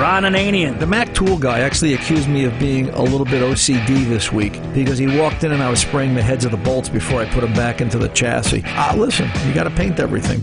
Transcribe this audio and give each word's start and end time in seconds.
Ron 0.00 0.22
Ananian. 0.22 0.80
The 0.80 0.86
Mac 0.86 1.12
Tool 1.12 1.36
guy 1.36 1.60
actually 1.60 1.92
accused 1.92 2.26
me 2.26 2.44
of 2.46 2.58
being 2.58 2.88
a 2.88 3.02
little 3.02 3.26
bit 3.26 3.42
OCD 3.42 4.08
this 4.08 4.32
week 4.32 4.54
because 4.72 4.96
he 4.96 5.18
walked 5.18 5.44
in 5.44 5.52
and 5.52 5.62
I 5.62 5.68
was 5.68 5.78
spraying 5.78 6.14
the 6.14 6.22
heads 6.22 6.46
of 6.46 6.52
the 6.52 6.56
bolts 6.56 6.88
before 6.88 7.20
I 7.20 7.26
put 7.26 7.42
them 7.42 7.52
back 7.52 7.82
into 7.82 7.98
the 7.98 8.08
chassis. 8.08 8.62
Ah, 8.64 8.94
listen, 8.96 9.30
you 9.46 9.52
got 9.52 9.64
to 9.64 9.70
paint 9.70 10.00
everything. 10.00 10.40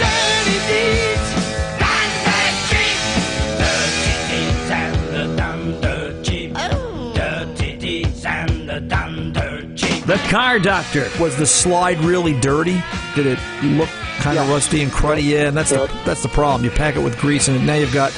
The 10.06 10.18
Car 10.30 10.60
Doctor. 10.60 11.10
Was 11.20 11.36
the 11.36 11.48
slide 11.48 11.98
really 12.02 12.40
dirty? 12.42 12.80
Did 13.16 13.26
it 13.26 13.40
look 13.64 13.90
kind 14.20 14.38
of 14.38 14.48
rusty 14.50 14.84
and 14.84 14.92
cruddy? 14.92 15.24
Yeah, 15.24 15.48
and 15.48 15.58
that's 15.58 15.72
the 15.72 15.92
that's 16.06 16.22
the 16.22 16.30
problem. 16.30 16.64
You 16.64 16.70
pack 16.70 16.96
it 16.96 17.00
with 17.00 17.18
grease, 17.18 17.48
and 17.48 17.66
now 17.66 17.74
you've 17.74 17.94
got 17.94 18.14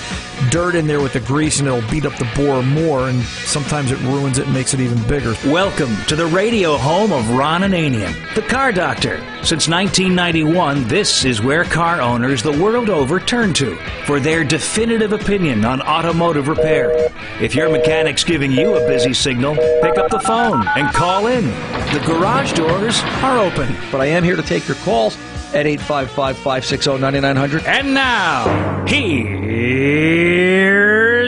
dirt 0.49 0.75
in 0.75 0.88
there 0.88 1.02
with 1.02 1.13
the 1.13 1.20
grease, 1.20 1.59
and 1.59 1.67
it'll 1.67 1.88
beat 1.89 2.05
up 2.05 2.16
the 2.17 2.27
bore 2.35 2.63
more, 2.63 3.09
and 3.09 3.21
sometimes 3.23 3.91
it 3.91 3.99
ruins 3.99 4.38
it 4.38 4.45
and 4.45 4.53
makes 4.53 4.73
it 4.73 4.80
even 4.80 5.02
bigger. 5.07 5.34
Welcome 5.45 5.95
to 6.07 6.16
the 6.16 6.25
radio 6.25 6.77
home 6.77 7.11
of 7.11 7.30
Ron 7.31 7.61
Ananian, 7.61 8.16
the 8.35 8.41
Car 8.41 8.71
Doctor. 8.71 9.17
Since 9.44 9.67
1991, 9.67 10.88
this 10.88 11.25
is 11.25 11.41
where 11.41 11.63
car 11.63 12.02
owners 12.02 12.44
the 12.44 12.52
world 12.52 12.89
over 12.89 13.20
turn 13.20 13.53
to 13.55 13.75
for 14.05 14.20
their 14.20 14.44
definitive 14.44 15.13
opinion 15.13 15.66
on 15.66 15.81
automotive 15.81 16.47
repair. 16.47 17.09
If 17.41 17.55
your 17.55 17.69
mechanic's 17.69 18.23
giving 18.23 18.52
you 18.52 18.75
a 18.75 18.88
busy 18.88 19.13
signal, 19.13 19.55
pick 19.81 19.97
up 19.97 20.09
the 20.09 20.19
phone 20.19 20.67
and 20.75 20.94
call 20.94 21.27
in. 21.27 21.45
The 21.94 22.03
garage 22.05 22.53
doors 22.53 23.02
are 23.23 23.39
open. 23.39 23.75
But 23.91 24.02
I 24.02 24.08
am 24.08 24.23
here 24.23 24.35
to 24.35 24.44
take 24.44 24.67
your 24.67 24.78
calls 24.78 25.17
at 25.53 25.66
855 25.66 26.38
560 26.38 26.97
9900. 27.00 27.66
And 27.66 27.94
now, 27.94 28.86
here's 28.86 29.38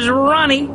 Ronnie. 0.09 0.67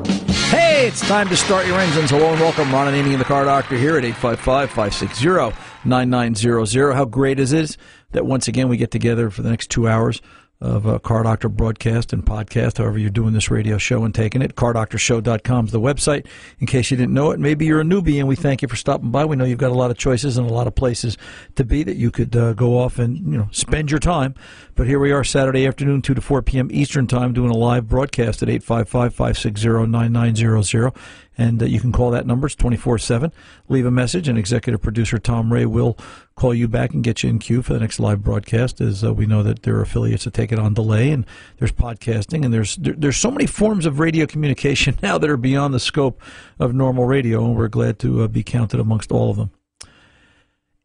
Hey, 0.49 0.87
it's 0.87 1.01
time 1.01 1.29
to 1.29 1.37
start 1.37 1.67
your 1.67 1.79
engines. 1.79 2.11
Hello 2.11 2.31
and 2.31 2.41
welcome. 2.41 2.73
Ron 2.73 2.93
Ananian 2.93 3.19
the 3.19 3.25
Car 3.25 3.45
Doctor 3.45 3.77
here 3.77 3.97
at 3.99 4.05
855 4.05 4.71
560 4.71 5.57
9900. 5.85 6.95
How 6.95 7.05
great 7.05 7.39
is 7.39 7.53
it 7.53 7.77
that 8.13 8.27
once 8.27 8.49
again 8.49 8.69
we 8.69 8.77
get 8.77 8.91
together 8.91 9.31
for 9.31 9.43
the 9.43 9.51
next 9.51 9.71
two 9.71 9.89
hours 9.89 10.21
of 10.61 10.87
uh, 10.87 10.99
Car 10.99 11.23
Doctor 11.23 11.49
broadcast 11.49 12.13
and 12.13 12.25
podcast, 12.25 12.79
however 12.79 12.99
you're 12.99 13.11
doing 13.11 13.35
this 13.35 13.51
radio 13.51 13.77
show 13.77 14.05
and 14.05 14.15
taking 14.15 14.41
it. 14.41 14.55
CarDoctorShow.com 14.55 15.67
is 15.67 15.73
the 15.73 15.81
website. 15.81 16.27
In 16.61 16.67
case 16.67 16.91
you 16.91 16.97
didn't 16.97 17.13
know 17.13 17.31
it, 17.31 17.39
maybe 17.39 17.67
you're 17.67 17.81
a 17.81 17.85
newbie 17.85 18.19
and 18.19 18.27
we 18.27 18.37
thank 18.37 18.63
you 18.63 18.69
for 18.69 18.77
stopping 18.77 19.11
by. 19.11 19.25
We 19.27 19.37
know 19.37 19.45
you've 19.45 19.59
got 19.59 19.71
a 19.71 19.75
lot 19.75 19.91
of 19.91 19.99
choices 19.99 20.39
and 20.39 20.49
a 20.49 20.53
lot 20.53 20.67
of 20.67 20.75
places 20.75 21.19
to 21.57 21.65
be 21.65 21.83
that 21.83 21.97
you 21.97 22.11
could 22.11 22.35
uh, 22.35 22.55
go 22.55 22.79
off 22.79 22.99
and, 22.99 23.19
you 23.19 23.39
know, 23.39 23.49
spend 23.53 23.91
your 23.91 24.01
time. 24.01 24.35
But 24.75 24.87
here 24.87 24.99
we 24.99 25.13
are 25.13 25.25
Saturday 25.25 25.67
afternoon, 25.67 26.01
2 26.01 26.15
to 26.15 26.21
4 26.21 26.43
p.m. 26.43 26.69
Eastern 26.73 27.07
Time, 27.07 27.33
doing 27.33 27.51
a 27.51 27.57
live 27.57 27.89
broadcast 27.89 28.43
at 28.43 28.49
855 28.49 29.15
560 29.15 29.87
9900. 29.87 30.93
And 31.39 31.63
uh, 31.63 31.67
you 31.67 31.81
can 31.81 31.93
call 31.93 32.11
that 32.13 32.27
number. 32.27 32.47
It's 32.47 32.57
24 32.57 32.99
7. 32.99 33.33
Leave 33.69 33.85
a 33.85 33.91
message, 33.91 34.29
and 34.29 34.39
executive 34.39 34.81
producer 34.81 35.19
Tom 35.19 35.53
Ray 35.53 35.67
will 35.67 35.99
call 36.35 36.55
you 36.55 36.67
back 36.67 36.93
and 36.93 37.05
get 37.05 37.23
you 37.23 37.29
in 37.29 37.39
queue 37.39 37.63
for 37.63 37.75
the 37.75 37.81
next 37.81 38.01
live 38.01 38.23
broadcast. 38.23 38.81
As 38.81 39.05
uh, 39.05 39.13
we 39.13 39.27
know 39.27 39.43
that 39.43 39.63
there 39.63 39.77
are 39.77 39.83
affiliates 39.83 40.25
that 40.25 40.35
take 40.35 40.51
it 40.51 40.59
on 40.59 40.73
delay, 40.75 41.11
and 41.11 41.27
there's 41.59 41.73
podcasting, 41.73 42.45
and 42.45 42.55
there's 42.55 42.77
there, 42.77 42.95
there's 42.97 43.19
so 43.19 43.31
many 43.31 43.47
forms 43.47 43.85
of 43.85 43.99
radio 43.99 44.27
communication 44.27 44.99
now 45.03 45.19
that 45.19 45.29
are 45.29 45.37
beyond 45.37 45.75
the 45.75 45.81
scope 45.81 46.23
of 46.59 46.75
normal 46.75 47.05
radio, 47.05 47.45
and 47.45 47.57
we're 47.57 47.69
glad 47.69 47.99
to 47.99 48.23
uh, 48.23 48.29
be 48.29 48.43
counted 48.43 48.81
amongst 48.81 49.13
all 49.13 49.31
of 49.31 49.37
them. 49.37 49.51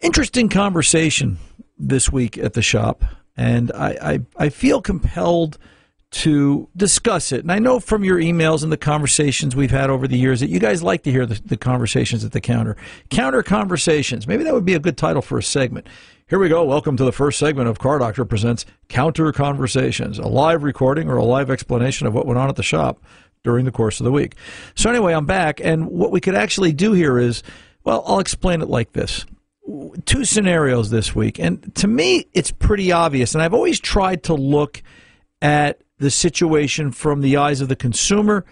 Interesting 0.02 0.50
conversation 0.50 1.38
this 1.78 2.12
week 2.12 2.38
at 2.38 2.54
the 2.54 2.62
shop, 2.62 3.06
and 3.38 3.72
I, 3.72 3.98
I, 4.02 4.20
I 4.46 4.50
feel 4.50 4.82
compelled 4.82 5.58
to 6.12 6.68
discuss 6.76 7.32
it. 7.32 7.42
And 7.42 7.52
I 7.52 7.60
know 7.60 7.80
from 7.80 8.04
your 8.04 8.20
emails 8.20 8.64
and 8.64 8.72
the 8.72 8.78
conversations 8.78 9.56
we've 9.56 9.72
had 9.72 9.90
over 9.90 10.08
the 10.08 10.18
years 10.18 10.42
that 10.42 10.50
you 10.50 10.60
guys 10.60 10.84
like 10.84 11.04
to 11.04 11.12
hear 11.12 11.26
the, 11.26 11.42
the 11.46 11.58
conversations 11.58 12.26
at 12.26 12.34
the 12.34 12.42
counter. 12.42 12.76
Counter 13.10 13.42
conversations. 13.42 14.28
Maybe 14.28 14.44
that 14.44 14.54
would 14.54 14.66
be 14.66 14.74
a 14.74 14.80
good 14.80 14.98
title 14.98 15.22
for 15.22 15.38
a 15.38 15.44
segment. 15.44 15.88
Here 16.28 16.38
we 16.38 16.50
go. 16.50 16.66
Welcome 16.66 16.98
to 16.98 17.06
the 17.06 17.14
first 17.14 17.40
segment 17.40 17.70
of 17.70 17.80
Car 17.80 18.00
Doctor 18.00 18.26
Presents 18.26 18.66
Counter 18.90 19.32
Conversations, 19.32 20.20
a 20.20 20.28
live 20.28 20.64
recording 20.64 21.10
or 21.10 21.16
a 21.16 21.24
live 21.24 21.50
explanation 21.50 22.08
of 22.08 22.14
what 22.14 22.26
went 22.26 22.38
on 22.38 22.50
at 22.50 22.58
the 22.58 22.64
shop 22.64 23.02
during 23.44 23.66
the 23.66 23.72
course 23.72 24.00
of 24.00 24.04
the 24.04 24.12
week. 24.12 24.36
So, 24.76 24.90
anyway, 24.90 25.14
I'm 25.14 25.26
back. 25.26 25.60
And 25.62 25.88
what 25.88 26.12
we 26.12 26.22
could 26.22 26.36
actually 26.36 26.74
do 26.74 26.94
here 26.94 27.18
is, 27.18 27.42
well, 27.84 28.04
I'll 28.06 28.20
explain 28.20 28.62
it 28.62 28.70
like 28.70 28.92
this 28.94 29.26
two 30.06 30.26
scenarios 30.26 30.90
this 30.90 31.16
week. 31.16 31.40
And 31.40 31.74
to 31.76 31.88
me, 31.88 32.26
it's 32.34 32.52
pretty 32.52 32.92
obvious. 32.92 33.34
And 33.34 33.42
I've 33.42 33.54
always 33.54 33.80
tried 33.80 34.24
to 34.24 34.34
look 34.34 34.82
at 35.42 35.82
the 36.02 36.12
situation 36.12 36.92
from 36.92 37.22
the 37.22 37.38
eyes 37.38 37.62
of 37.62 37.70
the 37.70 37.76
consumer 37.76 38.44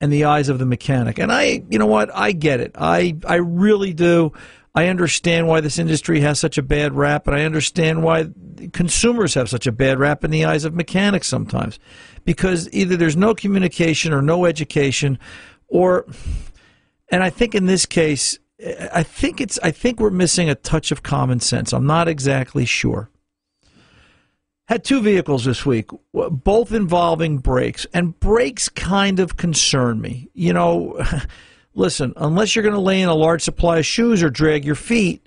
and 0.00 0.12
the 0.12 0.24
eyes 0.24 0.48
of 0.48 0.58
the 0.58 0.66
mechanic. 0.66 1.18
And 1.18 1.30
I, 1.30 1.62
you 1.70 1.78
know 1.78 1.86
what? 1.86 2.10
I 2.14 2.32
get 2.32 2.60
it. 2.60 2.72
I, 2.76 3.16
I 3.26 3.36
really 3.36 3.92
do. 3.92 4.32
I 4.74 4.88
understand 4.88 5.46
why 5.46 5.60
this 5.60 5.78
industry 5.78 6.20
has 6.20 6.40
such 6.40 6.58
a 6.58 6.62
bad 6.62 6.94
rap, 6.94 7.28
and 7.28 7.36
I 7.36 7.44
understand 7.44 8.02
why 8.02 8.28
consumers 8.72 9.34
have 9.34 9.48
such 9.48 9.68
a 9.68 9.72
bad 9.72 10.00
rap 10.00 10.24
in 10.24 10.32
the 10.32 10.46
eyes 10.46 10.64
of 10.64 10.74
mechanics 10.74 11.28
sometimes. 11.28 11.78
Because 12.24 12.68
either 12.72 12.96
there's 12.96 13.16
no 13.16 13.34
communication 13.34 14.12
or 14.12 14.22
no 14.22 14.46
education, 14.46 15.18
or, 15.68 16.06
and 17.10 17.22
I 17.22 17.30
think 17.30 17.54
in 17.54 17.66
this 17.66 17.86
case, 17.86 18.38
I 18.92 19.02
think 19.02 19.40
it's, 19.40 19.58
I 19.62 19.70
think 19.70 20.00
we're 20.00 20.10
missing 20.10 20.48
a 20.48 20.54
touch 20.54 20.90
of 20.90 21.02
common 21.02 21.38
sense. 21.38 21.72
I'm 21.72 21.86
not 21.86 22.08
exactly 22.08 22.64
sure 22.64 23.10
had 24.66 24.84
two 24.84 25.02
vehicles 25.02 25.44
this 25.44 25.66
week, 25.66 25.90
both 26.12 26.72
involving 26.72 27.38
brakes, 27.38 27.86
and 27.92 28.18
brakes 28.18 28.68
kind 28.68 29.20
of 29.20 29.36
concern 29.36 30.00
me. 30.00 30.30
You 30.32 30.52
know, 30.52 31.04
listen, 31.74 32.14
unless 32.16 32.54
you're 32.54 32.62
going 32.62 32.74
to 32.74 32.80
lay 32.80 33.02
in 33.02 33.08
a 33.08 33.14
large 33.14 33.42
supply 33.42 33.78
of 33.78 33.86
shoes 33.86 34.22
or 34.22 34.30
drag 34.30 34.64
your 34.64 34.74
feet, 34.74 35.26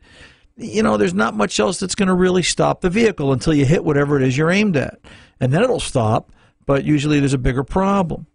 you 0.55 0.81
know, 0.81 0.97
there's 0.97 1.13
not 1.13 1.35
much 1.35 1.59
else 1.59 1.79
that's 1.79 1.95
going 1.95 2.07
to 2.07 2.15
really 2.15 2.41
stop 2.41 2.81
the 2.81 2.89
vehicle 2.89 3.31
until 3.31 3.53
you 3.53 3.65
hit 3.65 3.83
whatever 3.83 4.17
it 4.17 4.23
is 4.23 4.35
you're 4.35 4.49
aimed 4.49 4.75
at. 4.75 4.99
And 5.39 5.53
then 5.53 5.61
it'll 5.61 5.79
stop, 5.79 6.31
but 6.65 6.83
usually 6.83 7.19
there's 7.19 7.33
a 7.33 7.37
bigger 7.37 7.63
problem. 7.63 8.25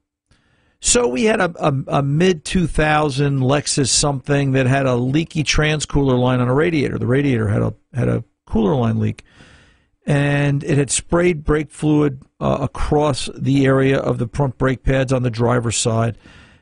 So 0.79 1.09
we 1.09 1.25
had 1.25 1.41
a, 1.41 1.53
a, 1.65 1.99
a 1.99 2.03
mid 2.03 2.45
2000 2.45 3.41
Lexus 3.41 3.89
something 3.89 4.53
that 4.53 4.67
had 4.67 4.87
a 4.87 4.95
leaky 4.95 5.43
trans 5.43 5.87
cooler 5.87 6.17
line 6.17 6.41
on 6.41 6.49
a 6.49 6.55
radiator. 6.55 6.99
The 6.99 7.07
radiator 7.07 7.49
had 7.49 7.63
a 7.63 7.75
had 7.95 8.09
a 8.09 8.25
cooler 8.47 8.75
line 8.75 8.99
leak 8.99 9.25
and 10.07 10.65
it 10.65 10.79
had 10.79 10.91
sprayed 10.91 11.45
brake 11.45 11.71
fluid 11.71 12.23
uh, 12.41 12.59
across 12.61 13.31
the 13.37 13.65
area 13.67 13.99
of 13.99 14.19
the 14.19 14.29
front 14.29 14.59
brake 14.59 14.83
pads 14.83 15.13
on 15.13 15.23
the 15.23 15.31
driver's 15.31 15.77
side, 15.77 16.19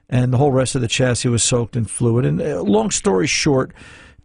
and 0.09 0.33
the 0.33 0.39
whole 0.39 0.53
rest 0.53 0.75
of 0.75 0.81
the 0.81 0.89
chassis 0.89 1.29
was 1.29 1.43
soaked 1.43 1.77
in 1.77 1.85
fluid. 1.85 2.25
And 2.25 2.41
uh, 2.41 2.63
long 2.63 2.91
story 2.91 3.27
short, 3.27 3.73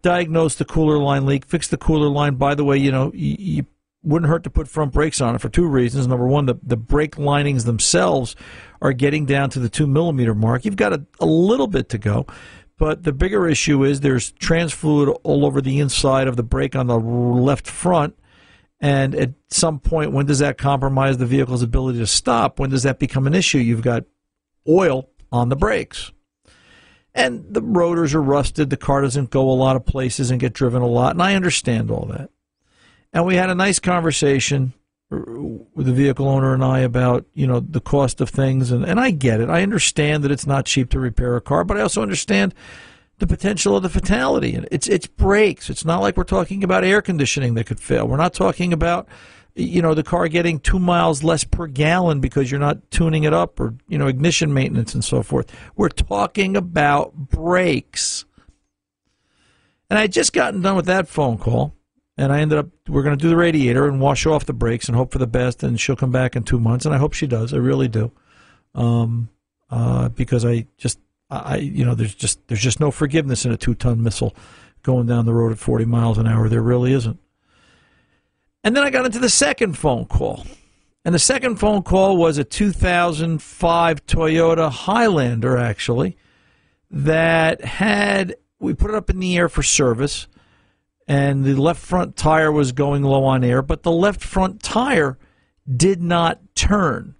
diagnosed 0.02 0.58
the 0.58 0.64
cooler 0.64 0.98
line 0.98 1.26
leak, 1.26 1.46
fixed 1.46 1.70
the 1.70 1.76
cooler 1.76 2.08
line. 2.08 2.34
By 2.34 2.54
the 2.54 2.64
way, 2.64 2.76
you 2.76 2.92
know, 2.92 3.10
you, 3.14 3.36
you 3.38 3.66
wouldn't 4.02 4.28
hurt 4.28 4.44
to 4.44 4.50
put 4.50 4.68
front 4.68 4.92
brakes 4.92 5.20
on 5.20 5.34
it 5.34 5.40
for 5.40 5.48
two 5.48 5.66
reasons. 5.66 6.06
Number 6.06 6.26
one, 6.26 6.46
the, 6.46 6.56
the 6.62 6.76
brake 6.76 7.18
linings 7.18 7.64
themselves 7.64 8.36
are 8.82 8.92
getting 8.92 9.24
down 9.24 9.50
to 9.50 9.58
the 9.58 9.68
two 9.68 9.86
millimeter 9.86 10.34
mark. 10.34 10.64
You've 10.64 10.76
got 10.76 10.92
a, 10.92 11.04
a 11.20 11.26
little 11.26 11.66
bit 11.66 11.88
to 11.90 11.98
go. 11.98 12.26
But 12.78 13.04
the 13.04 13.12
bigger 13.12 13.48
issue 13.48 13.84
is 13.84 14.00
there's 14.00 14.32
trans 14.32 14.72
fluid 14.72 15.08
all 15.22 15.46
over 15.46 15.62
the 15.62 15.80
inside 15.80 16.28
of 16.28 16.36
the 16.36 16.42
brake 16.42 16.76
on 16.76 16.86
the 16.88 16.98
left 16.98 17.66
front 17.66 18.14
and 18.80 19.14
at 19.14 19.30
some 19.48 19.78
point, 19.78 20.12
when 20.12 20.26
does 20.26 20.40
that 20.40 20.58
compromise 20.58 21.16
the 21.16 21.26
vehicle's 21.26 21.62
ability 21.62 21.98
to 21.98 22.06
stop? 22.06 22.58
When 22.58 22.70
does 22.70 22.82
that 22.82 22.98
become 22.98 23.26
an 23.26 23.34
issue? 23.34 23.58
You've 23.58 23.82
got 23.82 24.04
oil 24.68 25.08
on 25.32 25.48
the 25.48 25.56
brakes. 25.56 26.12
And 27.14 27.46
the 27.48 27.62
rotors 27.62 28.14
are 28.14 28.22
rusted. 28.22 28.68
The 28.68 28.76
car 28.76 29.00
doesn't 29.00 29.30
go 29.30 29.50
a 29.50 29.52
lot 29.52 29.76
of 29.76 29.86
places 29.86 30.30
and 30.30 30.38
get 30.38 30.52
driven 30.52 30.82
a 30.82 30.86
lot. 30.86 31.12
And 31.12 31.22
I 31.22 31.34
understand 31.34 31.90
all 31.90 32.04
that. 32.06 32.28
And 33.14 33.24
we 33.24 33.36
had 33.36 33.48
a 33.48 33.54
nice 33.54 33.78
conversation 33.78 34.74
uh, 35.10 35.16
with 35.74 35.86
the 35.86 35.94
vehicle 35.94 36.28
owner 36.28 36.52
and 36.52 36.62
I 36.62 36.80
about, 36.80 37.24
you 37.32 37.46
know, 37.46 37.60
the 37.60 37.80
cost 37.80 38.20
of 38.20 38.28
things. 38.28 38.70
And, 38.70 38.84
and 38.84 39.00
I 39.00 39.12
get 39.12 39.40
it. 39.40 39.48
I 39.48 39.62
understand 39.62 40.22
that 40.24 40.30
it's 40.30 40.46
not 40.46 40.66
cheap 40.66 40.90
to 40.90 41.00
repair 41.00 41.36
a 41.36 41.40
car, 41.40 41.64
but 41.64 41.78
I 41.78 41.80
also 41.80 42.02
understand 42.02 42.54
the 43.18 43.26
potential 43.26 43.76
of 43.76 43.82
the 43.82 43.88
fatality. 43.88 44.58
It's 44.70 44.88
it's 44.88 45.06
brakes. 45.06 45.70
It's 45.70 45.84
not 45.84 46.00
like 46.00 46.16
we're 46.16 46.24
talking 46.24 46.62
about 46.62 46.84
air 46.84 47.00
conditioning 47.00 47.54
that 47.54 47.66
could 47.66 47.80
fail. 47.80 48.06
We're 48.06 48.16
not 48.16 48.34
talking 48.34 48.72
about 48.72 49.08
you 49.54 49.80
know 49.80 49.94
the 49.94 50.02
car 50.02 50.28
getting 50.28 50.60
two 50.60 50.78
miles 50.78 51.24
less 51.24 51.42
per 51.42 51.66
gallon 51.66 52.20
because 52.20 52.50
you're 52.50 52.60
not 52.60 52.90
tuning 52.90 53.24
it 53.24 53.32
up 53.32 53.58
or 53.58 53.74
you 53.88 53.96
know 53.96 54.06
ignition 54.06 54.52
maintenance 54.52 54.94
and 54.94 55.04
so 55.04 55.22
forth. 55.22 55.50
We're 55.76 55.88
talking 55.88 56.56
about 56.56 57.14
brakes. 57.14 58.24
And 59.88 59.98
I 59.98 60.08
just 60.08 60.32
gotten 60.32 60.62
done 60.62 60.74
with 60.74 60.86
that 60.86 61.06
phone 61.06 61.38
call, 61.38 61.72
and 62.18 62.32
I 62.32 62.40
ended 62.40 62.58
up 62.58 62.66
we're 62.88 63.04
going 63.04 63.16
to 63.16 63.22
do 63.22 63.28
the 63.28 63.36
radiator 63.36 63.86
and 63.86 64.00
wash 64.00 64.26
off 64.26 64.44
the 64.44 64.52
brakes 64.52 64.88
and 64.88 64.96
hope 64.96 65.12
for 65.12 65.18
the 65.18 65.28
best. 65.28 65.62
And 65.62 65.80
she'll 65.80 65.96
come 65.96 66.10
back 66.10 66.36
in 66.36 66.42
two 66.42 66.58
months, 66.58 66.84
and 66.84 66.94
I 66.94 66.98
hope 66.98 67.14
she 67.14 67.28
does. 67.28 67.54
I 67.54 67.58
really 67.58 67.86
do, 67.88 68.10
um, 68.74 69.28
uh, 69.70 70.08
because 70.08 70.44
I 70.44 70.66
just 70.76 70.98
I, 71.28 71.56
you 71.56 71.84
know, 71.84 71.94
there's 71.94 72.14
just 72.14 72.46
there's 72.48 72.60
just 72.60 72.80
no 72.80 72.90
forgiveness 72.90 73.44
in 73.44 73.52
a 73.52 73.56
two-ton 73.56 74.02
missile 74.02 74.34
going 74.82 75.06
down 75.06 75.26
the 75.26 75.34
road 75.34 75.52
at 75.52 75.58
40 75.58 75.84
miles 75.84 76.18
an 76.18 76.26
hour. 76.26 76.48
There 76.48 76.62
really 76.62 76.92
isn't. 76.92 77.18
And 78.62 78.76
then 78.76 78.84
I 78.84 78.90
got 78.90 79.06
into 79.06 79.18
the 79.18 79.28
second 79.28 79.78
phone 79.78 80.06
call, 80.06 80.44
And 81.04 81.14
the 81.14 81.20
second 81.20 81.56
phone 81.56 81.82
call 81.82 82.16
was 82.16 82.36
a 82.38 82.44
2005 82.44 84.06
Toyota 84.06 84.70
Highlander, 84.70 85.56
actually, 85.56 86.16
that 86.90 87.64
had, 87.64 88.34
we 88.58 88.74
put 88.74 88.90
it 88.90 88.96
up 88.96 89.08
in 89.08 89.20
the 89.20 89.36
air 89.36 89.48
for 89.48 89.62
service, 89.62 90.26
and 91.06 91.44
the 91.44 91.54
left 91.54 91.80
front 91.80 92.16
tire 92.16 92.50
was 92.50 92.72
going 92.72 93.04
low 93.04 93.24
on 93.24 93.44
air, 93.44 93.62
but 93.62 93.84
the 93.84 93.92
left 93.92 94.20
front 94.20 94.62
tire 94.62 95.16
did 95.72 96.02
not 96.02 96.40
turn. 96.56 97.14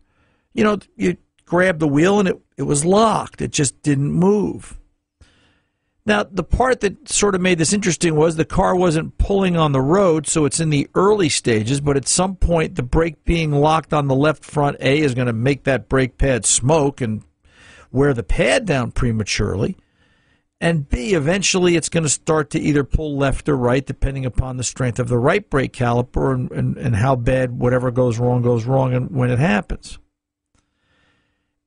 You 0.53 0.65
know, 0.65 0.79
you 0.97 1.17
grab 1.47 1.79
the 1.79 1.89
wheel 1.89 2.19
and 2.19 2.29
it, 2.29 2.41
it 2.57 2.65
was 2.65 2.85
locked, 2.85 3.41
it 3.41 3.53
just 3.53 3.81
didn't 3.83 4.13
move. 4.13 4.79
Now, 6.05 6.23
the 6.23 6.45
part 6.45 6.81
that 6.81 7.09
sort 7.09 7.35
of 7.35 7.41
made 7.41 7.59
this 7.59 7.73
interesting 7.73 8.15
was 8.15 8.37
the 8.37 8.45
car 8.45 8.77
wasn't 8.77 9.19
pulling 9.19 9.57
on 9.57 9.73
the 9.73 9.81
road, 9.81 10.29
so 10.29 10.45
it's 10.45 10.61
in 10.61 10.71
the 10.71 10.89
early 10.95 11.29
stages, 11.29 11.81
but 11.81 11.97
at 11.97 12.07
some 12.07 12.37
point, 12.37 12.77
the 12.77 12.85
brake 12.85 13.25
being 13.25 13.51
locked 13.51 13.93
on 13.93 14.07
the 14.07 14.15
left 14.15 14.45
front 14.45 14.77
A 14.79 15.01
is 15.01 15.15
going 15.15 15.27
to 15.27 15.33
make 15.33 15.65
that 15.65 15.89
brake 15.89 16.17
pad 16.17 16.47
smoke 16.47 17.01
and 17.01 17.25
wear 17.91 18.15
the 18.15 18.23
pad 18.23 18.67
down 18.67 18.93
prematurely. 18.93 19.77
And 20.61 20.89
B, 20.89 21.15
eventually 21.15 21.75
it's 21.75 21.89
going 21.89 22.05
to 22.05 22.09
start 22.09 22.51
to 22.51 22.61
either 22.61 22.85
pull 22.85 23.19
left 23.19 23.49
or 23.49 23.57
right, 23.57 23.85
depending 23.85 24.25
upon 24.25 24.57
the 24.57 24.65
strength 24.65 25.01
of 25.01 25.09
the 25.09 25.19
right 25.19 25.49
brake 25.51 25.73
caliper 25.73 26.33
and, 26.33 26.51
and, 26.53 26.77
and 26.79 26.97
how 26.97 27.17
bad 27.17 27.59
whatever 27.59 27.91
goes 27.91 28.19
wrong 28.19 28.43
goes 28.43 28.65
wrong 28.65 28.95
and 28.95 29.11
when 29.11 29.31
it 29.31 29.41
happens. 29.41 29.99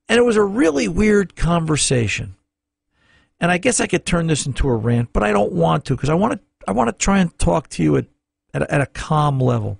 And 0.09 0.17
it 0.17 0.25
was 0.25 0.35
a 0.35 0.43
really 0.43 0.87
weird 0.87 1.35
conversation 1.35 2.35
and 3.39 3.51
I 3.51 3.57
guess 3.57 3.79
I 3.79 3.87
could 3.87 4.05
turn 4.05 4.27
this 4.27 4.45
into 4.45 4.67
a 4.67 4.75
rant, 4.75 5.13
but 5.13 5.23
I 5.23 5.31
don't 5.31 5.53
want 5.53 5.85
to 5.85 5.95
because 5.95 6.09
I 6.09 6.13
want 6.15 6.33
to. 6.33 6.39
I 6.67 6.71
want 6.71 6.89
to 6.89 6.93
try 6.93 7.19
and 7.19 7.35
talk 7.39 7.69
to 7.69 7.83
you 7.83 7.95
at 7.97 8.05
at 8.53 8.61
a, 8.63 8.73
at 8.73 8.81
a 8.81 8.85
calm 8.85 9.39
level. 9.39 9.79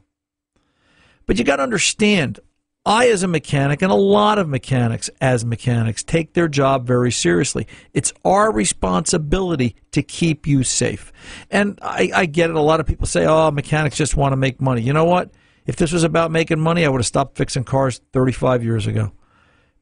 But 1.25 1.37
you 1.37 1.43
got 1.43 1.57
to 1.57 1.63
understand, 1.63 2.39
I 2.85 3.09
as 3.09 3.21
a 3.21 3.27
mechanic 3.27 3.81
and 3.81 3.91
a 3.91 3.95
lot 3.95 4.39
of 4.39 4.47
mechanics 4.47 5.09
as 5.21 5.45
mechanics 5.45 6.03
take 6.03 6.33
their 6.33 6.47
job 6.47 6.87
very 6.87 7.11
seriously. 7.11 7.67
It's 7.93 8.13
our 8.25 8.51
responsibility 8.51 9.75
to 9.91 10.01
keep 10.01 10.47
you 10.47 10.63
safe. 10.63 11.11
And 11.51 11.77
I, 11.81 12.11
I 12.15 12.25
get 12.25 12.49
it. 12.49 12.55
A 12.55 12.61
lot 12.61 12.79
of 12.79 12.87
people 12.87 13.05
say, 13.05 13.25
"Oh, 13.25 13.51
mechanics 13.51 13.97
just 13.97 14.15
want 14.15 14.31
to 14.31 14.37
make 14.37 14.61
money." 14.61 14.81
You 14.81 14.93
know 14.93 15.05
what? 15.05 15.31
If 15.65 15.75
this 15.75 15.91
was 15.91 16.03
about 16.03 16.31
making 16.31 16.59
money, 16.59 16.85
I 16.85 16.89
would 16.89 16.99
have 16.99 17.05
stopped 17.05 17.37
fixing 17.37 17.65
cars 17.65 18.01
35 18.13 18.63
years 18.63 18.87
ago 18.87 19.11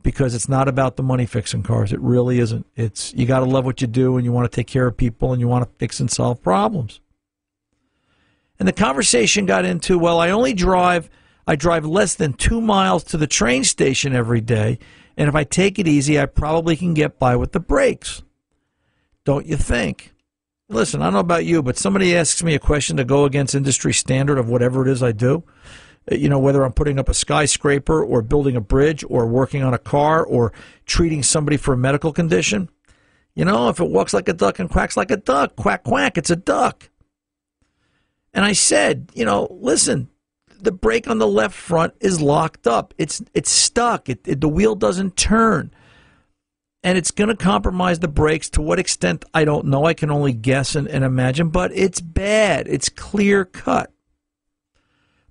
because 0.03 0.33
it's 0.33 0.47
not 0.47 0.67
about 0.67 0.95
the 0.95 1.03
money 1.03 1.25
fixing 1.25 1.63
cars. 1.63 1.91
It 1.91 1.99
really 1.99 2.39
isn't. 2.39 2.65
It's 2.75 3.13
you 3.13 3.25
got 3.25 3.39
to 3.39 3.45
love 3.45 3.65
what 3.65 3.81
you 3.81 3.88
do 3.88 4.17
and 4.17 4.25
you 4.25 4.31
want 4.31 4.49
to 4.49 4.55
take 4.55 4.67
care 4.67 4.88
of 4.88 4.95
people 4.95 5.33
and 5.33 5.41
you 5.41 5.47
want 5.47 5.65
to 5.65 5.77
fix 5.77 5.99
and 5.99 6.09
solve 6.09 6.41
problems. 6.41 7.01
And 8.59 8.67
the 8.67 8.73
conversation 8.73 9.45
got 9.45 9.65
into, 9.65 9.99
well, 9.99 10.19
I 10.19 10.29
only 10.29 10.53
drive 10.53 11.09
I 11.47 11.55
drive 11.55 11.85
less 11.85 12.13
than 12.15 12.33
2 12.33 12.59
miles 12.59 13.05
to 13.05 13.17
the 13.17 13.25
train 13.25 13.63
station 13.63 14.13
every 14.13 14.41
day, 14.41 14.79
and 15.15 15.29
if 15.29 15.35
I 15.35 15.45
take 15.45 15.79
it 15.79 15.88
easy, 15.88 16.19
I 16.19 16.25
probably 16.25 16.75
can 16.75 16.94
get 16.94 17.17
by 17.17 17.38
with 17.38 17.53
the 17.53 17.61
brakes. 17.61 18.21
Don't 19.23 19.45
you 19.45 19.55
think? 19.55 20.13
Listen, 20.67 21.01
I 21.01 21.05
don't 21.05 21.13
know 21.13 21.19
about 21.19 21.45
you, 21.45 21.63
but 21.63 21.77
somebody 21.77 22.15
asks 22.15 22.44
me 22.44 22.53
a 22.53 22.59
question 22.59 22.97
to 22.97 23.05
go 23.05 23.23
against 23.23 23.55
industry 23.55 23.94
standard 23.94 24.38
of 24.38 24.49
whatever 24.49 24.85
it 24.85 24.91
is 24.91 25.01
I 25.01 25.13
do 25.13 25.45
Uh, 26.12 26.15
you 26.15 26.30
know, 26.30 26.39
whether 26.39 26.63
I'm 26.63 26.74
putting 26.74 27.00
up 27.00 27.09
a 27.09 27.13
skyscraper 27.13 28.04
or 28.04 28.21
building 28.21 28.56
a 28.56 28.62
bridge 28.62 29.04
or 29.07 29.27
working 29.27 29.63
on 29.63 29.74
a 29.74 29.80
car 29.80 30.24
or 30.25 30.54
treating 30.86 31.24
somebody 31.24 31.57
for 31.57 31.74
a 31.74 31.77
medical 31.77 32.13
condition. 32.13 32.69
You 33.36 33.45
know, 33.45 33.69
if 33.69 33.80
it 33.80 33.89
walks 33.89 34.13
like 34.13 34.27
a 34.30 34.33
duck 34.33 34.59
and 34.59 34.69
quacks 34.69 34.98
like 34.98 35.12
a 35.12 35.18
duck, 35.18 35.56
quack, 35.56 35.83
quack, 35.83 36.18
it's 36.18 36.31
a 36.31 36.36
duck. 36.36 36.89
And 38.33 38.44
I 38.44 38.54
said, 38.54 39.12
you 39.13 39.25
know, 39.25 39.48
listen, 39.51 40.09
the 40.59 40.71
brake 40.71 41.07
on 41.07 41.19
the 41.19 41.27
left 41.27 41.56
front 41.56 41.94
is 42.00 42.21
locked 42.21 42.68
up. 42.68 42.94
It's 42.98 43.21
it's 43.33 43.51
stuck. 43.51 44.09
It, 44.09 44.27
it, 44.27 44.42
the 44.42 44.50
wheel 44.50 44.75
doesn't 44.75 45.15
turn. 45.15 45.71
And 46.83 46.98
it's 46.98 47.12
going 47.12 47.30
to 47.30 47.36
compromise 47.36 48.00
the 48.00 48.07
brakes. 48.07 48.50
To 48.51 48.62
what 48.62 48.80
extent, 48.80 49.25
I 49.33 49.44
don't 49.44 49.65
know. 49.65 49.86
I 49.86 49.94
can 49.94 50.09
only 50.09 50.33
guess 50.33 50.75
and, 50.75 50.88
and 50.88 51.04
imagine, 51.04 51.50
but 51.50 51.71
it's 51.74 52.00
bad. 52.00 52.68
It's 52.68 52.89
clear 52.89 53.45
cut 53.45 53.92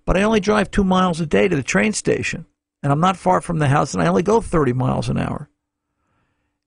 but 0.06 0.16
I 0.16 0.22
only 0.22 0.40
drive 0.40 0.70
two 0.70 0.84
miles 0.84 1.20
a 1.20 1.26
day 1.26 1.48
to 1.48 1.56
the 1.56 1.62
train 1.62 1.92
station, 1.92 2.46
and 2.82 2.90
I'm 2.90 3.00
not 3.00 3.18
far 3.18 3.42
from 3.42 3.58
the 3.58 3.68
house, 3.68 3.92
and 3.92 4.02
I 4.02 4.06
only 4.06 4.22
go 4.22 4.40
30 4.40 4.72
miles 4.72 5.10
an 5.10 5.18
hour. 5.18 5.50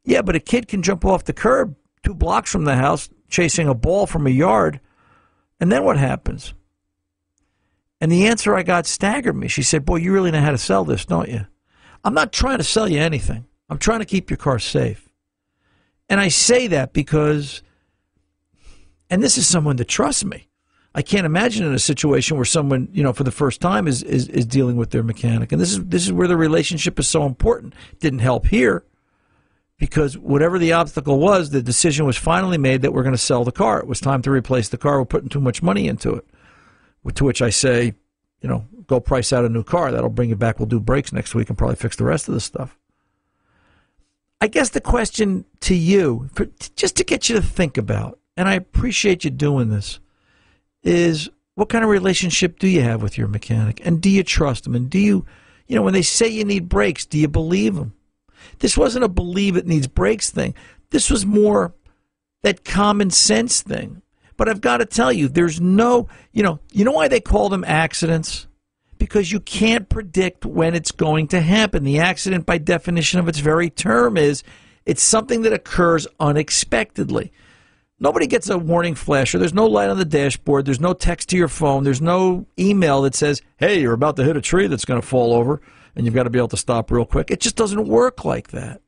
Yeah, 0.04 0.22
but 0.22 0.36
a 0.36 0.40
kid 0.40 0.68
can 0.68 0.84
jump 0.84 1.04
off 1.04 1.24
the 1.24 1.34
curb 1.34 1.76
two 2.04 2.14
blocks 2.14 2.52
from 2.52 2.66
the 2.66 2.76
house 2.76 3.10
chasing 3.30 3.68
a 3.68 3.74
ball 3.74 4.06
from 4.06 4.28
a 4.28 4.32
yard, 4.32 4.80
and 5.60 5.72
then 5.72 5.84
what 5.84 5.98
happens? 5.98 6.54
And 8.02 8.12
the 8.12 8.28
answer 8.28 8.56
I 8.56 8.64
got 8.64 8.86
staggered 8.86 9.36
me. 9.36 9.48
She 9.48 9.64
said, 9.64 9.86
Boy, 9.86 9.98
you 9.98 10.14
really 10.14 10.32
know 10.32 10.42
how 10.42 10.52
to 10.52 10.58
sell 10.58 10.86
this, 10.86 11.06
don't 11.06 11.30
you? 11.30 11.46
I'm 12.04 12.14
not 12.14 12.32
trying 12.32 12.60
to 12.60 12.64
sell 12.64 12.88
you 12.88 13.00
anything. 13.00 13.46
I'm 13.70 13.78
trying 13.78 14.00
to 14.00 14.06
keep 14.06 14.30
your 14.30 14.38
car 14.38 14.58
safe. 14.58 15.10
And 16.08 16.20
I 16.20 16.30
say 16.30 16.68
that 16.68 16.94
because, 16.94 17.62
and 19.10 19.22
this 19.22 19.38
is 19.38 19.48
someone 19.48 19.76
that 19.76 19.88
trusts 19.88 20.24
me. 20.24 20.49
I 20.96 21.02
can't 21.04 21.26
imagine 21.26 21.66
in 21.66 21.74
a 21.74 21.80
situation 21.80 22.36
where 22.36 22.46
someone, 22.46 22.90
you 22.92 23.04
know, 23.04 23.14
for 23.14 23.24
the 23.24 23.32
first 23.32 23.62
time 23.62 23.88
is, 23.88 24.02
is, 24.02 24.28
is 24.28 24.46
dealing 24.46 24.76
with 24.76 24.90
their 24.90 25.04
mechanic. 25.04 25.52
And 25.52 25.62
this 25.62 25.72
is 25.72 25.86
this 25.86 26.04
is 26.04 26.12
where 26.12 26.28
the 26.28 26.38
relationship 26.38 26.98
is 27.00 27.08
so 27.08 27.26
important. 27.26 27.74
Didn't 28.00 28.20
help 28.20 28.48
here 28.48 28.84
because 29.78 30.18
whatever 30.18 30.58
the 30.58 30.74
obstacle 30.74 31.20
was, 31.20 31.52
the 31.52 31.62
decision 31.62 32.06
was 32.06 32.18
finally 32.18 32.58
made 32.58 32.82
that 32.82 32.92
we're 32.92 33.04
going 33.04 33.14
to 33.14 33.20
sell 33.20 33.44
the 33.44 33.52
car. 33.52 33.80
It 33.80 33.88
was 33.88 34.00
time 34.00 34.22
to 34.24 34.32
replace 34.32 34.70
the 34.70 34.78
car. 34.78 34.98
We're 35.00 35.06
putting 35.06 35.30
too 35.30 35.40
much 35.40 35.62
money 35.62 35.88
into 35.88 36.14
it. 36.16 36.28
To 37.16 37.24
which 37.24 37.42
I 37.42 37.50
say, 37.50 37.94
you 38.42 38.50
know, 38.50 38.66
go 38.86 39.00
price 39.00 39.32
out 39.32 39.46
a 39.46 39.50
new 39.50 39.64
car. 39.64 39.92
That'll 39.92 40.10
bring 40.10 40.30
you 40.30 40.36
back. 40.36 40.60
We'll 40.60 40.68
do 40.68 40.80
brakes 40.80 41.14
next 41.14 41.34
week 41.34 41.50
and 41.50 41.58
probably 41.58 41.78
fix 41.78 41.96
the 41.96 42.04
rest 42.04 42.28
of 42.28 42.34
the 42.34 42.42
stuff. 42.42 42.78
I 44.42 44.48
guess 44.48 44.70
the 44.70 44.82
question 44.82 45.46
to 45.62 45.76
you, 45.76 46.30
for, 46.34 46.48
just 46.76 46.96
to 46.98 47.04
get 47.04 47.30
you 47.30 47.36
to 47.36 47.42
think 47.42 47.78
about, 47.78 48.20
and 48.38 48.48
I 48.48 48.54
appreciate 48.56 49.24
you 49.24 49.30
doing 49.30 49.70
this 49.70 50.00
is 50.84 51.30
what 51.56 51.70
kind 51.70 51.84
of 51.84 51.90
relationship 51.90 52.60
do 52.60 52.68
you 52.68 52.82
have 52.82 53.02
with 53.02 53.18
your 53.18 53.28
mechanic? 53.28 53.82
And 53.86 54.02
do 54.02 54.10
you 54.10 54.24
trust 54.24 54.64
them? 54.64 54.76
And 54.76 54.90
do 54.90 55.00
you, 55.00 55.26
you 55.68 55.76
know, 55.76 55.82
when 55.82 55.94
they 55.94 56.02
say 56.02 56.28
you 56.28 56.46
need 56.46 56.70
brakes, 56.70 57.06
do 57.06 57.18
you 57.18 57.28
believe 57.28 57.76
them? 57.76 57.94
This 58.60 58.78
wasn't 58.78 59.06
a 59.06 59.10
believe 59.10 59.56
it 59.56 59.68
needs 59.68 59.88
brakes 59.88 60.30
thing. 60.30 60.56
This 60.92 61.10
was 61.10 61.26
more 61.26 61.74
that 62.44 62.64
common 62.64 63.10
sense 63.10 63.62
thing. 63.62 64.02
But 64.38 64.48
I've 64.48 64.62
got 64.62 64.78
to 64.78 64.86
tell 64.86 65.12
you, 65.12 65.28
there's 65.28 65.60
no, 65.60 66.08
you 66.32 66.44
know, 66.44 66.60
you 66.72 66.86
know 66.86 66.94
why 66.94 67.10
they 67.10 67.20
call 67.20 67.50
them 67.50 67.66
accidents? 67.66 68.48
Because 68.98 69.32
you 69.32 69.42
can't 69.42 69.90
predict 69.90 70.46
when 70.46 70.76
it's 70.76 70.92
going 70.92 71.28
to 71.30 71.42
happen. 71.42 71.84
The 71.84 72.00
accident, 72.00 72.46
by 72.46 72.58
definition 72.58 73.20
of 73.20 73.28
its 73.28 73.40
very 73.40 73.70
term, 73.70 74.16
is 74.16 74.44
it's 74.86 75.04
something 75.04 75.42
that 75.42 75.52
occurs 75.52 76.08
unexpectedly. 76.22 77.34
Nobody 78.00 78.28
gets 78.28 78.50
a 78.50 78.58
warning 78.58 78.96
flasher. 78.96 79.38
there's 79.38 79.54
no 79.54 79.66
light 79.66 79.90
on 79.90 79.98
the 79.98 80.06
dashboard, 80.06 80.66
there's 80.66 80.80
no 80.80 80.94
text 80.94 81.30
to 81.30 81.38
your 81.38 81.50
phone, 81.50 81.84
there's 81.84 82.02
no 82.02 82.46
email 82.58 83.02
that 83.02 83.16
says, 83.16 83.42
hey, 83.58 83.82
you're 83.82 83.94
about 83.94 84.16
to 84.16 84.24
hit 84.24 84.38
a 84.38 84.42
tree 84.42 84.68
that's 84.68 84.86
going 84.86 85.02
to 85.02 85.06
fall 85.06 85.34
over, 85.34 85.62
and 85.96 86.06
you've 86.06 86.16
got 86.16 86.24
to 86.24 86.30
be 86.30 86.40
able 86.40 86.48
to 86.50 86.58
stop 86.58 86.92
real 86.92 87.06
quick. 87.06 87.30
It 87.30 87.42
just 87.42 87.58
doesn't 87.58 87.88
work 87.88 88.24
like 88.24 88.50
that. 88.50 88.82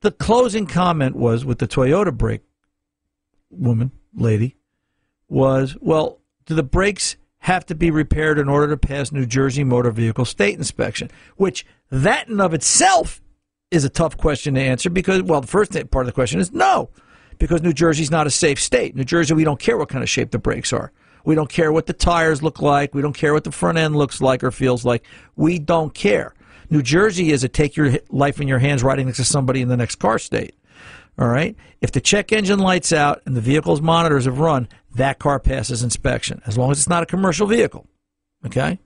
The 0.00 0.10
closing 0.10 0.66
comment 0.66 1.16
was 1.16 1.44
with 1.44 1.58
the 1.58 1.68
Toyota 1.68 2.16
brake 2.16 2.42
woman, 3.50 3.92
lady, 4.14 4.56
was, 5.28 5.76
well, 5.80 6.20
do 6.44 6.54
the 6.54 6.62
brakes 6.62 7.16
have 7.38 7.64
to 7.66 7.74
be 7.74 7.90
repaired 7.90 8.38
in 8.38 8.48
order 8.48 8.68
to 8.68 8.76
pass 8.76 9.12
New 9.12 9.26
Jersey 9.26 9.64
motor 9.64 9.90
vehicle 9.90 10.24
state 10.24 10.58
inspection? 10.58 11.10
Which, 11.36 11.64
that 11.90 12.28
in 12.28 12.40
of 12.40 12.52
itself 12.52 13.20
is 13.70 13.84
a 13.84 13.88
tough 13.88 14.16
question 14.16 14.54
to 14.54 14.60
answer 14.60 14.90
because, 14.90 15.22
well, 15.22 15.40
the 15.40 15.46
first 15.46 15.72
part 15.90 16.04
of 16.04 16.06
the 16.06 16.12
question 16.12 16.40
is 16.40 16.52
no, 16.52 16.90
because 17.38 17.62
New 17.62 17.72
Jersey's 17.72 18.10
not 18.10 18.26
a 18.26 18.30
safe 18.30 18.60
state. 18.60 18.94
New 18.94 19.04
Jersey, 19.04 19.34
we 19.34 19.44
don't 19.44 19.60
care 19.60 19.76
what 19.76 19.88
kind 19.88 20.02
of 20.02 20.08
shape 20.08 20.30
the 20.30 20.38
brakes 20.38 20.72
are. 20.72 20.92
We 21.24 21.34
don't 21.34 21.50
care 21.50 21.72
what 21.72 21.86
the 21.86 21.92
tires 21.92 22.42
look 22.42 22.62
like. 22.62 22.94
We 22.94 23.02
don't 23.02 23.16
care 23.16 23.32
what 23.32 23.44
the 23.44 23.50
front 23.50 23.78
end 23.78 23.96
looks 23.96 24.20
like 24.20 24.44
or 24.44 24.52
feels 24.52 24.84
like. 24.84 25.04
We 25.34 25.58
don't 25.58 25.92
care. 25.92 26.34
New 26.70 26.82
Jersey 26.82 27.32
is 27.32 27.42
a 27.42 27.48
take 27.48 27.76
your 27.76 27.98
life 28.10 28.40
in 28.40 28.46
your 28.48 28.60
hands 28.60 28.82
riding 28.82 29.06
next 29.06 29.18
to 29.18 29.24
somebody 29.24 29.60
in 29.60 29.68
the 29.68 29.76
next 29.76 29.96
car 29.96 30.18
state. 30.18 30.54
All 31.18 31.28
right. 31.28 31.56
If 31.80 31.92
the 31.92 32.00
check 32.00 32.32
engine 32.32 32.58
lights 32.58 32.92
out 32.92 33.22
and 33.26 33.36
the 33.36 33.40
vehicle's 33.40 33.80
monitors 33.80 34.26
have 34.26 34.38
run, 34.38 34.68
that 34.94 35.18
car 35.18 35.40
passes 35.40 35.82
inspection 35.82 36.42
as 36.46 36.56
long 36.56 36.70
as 36.70 36.78
it's 36.78 36.88
not 36.88 37.02
a 37.02 37.06
commercial 37.06 37.46
vehicle. 37.46 37.86
Okay. 38.44 38.78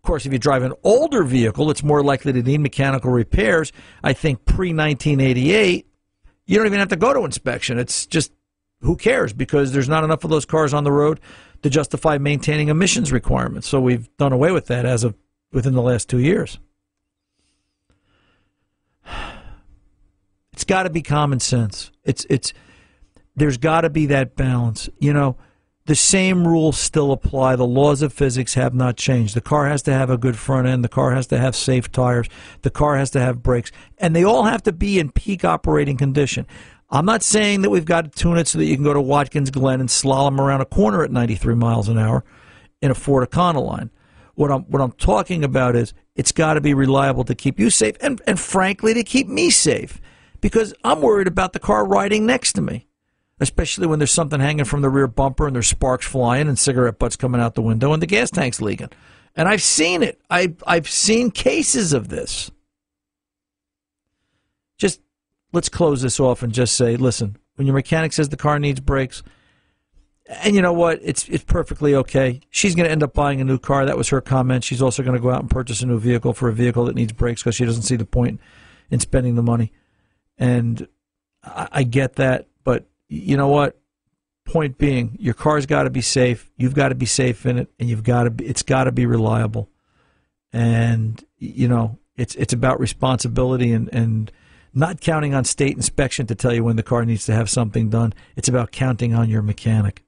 Of 0.00 0.02
course, 0.02 0.24
if 0.24 0.32
you 0.32 0.38
drive 0.38 0.62
an 0.62 0.72
older 0.82 1.22
vehicle, 1.24 1.70
it's 1.70 1.82
more 1.82 2.02
likely 2.02 2.32
to 2.32 2.42
need 2.42 2.60
mechanical 2.60 3.10
repairs. 3.10 3.70
I 4.02 4.14
think 4.14 4.46
pre 4.46 4.72
1988, 4.72 5.86
you 6.46 6.56
don't 6.56 6.64
even 6.64 6.78
have 6.78 6.88
to 6.88 6.96
go 6.96 7.12
to 7.12 7.26
inspection. 7.26 7.78
It's 7.78 8.06
just 8.06 8.32
who 8.80 8.96
cares 8.96 9.34
because 9.34 9.72
there's 9.72 9.90
not 9.90 10.02
enough 10.02 10.24
of 10.24 10.30
those 10.30 10.46
cars 10.46 10.72
on 10.72 10.84
the 10.84 10.90
road 10.90 11.20
to 11.62 11.68
justify 11.68 12.16
maintaining 12.16 12.68
emissions 12.68 13.12
requirements. 13.12 13.68
So 13.68 13.78
we've 13.78 14.08
done 14.16 14.32
away 14.32 14.52
with 14.52 14.68
that 14.68 14.86
as 14.86 15.04
of 15.04 15.14
within 15.52 15.74
the 15.74 15.82
last 15.82 16.08
two 16.08 16.18
years. 16.18 16.58
It's 20.52 20.64
got 20.64 20.82
to 20.82 20.90
be 20.90 21.00
common 21.00 21.40
sense. 21.40 21.90
It's 22.04 22.26
it's 22.28 22.52
there's 23.34 23.56
got 23.56 23.80
to 23.80 23.88
be 23.88 24.04
that 24.06 24.36
balance. 24.36 24.90
You 24.98 25.14
know, 25.14 25.38
the 25.90 25.96
same 25.96 26.46
rules 26.46 26.78
still 26.78 27.10
apply. 27.10 27.56
The 27.56 27.66
laws 27.66 28.00
of 28.00 28.12
physics 28.12 28.54
have 28.54 28.72
not 28.74 28.96
changed. 28.96 29.34
The 29.34 29.40
car 29.40 29.66
has 29.66 29.82
to 29.82 29.92
have 29.92 30.08
a 30.08 30.16
good 30.16 30.36
front 30.36 30.68
end. 30.68 30.84
The 30.84 30.88
car 30.88 31.10
has 31.16 31.26
to 31.26 31.38
have 31.38 31.56
safe 31.56 31.90
tires. 31.90 32.28
The 32.62 32.70
car 32.70 32.96
has 32.96 33.10
to 33.10 33.20
have 33.20 33.42
brakes. 33.42 33.72
And 33.98 34.14
they 34.14 34.22
all 34.22 34.44
have 34.44 34.62
to 34.62 34.72
be 34.72 35.00
in 35.00 35.10
peak 35.10 35.44
operating 35.44 35.96
condition. 35.96 36.46
I'm 36.90 37.06
not 37.06 37.24
saying 37.24 37.62
that 37.62 37.70
we've 37.70 37.84
got 37.84 38.04
to 38.04 38.10
tune 38.10 38.38
it 38.38 38.46
so 38.46 38.58
that 38.58 38.66
you 38.66 38.76
can 38.76 38.84
go 38.84 38.94
to 38.94 39.00
Watkins 39.00 39.50
Glen 39.50 39.80
and 39.80 39.88
slalom 39.88 40.38
around 40.38 40.60
a 40.60 40.64
corner 40.64 41.02
at 41.02 41.10
93 41.10 41.56
miles 41.56 41.88
an 41.88 41.98
hour 41.98 42.22
in 42.80 42.92
a 42.92 42.94
Ford 42.94 43.28
Econoline. 43.28 43.90
What 44.36 44.52
I'm 44.52 44.62
what 44.66 44.80
I'm 44.80 44.92
talking 44.92 45.42
about 45.42 45.74
is 45.74 45.92
it's 46.14 46.30
got 46.30 46.54
to 46.54 46.60
be 46.60 46.72
reliable 46.72 47.24
to 47.24 47.34
keep 47.34 47.58
you 47.58 47.68
safe 47.68 47.96
and 48.00 48.22
and 48.28 48.38
frankly 48.38 48.94
to 48.94 49.02
keep 49.02 49.26
me 49.26 49.50
safe 49.50 50.00
because 50.40 50.72
I'm 50.84 51.00
worried 51.00 51.26
about 51.26 51.52
the 51.52 51.58
car 51.58 51.84
riding 51.84 52.26
next 52.26 52.52
to 52.52 52.60
me, 52.60 52.86
especially 53.40 53.86
when 53.86 53.98
there's 53.98 54.12
something 54.12 54.38
hanging 54.38 54.66
from 54.66 54.82
the 54.82 54.90
rear 54.90 55.06
bumper 55.06 55.46
and 55.46 55.56
there's 55.56 55.68
sparks 55.68 56.06
flying 56.06 56.46
and 56.46 56.58
cigarette 56.58 56.98
butts 56.98 57.16
coming 57.16 57.40
out 57.40 57.54
the 57.54 57.62
window 57.62 57.92
and 57.92 58.02
the 58.02 58.06
gas 58.06 58.30
tank's 58.30 58.60
leaking. 58.60 58.90
And 59.34 59.48
I've 59.48 59.62
seen 59.62 60.02
it. 60.02 60.20
I 60.28 60.54
I've 60.66 60.88
seen 60.88 61.30
cases 61.30 61.92
of 61.92 62.08
this. 62.08 62.50
Just 64.76 65.00
let's 65.52 65.68
close 65.68 66.02
this 66.02 66.20
off 66.20 66.42
and 66.42 66.52
just 66.52 66.76
say, 66.76 66.96
listen, 66.96 67.36
when 67.56 67.66
your 67.66 67.74
mechanic 67.74 68.12
says 68.12 68.28
the 68.28 68.36
car 68.36 68.58
needs 68.58 68.80
brakes, 68.80 69.22
and 70.28 70.54
you 70.54 70.62
know 70.62 70.72
what? 70.72 71.00
It's 71.02 71.28
it's 71.28 71.44
perfectly 71.44 71.94
okay. 71.94 72.40
She's 72.50 72.74
going 72.74 72.86
to 72.86 72.90
end 72.90 73.02
up 73.02 73.14
buying 73.14 73.40
a 73.40 73.44
new 73.44 73.58
car. 73.58 73.86
That 73.86 73.96
was 73.96 74.08
her 74.10 74.20
comment. 74.20 74.64
She's 74.64 74.82
also 74.82 75.02
going 75.02 75.16
to 75.16 75.22
go 75.22 75.30
out 75.30 75.40
and 75.40 75.50
purchase 75.50 75.82
a 75.82 75.86
new 75.86 75.98
vehicle 75.98 76.34
for 76.34 76.48
a 76.48 76.52
vehicle 76.52 76.84
that 76.84 76.94
needs 76.94 77.12
brakes 77.12 77.42
because 77.42 77.54
she 77.54 77.64
doesn't 77.64 77.82
see 77.82 77.96
the 77.96 78.04
point 78.04 78.40
in 78.90 79.00
spending 79.00 79.34
the 79.34 79.42
money. 79.42 79.72
And 80.38 80.86
I, 81.42 81.68
I 81.72 81.82
get 81.82 82.16
that, 82.16 82.46
you 83.10 83.36
know 83.36 83.48
what? 83.48 83.76
Point 84.46 84.78
being, 84.78 85.16
your 85.20 85.34
car's 85.34 85.66
got 85.66 85.82
to 85.82 85.90
be 85.90 86.00
safe. 86.00 86.50
You've 86.56 86.74
got 86.74 86.88
to 86.88 86.94
be 86.94 87.06
safe 87.06 87.44
in 87.44 87.58
it, 87.58 87.68
and 87.78 87.88
you've 87.88 88.04
got 88.04 88.24
to 88.24 88.30
be. 88.30 88.46
It's 88.46 88.62
got 88.62 88.84
to 88.84 88.92
be 88.92 89.04
reliable. 89.04 89.68
And 90.52 91.22
you 91.36 91.68
know, 91.68 91.98
it's 92.16 92.34
it's 92.36 92.52
about 92.52 92.80
responsibility 92.80 93.72
and 93.72 93.92
and 93.92 94.32
not 94.72 95.00
counting 95.00 95.34
on 95.34 95.44
state 95.44 95.76
inspection 95.76 96.26
to 96.28 96.34
tell 96.34 96.54
you 96.54 96.64
when 96.64 96.76
the 96.76 96.82
car 96.82 97.04
needs 97.04 97.26
to 97.26 97.34
have 97.34 97.50
something 97.50 97.90
done. 97.90 98.14
It's 98.36 98.48
about 98.48 98.72
counting 98.72 99.14
on 99.14 99.28
your 99.28 99.42
mechanic. 99.42 100.04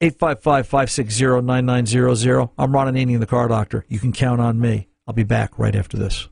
855-560-9900. 0.00 2.50
I'm 2.58 2.74
Ron 2.74 2.92
Ananian, 2.92 3.20
the 3.20 3.26
car 3.26 3.46
doctor. 3.48 3.84
You 3.88 4.00
can 4.00 4.12
count 4.12 4.40
on 4.40 4.58
me. 4.58 4.88
I'll 5.06 5.14
be 5.14 5.22
back 5.22 5.56
right 5.58 5.76
after 5.76 5.96
this. 5.96 6.28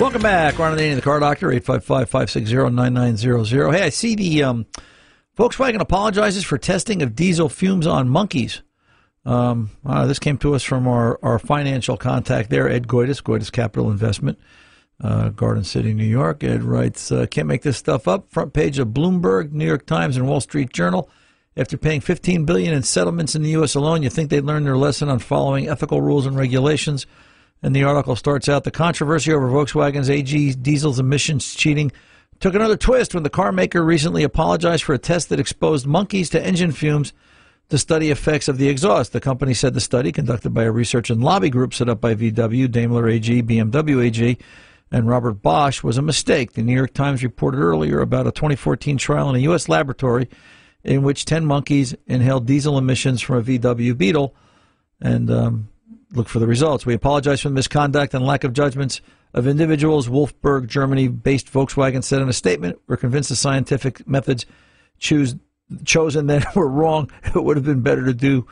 Welcome 0.00 0.22
back. 0.22 0.58
Ron 0.60 0.78
Ananian, 0.78 0.94
the 0.94 1.02
car 1.02 1.18
doctor, 1.18 1.48
855-560-9900. 1.48 3.74
Hey, 3.74 3.82
I 3.82 3.88
see 3.88 4.14
the 4.14 4.44
um, 4.44 4.64
Volkswagen 5.36 5.80
apologizes 5.80 6.44
for 6.44 6.56
testing 6.56 7.02
of 7.02 7.16
diesel 7.16 7.48
fumes 7.48 7.84
on 7.84 8.08
monkeys. 8.08 8.62
Um, 9.24 9.70
uh, 9.84 10.06
this 10.06 10.20
came 10.20 10.38
to 10.38 10.54
us 10.54 10.62
from 10.62 10.86
our, 10.86 11.18
our 11.20 11.40
financial 11.40 11.96
contact 11.96 12.48
there, 12.48 12.68
Ed 12.68 12.86
Goitis, 12.86 13.20
Goitis 13.20 13.50
Capital 13.50 13.90
Investment 13.90 14.38
uh, 15.02 15.30
Garden 15.30 15.64
City, 15.64 15.92
New 15.92 16.04
York. 16.04 16.44
Ed 16.44 16.62
writes, 16.62 17.10
uh, 17.10 17.26
"Can't 17.26 17.48
make 17.48 17.62
this 17.62 17.76
stuff 17.76 18.06
up." 18.06 18.30
Front 18.30 18.52
page 18.52 18.78
of 18.78 18.86
Bloomberg, 18.88 19.50
New 19.50 19.66
York 19.66 19.84
Times, 19.84 20.16
and 20.16 20.28
Wall 20.28 20.40
Street 20.40 20.72
Journal. 20.72 21.10
After 21.56 21.76
paying 21.76 22.02
15 22.02 22.44
billion 22.44 22.72
in 22.72 22.84
settlements 22.84 23.34
in 23.34 23.42
the 23.42 23.50
U.S. 23.50 23.74
alone, 23.74 24.04
you 24.04 24.10
think 24.10 24.30
they'd 24.30 24.46
their 24.64 24.76
lesson 24.76 25.08
on 25.08 25.18
following 25.18 25.68
ethical 25.68 26.00
rules 26.00 26.24
and 26.24 26.36
regulations? 26.36 27.04
And 27.62 27.74
the 27.74 27.84
article 27.84 28.16
starts 28.16 28.48
out: 28.48 28.64
the 28.64 28.70
controversy 28.70 29.32
over 29.32 29.48
Volkswagen's 29.48 30.10
AG 30.10 30.54
diesel's 30.54 31.00
emissions 31.00 31.54
cheating 31.54 31.92
took 32.40 32.54
another 32.54 32.76
twist 32.76 33.14
when 33.14 33.24
the 33.24 33.30
car 33.30 33.52
maker 33.52 33.84
recently 33.84 34.22
apologized 34.22 34.84
for 34.84 34.94
a 34.94 34.98
test 34.98 35.28
that 35.28 35.40
exposed 35.40 35.86
monkeys 35.86 36.30
to 36.30 36.44
engine 36.44 36.72
fumes 36.72 37.12
to 37.68 37.78
study 37.78 38.10
effects 38.10 38.48
of 38.48 38.58
the 38.58 38.68
exhaust. 38.68 39.12
The 39.12 39.20
company 39.20 39.54
said 39.54 39.74
the 39.74 39.80
study, 39.80 40.12
conducted 40.12 40.50
by 40.50 40.64
a 40.64 40.72
research 40.72 41.10
and 41.10 41.22
lobby 41.22 41.50
group 41.50 41.74
set 41.74 41.88
up 41.88 42.00
by 42.00 42.14
VW, 42.14 42.70
Daimler 42.70 43.08
AG, 43.08 43.42
BMW 43.42 44.04
AG, 44.04 44.38
and 44.90 45.08
Robert 45.08 45.42
Bosch 45.42 45.82
was 45.82 45.98
a 45.98 46.02
mistake. 46.02 46.52
The 46.52 46.62
New 46.62 46.74
York 46.74 46.94
Times 46.94 47.22
reported 47.22 47.58
earlier 47.58 48.00
about 48.00 48.26
a 48.26 48.32
2014 48.32 48.96
trial 48.96 49.28
in 49.30 49.36
a 49.36 49.40
U.S. 49.40 49.68
laboratory 49.68 50.28
in 50.82 51.02
which 51.02 51.24
10 51.24 51.44
monkeys 51.44 51.94
inhaled 52.06 52.46
diesel 52.46 52.78
emissions 52.78 53.20
from 53.20 53.36
a 53.36 53.42
VW 53.42 53.98
Beetle 53.98 54.34
and 55.00 55.30
um, 55.30 55.68
look 56.12 56.28
for 56.28 56.38
the 56.38 56.46
results. 56.46 56.86
We 56.86 56.94
apologize 56.94 57.40
for 57.40 57.48
the 57.48 57.54
misconduct 57.54 58.14
and 58.14 58.24
lack 58.24 58.44
of 58.44 58.52
judgments 58.52 59.00
of 59.34 59.46
individuals. 59.46 60.08
Wolfsburg, 60.08 60.66
Germany 60.66 61.08
based 61.08 61.52
Volkswagen 61.52 62.02
said 62.02 62.22
in 62.22 62.28
a 62.28 62.32
statement, 62.32 62.80
We're 62.86 62.96
convinced 62.96 63.28
the 63.28 63.36
scientific 63.36 64.06
methods 64.06 64.46
choose, 64.98 65.36
chosen 65.84 66.26
then 66.26 66.44
were 66.54 66.68
wrong. 66.68 67.10
It 67.24 67.42
would 67.42 67.56
have 67.56 67.66
been 67.66 67.82
better 67.82 68.04
to 68.04 68.14
do 68.14 68.46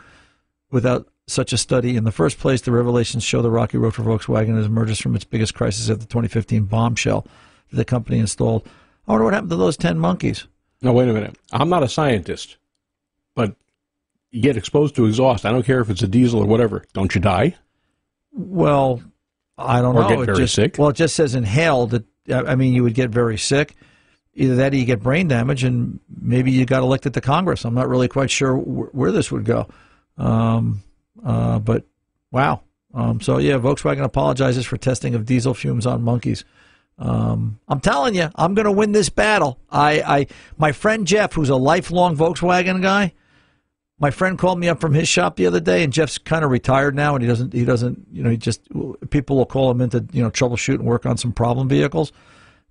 without 0.71 1.09
such 1.27 1.53
a 1.53 1.59
study 1.59 1.97
in 1.97 2.05
the 2.05 2.13
first 2.13 2.39
place. 2.39 2.61
The 2.61 2.73
revelations 2.73 3.25
show 3.25 3.43
the 3.43 3.51
rocky 3.51 3.79
road 3.79 3.95
for 3.95 4.03
Volkswagen 4.03 4.59
as 4.59 4.67
emerges 4.67 5.01
from 5.01 5.17
its 5.17 5.25
biggest 5.25 5.55
crisis 5.55 5.91
at 5.91 6.01
the 6.01 6.07
2015 6.07 6.65
bombshell 6.65 7.27
that 7.71 7.77
the 7.77 7.85
company 7.85 8.19
installed. 8.19 8.67
I 9.09 9.13
wonder 9.13 9.25
what 9.25 9.35
happened 9.35 9.51
to 9.51 9.57
those 9.57 9.77
10 9.77 9.99
monkeys. 9.99 10.47
No, 10.83 10.93
wait 10.93 11.09
a 11.09 11.13
minute. 11.13 11.37
I'm 11.53 11.69
not 11.69 11.83
a 11.83 11.89
scientist, 11.89 12.59
but 13.35 13.57
you 14.37 14.43
get 14.43 14.59
exposed 14.59 14.95
to 14.97 15.07
exhaust. 15.07 15.47
I 15.47 15.50
don't 15.50 15.64
care 15.64 15.81
if 15.81 15.88
it's 15.88 16.02
a 16.02 16.07
diesel 16.07 16.40
or 16.40 16.47
whatever. 16.47 16.85
Don't 16.93 17.14
you 17.14 17.23
die? 17.23 17.57
Well, 18.33 19.02
I 19.57 19.81
don't 19.81 19.97
or 19.97 20.02
know. 20.02 20.09
Get 20.11 20.21
it 20.21 20.26
very 20.26 20.38
just, 20.38 20.55
sick. 20.55 20.76
Well, 20.78 20.90
it 20.90 20.97
just 20.97 21.16
says 21.16 21.35
inhaled. 21.35 21.95
It, 21.95 22.05
I 22.31 22.55
mean, 22.55 22.75
you 22.75 22.83
would 22.83 22.93
get 22.93 23.09
very 23.09 23.38
sick. 23.38 23.75
Either 24.35 24.57
that 24.57 24.75
or 24.75 24.76
you 24.76 24.85
get 24.85 25.02
brain 25.02 25.28
damage, 25.28 25.64
and 25.64 26.00
maybe 26.21 26.50
you 26.50 26.66
got 26.66 26.83
elected 26.83 27.14
to 27.14 27.23
Congress. 27.23 27.64
I'm 27.64 27.73
not 27.73 27.88
really 27.88 28.09
quite 28.09 28.31
sure 28.31 28.55
wh- 28.59 28.95
where 28.95 29.11
this 29.11 29.33
would 29.33 29.47
go. 29.47 29.69
Um, 30.19 30.83
uh, 31.25 31.59
but 31.59 31.87
wow. 32.31 32.61
Um, 32.93 33.23
so 33.23 33.38
yeah, 33.38 33.55
Volkswagen 33.55 34.05
apologizes 34.05 34.66
for 34.66 34.76
testing 34.76 35.14
of 35.14 35.25
diesel 35.25 35.55
fumes 35.55 35.87
on 35.87 36.02
monkeys. 36.02 36.45
Um, 36.99 37.59
I'm 37.69 37.81
telling 37.81 38.14
you, 38.14 38.28
I'm 38.35 38.52
going 38.52 38.66
to 38.66 38.73
win 38.73 38.93
this 38.93 39.09
battle. 39.09 39.59
I, 39.71 40.02
I, 40.02 40.26
my 40.59 40.73
friend 40.73 41.07
Jeff, 41.07 41.33
who's 41.33 41.49
a 41.49 41.57
lifelong 41.57 42.19
Volkswagen 42.19 42.83
guy, 42.83 43.14
my 43.99 44.11
friend 44.11 44.38
called 44.38 44.59
me 44.59 44.69
up 44.69 44.81
from 44.81 44.93
his 44.93 45.09
shop 45.09 45.37
the 45.37 45.47
other 45.47 45.61
day, 45.61 45.83
and 45.83 45.93
Jeff's 45.93 46.19
kind 46.19 46.45
of 46.45 46.50
retired 46.50 46.95
now, 46.95 47.15
and 47.15 47.23
he 47.23 47.29
doesn't, 47.29 47.53
he 47.53 47.65
doesn't, 47.65 48.07
you 48.12 48.23
know, 48.23 48.31
he 48.31 48.37
just 48.37 48.61
people 49.11 49.37
will 49.37 49.47
call 49.47 49.71
him 49.71 49.81
in 49.81 49.91
to, 49.91 50.05
you 50.12 50.23
know, 50.23 50.31
troubleshoot 50.31 50.75
and 50.75 50.85
work 50.85 51.07
on 51.07 51.17
some 51.17 51.33
problem 51.33 51.69
vehicles. 51.69 52.12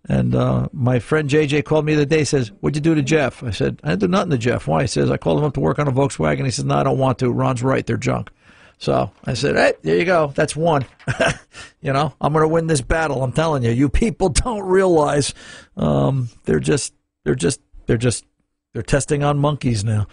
And 0.08 0.36
uh, 0.36 0.70
my 0.72 1.00
friend 1.00 1.28
JJ 1.28 1.66
called 1.66 1.84
me 1.86 1.94
the 1.96 2.02
other 2.02 2.10
day. 2.10 2.24
Says, 2.24 2.50
"What'd 2.60 2.76
you 2.76 2.82
do 2.82 2.94
to 2.94 3.02
Jeff?" 3.02 3.44
I 3.44 3.50
said, 3.50 3.80
"I 3.84 3.90
didn't 3.90 4.02
do 4.02 4.08
nothing 4.08 4.30
to 4.32 4.38
Jeff." 4.38 4.68
Why? 4.68 4.82
He 4.82 4.88
says, 4.88 5.10
"I 5.10 5.18
called 5.18 5.40
him 5.40 5.46
up 5.46 5.56
to 5.56 5.60
work 5.60 5.80
on 5.80 5.88
a 5.88 5.92
Volkswagen." 5.92 6.46
He 6.46 6.52
says, 6.52 6.66
"No, 6.66 6.76
I 6.76 6.84
don't 6.84 7.00
want 7.00 7.18
to. 7.20 7.32
Ron's 7.32 7.64
right. 7.64 7.86
They're 7.86 7.98
junk." 7.98 8.30
So 8.78 9.10
I 9.26 9.34
said, 9.34 9.56
"Hey, 9.56 9.74
there 9.82 9.98
you 9.98 10.06
go. 10.06 10.32
That's 10.36 10.56
one. 10.56 10.86
you 11.82 11.92
know, 11.92 12.14
I'm 12.22 12.34
going 12.34 12.44
to 12.44 12.48
win 12.48 12.68
this 12.68 12.82
battle. 12.82 13.24
I'm 13.24 13.32
telling 13.32 13.64
you. 13.64 13.72
You 13.72 13.90
people 13.90 14.30
don't 14.44 14.64
realize 14.64 15.34
um, 15.76 16.30
they're 16.44 16.60
just, 16.60 16.94
they're 17.24 17.34
just, 17.34 17.62
they're 17.88 17.98
just, 17.98 18.26
they're 18.74 18.84
testing 18.84 19.24
on 19.24 19.40
monkeys 19.40 19.84
now. 19.84 20.06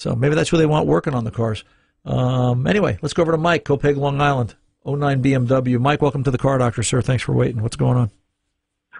So 0.00 0.16
maybe 0.16 0.34
that's 0.34 0.48
who 0.48 0.56
they 0.56 0.64
want 0.64 0.86
working 0.86 1.12
on 1.12 1.24
the 1.24 1.30
cars. 1.30 1.62
Um, 2.06 2.66
anyway, 2.66 2.98
let's 3.02 3.12
go 3.12 3.20
over 3.20 3.32
to 3.32 3.38
Mike, 3.38 3.64
Copiague, 3.64 3.98
Long 3.98 4.18
Island, 4.18 4.54
09 4.86 5.22
BMW. 5.22 5.78
Mike, 5.78 6.00
welcome 6.00 6.24
to 6.24 6.30
the 6.30 6.38
Car 6.38 6.56
Doctor, 6.56 6.82
sir. 6.82 7.02
Thanks 7.02 7.22
for 7.22 7.34
waiting. 7.34 7.60
What's 7.60 7.76
going 7.76 7.98
on? 7.98 8.10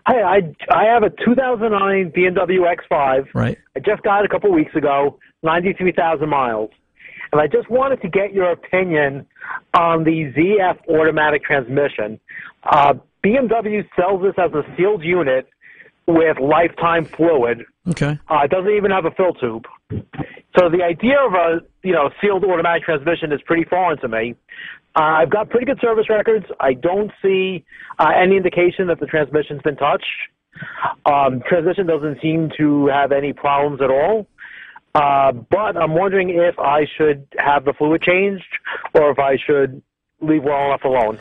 Hey, 0.06 0.22
I 0.22 0.42
I 0.70 0.84
have 0.84 1.02
a 1.02 1.08
2009 1.08 2.12
BMW 2.12 2.76
X5. 2.76 3.28
Right. 3.32 3.56
I 3.74 3.80
just 3.80 4.02
got 4.02 4.20
it 4.20 4.26
a 4.26 4.28
couple 4.28 4.52
weeks 4.52 4.74
ago, 4.74 5.18
93,000 5.42 6.28
miles, 6.28 6.70
and 7.32 7.40
I 7.40 7.46
just 7.46 7.70
wanted 7.70 8.02
to 8.02 8.08
get 8.10 8.34
your 8.34 8.50
opinion 8.50 9.26
on 9.72 10.04
the 10.04 10.30
ZF 10.36 10.86
automatic 10.86 11.44
transmission. 11.44 12.20
Uh, 12.62 12.92
BMW 13.24 13.88
sells 13.96 14.20
this 14.20 14.34
as 14.36 14.52
a 14.52 14.64
sealed 14.76 15.02
unit 15.02 15.48
with 16.06 16.38
lifetime 16.38 17.06
fluid. 17.06 17.64
Okay. 17.88 18.18
Uh, 18.28 18.40
it 18.44 18.50
doesn't 18.50 18.72
even 18.72 18.90
have 18.90 19.06
a 19.06 19.10
fill 19.12 19.32
tube. 19.32 19.64
So 20.58 20.68
the 20.68 20.82
idea 20.82 21.16
of 21.24 21.32
a 21.34 21.60
you 21.82 21.92
know 21.92 22.10
sealed 22.20 22.44
automatic 22.44 22.84
transmission 22.84 23.32
is 23.32 23.40
pretty 23.46 23.64
foreign 23.64 23.98
to 24.00 24.08
me. 24.08 24.34
Uh, 24.96 25.22
I've 25.22 25.30
got 25.30 25.50
pretty 25.50 25.66
good 25.66 25.78
service 25.80 26.06
records. 26.08 26.46
I 26.58 26.74
don't 26.74 27.12
see 27.22 27.64
uh, 27.98 28.08
any 28.20 28.36
indication 28.36 28.88
that 28.88 28.98
the 28.98 29.06
transmission's 29.06 29.62
been 29.62 29.76
touched. 29.76 30.04
Um, 31.06 31.42
transmission 31.48 31.86
doesn't 31.86 32.20
seem 32.20 32.50
to 32.58 32.86
have 32.88 33.12
any 33.12 33.32
problems 33.32 33.80
at 33.80 33.90
all. 33.90 34.26
Uh, 34.94 35.30
but 35.32 35.76
I'm 35.76 35.94
wondering 35.94 36.30
if 36.30 36.58
I 36.58 36.80
should 36.96 37.26
have 37.38 37.64
the 37.64 37.72
fluid 37.72 38.02
changed 38.02 38.42
or 38.94 39.12
if 39.12 39.18
I 39.20 39.36
should 39.36 39.80
leave 40.20 40.42
well 40.42 40.66
enough 40.66 40.82
alone. 40.82 41.20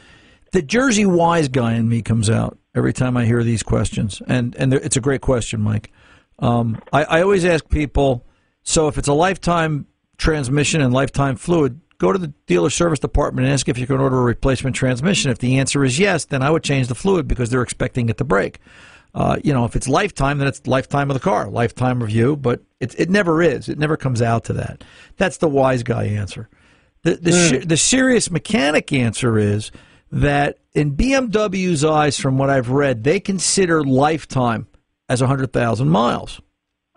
The 0.51 0.63
Jersey 0.63 1.05
wise 1.05 1.47
guy 1.47 1.75
in 1.75 1.87
me 1.87 2.01
comes 2.01 2.29
out 2.29 2.57
every 2.73 2.93
time 2.93 3.15
I 3.15 3.25
hear 3.25 3.43
these 3.43 3.61
questions, 3.61 4.21
and 4.27 4.55
and 4.55 4.73
it's 4.73 4.97
a 4.97 5.01
great 5.01 5.21
question, 5.21 5.61
Mike. 5.61 5.91
Um, 6.39 6.81
I, 6.91 7.03
I 7.03 7.21
always 7.21 7.45
ask 7.45 7.69
people. 7.69 8.25
So 8.69 8.87
if 8.87 8.99
it's 8.99 9.07
a 9.07 9.13
lifetime 9.13 9.87
transmission 10.17 10.79
and 10.79 10.93
lifetime 10.93 11.37
fluid, 11.37 11.81
go 11.97 12.11
to 12.13 12.19
the 12.19 12.27
dealer 12.45 12.69
service 12.69 12.99
department 12.99 13.47
and 13.47 13.53
ask 13.55 13.67
if 13.67 13.79
you 13.79 13.87
can 13.87 13.99
order 13.99 14.19
a 14.19 14.21
replacement 14.21 14.75
transmission. 14.75 15.31
If 15.31 15.39
the 15.39 15.57
answer 15.57 15.83
is 15.83 15.97
yes, 15.97 16.25
then 16.25 16.43
I 16.43 16.51
would 16.51 16.63
change 16.63 16.87
the 16.87 16.93
fluid 16.93 17.27
because 17.27 17.49
they're 17.49 17.63
expecting 17.63 18.09
it 18.09 18.19
to 18.19 18.23
break. 18.23 18.59
Uh, 19.15 19.37
you 19.43 19.53
know, 19.53 19.65
if 19.65 19.75
it's 19.75 19.87
lifetime, 19.87 20.37
then 20.37 20.47
it's 20.47 20.67
lifetime 20.67 21.09
of 21.09 21.15
the 21.15 21.19
car, 21.19 21.49
lifetime 21.49 22.03
review. 22.03 22.35
But 22.35 22.61
it 22.79 22.93
it 22.99 23.09
never 23.09 23.41
is. 23.41 23.69
It 23.69 23.79
never 23.79 23.97
comes 23.97 24.21
out 24.21 24.43
to 24.43 24.53
that. 24.53 24.83
That's 25.17 25.37
the 25.37 25.49
wise 25.49 25.81
guy 25.81 26.03
answer. 26.03 26.47
The 27.01 27.15
the, 27.15 27.31
mm. 27.31 27.67
the 27.67 27.77
serious 27.77 28.29
mechanic 28.29 28.93
answer 28.93 29.39
is 29.39 29.71
that 30.11 30.59
in 30.75 30.95
BMW's 30.95 31.83
eyes, 31.83 32.19
from 32.19 32.37
what 32.37 32.51
I've 32.51 32.69
read, 32.69 33.03
they 33.03 33.19
consider 33.19 33.83
lifetime 33.83 34.67
as 35.09 35.21
100,000 35.21 35.89
miles. 35.89 36.39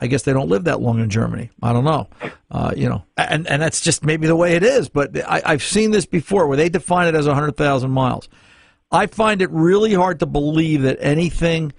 I 0.03 0.09
guess 0.09 0.25
they 0.25 0.33
don't 0.33 0.49
live 0.49 0.65
that 0.65 0.81
long 0.81 0.99
in 0.99 1.09
Germany. 1.09 1.51
I 1.63 1.73
don't 1.73 1.85
know. 1.85 2.09
Uh, 2.51 2.73
you 2.77 2.89
know, 2.89 3.05
and, 3.17 3.47
and 3.47 3.63
that's 3.63 3.81
just 3.81 4.05
maybe 4.05 4.27
the 4.27 4.35
way 4.35 4.57
it 4.57 4.65
is. 4.65 4.89
But 4.89 5.17
I, 5.17 5.43
I've 5.45 5.63
seen 5.63 5.93
this 5.93 6.07
before 6.07 6.49
where 6.49 6.57
they 6.57 6.69
define 6.69 7.07
it 7.07 7.15
as 7.15 7.29
100,000 7.29 7.89
miles. 7.89 8.29
I 8.91 9.07
find 9.07 9.41
it 9.41 9.51
really 9.53 9.95
hard 9.95 10.19
to 10.19 10.27
believe 10.27 10.83
that 10.83 10.99
anything, 11.01 11.73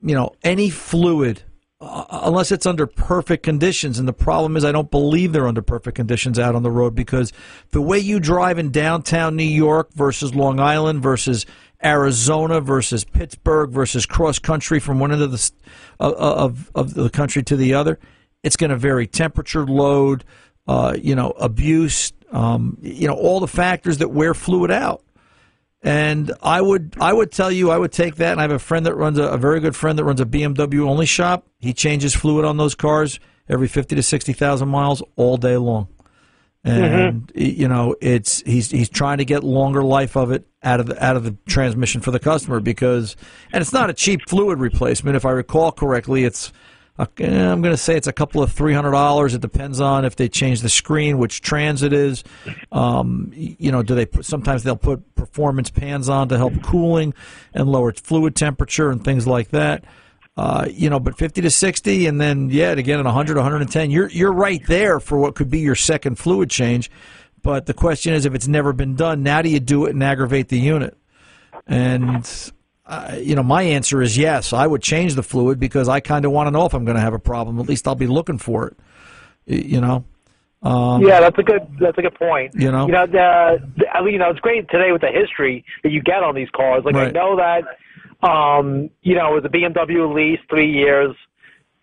you 0.00 0.14
know, 0.14 0.36
any 0.44 0.70
fluid 0.70 1.42
uh, 1.80 2.04
unless 2.10 2.52
it's 2.52 2.66
under 2.66 2.86
perfect 2.86 3.42
conditions. 3.42 3.98
And 3.98 4.06
the 4.06 4.12
problem 4.12 4.56
is, 4.56 4.64
I 4.64 4.72
don't 4.72 4.90
believe 4.90 5.32
they're 5.32 5.48
under 5.48 5.62
perfect 5.62 5.96
conditions 5.96 6.38
out 6.38 6.54
on 6.54 6.62
the 6.62 6.70
road 6.70 6.94
because 6.94 7.32
the 7.70 7.82
way 7.82 7.98
you 7.98 8.20
drive 8.20 8.58
in 8.58 8.70
downtown 8.70 9.34
New 9.34 9.42
York 9.42 9.92
versus 9.94 10.34
Long 10.34 10.60
Island 10.60 11.02
versus 11.02 11.44
Arizona 11.84 12.60
versus 12.60 13.04
Pittsburgh 13.04 13.70
versus 13.70 14.06
cross 14.06 14.38
country 14.38 14.80
from 14.80 14.98
one 14.98 15.12
end 15.12 15.22
of 15.22 15.30
the 15.30 15.50
of 16.00 16.70
of 16.74 16.94
the 16.94 17.10
country 17.10 17.42
to 17.44 17.56
the 17.56 17.74
other, 17.74 17.98
it's 18.42 18.56
going 18.56 18.70
to 18.70 18.76
vary 18.76 19.06
temperature, 19.06 19.64
load, 19.64 20.24
uh, 20.66 20.96
you 21.00 21.14
know, 21.14 21.30
abuse, 21.30 22.12
um, 22.32 22.78
you 22.80 23.06
know, 23.06 23.14
all 23.14 23.40
the 23.40 23.48
factors 23.48 23.98
that 23.98 24.08
wear 24.08 24.34
fluid 24.34 24.70
out. 24.70 25.02
And 25.82 26.32
I 26.42 26.60
would 26.60 26.96
I 27.00 27.12
would 27.12 27.30
tell 27.30 27.52
you 27.52 27.70
I 27.70 27.78
would 27.78 27.92
take 27.92 28.16
that. 28.16 28.32
And 28.32 28.40
I 28.40 28.42
have 28.42 28.50
a 28.50 28.58
friend 28.58 28.84
that 28.86 28.96
runs 28.96 29.18
a, 29.18 29.24
a 29.24 29.38
very 29.38 29.60
good 29.60 29.76
friend 29.76 29.98
that 29.98 30.04
runs 30.04 30.20
a 30.20 30.26
BMW 30.26 30.80
only 30.80 31.06
shop. 31.06 31.46
He 31.58 31.72
changes 31.72 32.14
fluid 32.14 32.44
on 32.44 32.56
those 32.56 32.74
cars 32.74 33.20
every 33.48 33.68
fifty 33.68 33.94
to 33.94 34.02
sixty 34.02 34.32
thousand 34.32 34.68
miles 34.68 35.02
all 35.14 35.36
day 35.36 35.56
long. 35.56 35.86
And 36.64 37.28
mm-hmm. 37.28 37.40
you 37.40 37.68
know 37.68 37.94
it's 38.00 38.40
he's 38.42 38.70
he's 38.70 38.88
trying 38.88 39.18
to 39.18 39.24
get 39.24 39.44
longer 39.44 39.82
life 39.82 40.16
of 40.16 40.32
it 40.32 40.46
out 40.62 40.80
of 40.80 40.86
the 40.86 41.04
out 41.04 41.16
of 41.16 41.24
the 41.24 41.36
transmission 41.46 42.00
for 42.00 42.10
the 42.10 42.18
customer 42.18 42.60
because 42.60 43.16
and 43.52 43.62
it's 43.62 43.72
not 43.72 43.90
a 43.90 43.94
cheap 43.94 44.28
fluid 44.28 44.58
replacement 44.58 45.16
if 45.16 45.24
I 45.24 45.30
recall 45.30 45.72
correctly. 45.72 46.24
It's 46.24 46.52
I'm 46.98 47.62
going 47.62 47.62
to 47.62 47.76
say 47.76 47.96
it's 47.96 48.08
a 48.08 48.12
couple 48.12 48.42
of 48.42 48.50
three 48.50 48.74
hundred 48.74 48.90
dollars. 48.90 49.32
It 49.34 49.40
depends 49.40 49.80
on 49.80 50.04
if 50.04 50.16
they 50.16 50.28
change 50.28 50.62
the 50.62 50.68
screen, 50.68 51.18
which 51.18 51.40
trans 51.40 51.84
it 51.84 51.92
is. 51.92 52.24
Um, 52.72 53.30
you 53.34 53.70
know, 53.70 53.84
do 53.84 53.94
they 53.94 54.04
put, 54.04 54.24
sometimes 54.24 54.64
they'll 54.64 54.76
put 54.76 55.14
performance 55.14 55.70
pans 55.70 56.08
on 56.08 56.28
to 56.30 56.36
help 56.36 56.60
cooling 56.62 57.14
and 57.54 57.70
lower 57.70 57.92
fluid 57.92 58.34
temperature 58.34 58.90
and 58.90 59.04
things 59.04 59.28
like 59.28 59.50
that. 59.50 59.84
Uh, 60.38 60.68
you 60.70 60.88
know, 60.88 61.00
but 61.00 61.18
50 61.18 61.40
to 61.40 61.50
60, 61.50 62.06
and 62.06 62.20
then 62.20 62.48
yeah, 62.48 62.70
again 62.70 63.00
at 63.00 63.04
100, 63.04 63.36
110, 63.36 63.90
you're 63.90 64.08
you're 64.08 64.32
right 64.32 64.64
there 64.68 65.00
for 65.00 65.18
what 65.18 65.34
could 65.34 65.50
be 65.50 65.58
your 65.58 65.74
second 65.74 66.14
fluid 66.14 66.48
change. 66.48 66.92
But 67.42 67.66
the 67.66 67.74
question 67.74 68.14
is, 68.14 68.24
if 68.24 68.36
it's 68.36 68.46
never 68.46 68.72
been 68.72 68.94
done, 68.94 69.24
now 69.24 69.42
do 69.42 69.48
you 69.48 69.58
do 69.58 69.86
it 69.86 69.94
and 69.94 70.04
aggravate 70.04 70.46
the 70.46 70.56
unit? 70.56 70.96
And 71.66 72.52
uh, 72.86 73.16
you 73.20 73.34
know, 73.34 73.42
my 73.42 73.62
answer 73.62 74.00
is 74.00 74.16
yes. 74.16 74.52
I 74.52 74.64
would 74.64 74.80
change 74.80 75.16
the 75.16 75.24
fluid 75.24 75.58
because 75.58 75.88
I 75.88 75.98
kind 75.98 76.24
of 76.24 76.30
want 76.30 76.46
to 76.46 76.52
know 76.52 76.66
if 76.66 76.72
I'm 76.72 76.84
going 76.84 76.96
to 76.96 77.02
have 77.02 77.14
a 77.14 77.18
problem. 77.18 77.58
At 77.58 77.66
least 77.66 77.88
I'll 77.88 77.96
be 77.96 78.06
looking 78.06 78.38
for 78.38 78.68
it. 78.68 78.76
You 79.46 79.80
know. 79.80 80.04
Um, 80.62 81.02
yeah, 81.02 81.18
that's 81.18 81.38
a 81.38 81.42
good 81.42 81.66
that's 81.80 81.98
a 81.98 82.02
good 82.02 82.14
point. 82.14 82.54
You 82.54 82.70
know, 82.70 82.86
you 82.86 82.92
know, 82.92 83.06
the, 83.06 83.58
the, 83.76 84.08
you 84.08 84.18
know, 84.18 84.30
it's 84.30 84.40
great 84.40 84.68
today 84.68 84.92
with 84.92 85.00
the 85.00 85.10
history 85.12 85.64
that 85.82 85.90
you 85.90 86.00
get 86.00 86.22
on 86.22 86.36
these 86.36 86.50
cars. 86.50 86.84
Like 86.84 86.94
right. 86.94 87.08
I 87.08 87.10
know 87.10 87.34
that, 87.36 87.64
um, 88.22 88.90
you 89.02 89.14
know, 89.14 89.36
it 89.36 89.42
was 89.42 89.44
a 89.44 89.48
BMW 89.48 90.14
lease, 90.14 90.40
three 90.48 90.70
years. 90.70 91.14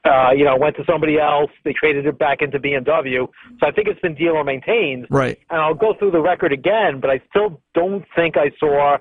Uh, 0.03 0.29
you 0.31 0.43
know, 0.43 0.55
went 0.55 0.75
to 0.75 0.83
somebody 0.85 1.17
else. 1.17 1.49
They 1.63 1.73
traded 1.73 2.05
it 2.05 2.19
back 2.19 2.43
into 2.43 2.59
BMW. 2.59 3.27
So 3.59 3.65
I 3.65 3.71
think 3.71 3.87
it's 3.87 3.99
been 4.01 4.13
dealer 4.13 4.43
maintained. 4.43 5.07
Right. 5.09 5.39
And 5.49 5.59
I'll 5.59 5.73
go 5.73 5.95
through 5.97 6.11
the 6.11 6.21
record 6.21 6.53
again, 6.53 6.99
but 7.01 7.09
I 7.09 7.21
still 7.31 7.59
don't 7.73 8.05
think 8.15 8.37
I 8.37 8.51
saw 8.59 8.97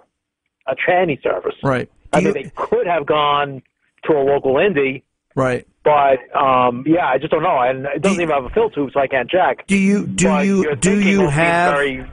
a 0.66 0.74
tranny 0.74 1.22
service. 1.22 1.56
Right. 1.62 1.90
I 2.11 2.20
mean, 2.20 2.32
they 2.32 2.50
could 2.56 2.87
have 2.87 3.04
gone 3.04 3.62
to 4.04 4.12
a 4.12 4.22
local 4.22 4.56
Indy. 4.58 5.04
Right. 5.35 5.66
But 5.82 6.35
um, 6.35 6.85
yeah, 6.87 7.06
I 7.06 7.18
just 7.18 7.30
don't 7.30 7.42
know, 7.42 7.61
and 7.61 7.85
it 7.85 8.00
doesn't 8.00 8.16
do 8.16 8.22
even 8.22 8.35
have 8.35 8.44
a 8.44 8.50
fill 8.50 8.70
tube, 8.70 8.90
so 8.94 9.00
I 9.00 9.06
can't 9.06 9.28
check. 9.28 9.66
Do 9.66 9.76
you 9.76 10.06
do 10.06 10.28
but 10.28 10.46
you 10.46 10.76
do 10.76 10.98
you 10.98 11.28
have 11.28 11.74
very, 11.74 12.06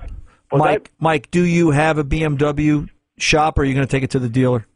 Mike? 0.52 0.84
That? 0.84 0.90
Mike, 1.00 1.32
do 1.32 1.44
you 1.44 1.72
have 1.72 1.98
a 1.98 2.04
BMW 2.04 2.90
shop, 3.18 3.58
or 3.58 3.62
are 3.62 3.66
you 3.66 3.74
going 3.74 3.88
to 3.88 3.92
take 3.92 4.04
it 4.04 4.10
to 4.12 4.20
the 4.20 4.28
dealer? 4.28 4.68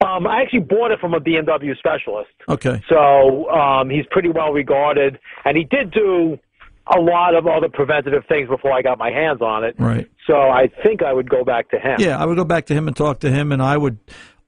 Um, 0.00 0.26
I 0.26 0.42
actually 0.42 0.60
bought 0.60 0.92
it 0.92 1.00
from 1.00 1.14
a 1.14 1.20
BMW 1.20 1.76
specialist. 1.76 2.30
Okay. 2.48 2.82
So 2.88 3.50
um, 3.50 3.90
he's 3.90 4.06
pretty 4.10 4.30
well 4.30 4.52
regarded, 4.52 5.18
and 5.44 5.56
he 5.56 5.64
did 5.64 5.90
do 5.90 6.38
a 6.86 6.98
lot 6.98 7.34
of 7.34 7.46
other 7.46 7.68
preventative 7.68 8.24
things 8.28 8.48
before 8.48 8.72
I 8.72 8.82
got 8.82 8.98
my 8.98 9.10
hands 9.10 9.42
on 9.42 9.64
it. 9.64 9.74
Right. 9.78 10.10
So 10.26 10.34
I 10.34 10.70
think 10.82 11.02
I 11.02 11.12
would 11.12 11.28
go 11.28 11.44
back 11.44 11.70
to 11.70 11.78
him. 11.78 11.96
Yeah, 11.98 12.18
I 12.18 12.24
would 12.24 12.36
go 12.36 12.44
back 12.44 12.66
to 12.66 12.74
him 12.74 12.88
and 12.88 12.96
talk 12.96 13.20
to 13.20 13.30
him, 13.30 13.52
and 13.52 13.62
I 13.62 13.76
would. 13.76 13.98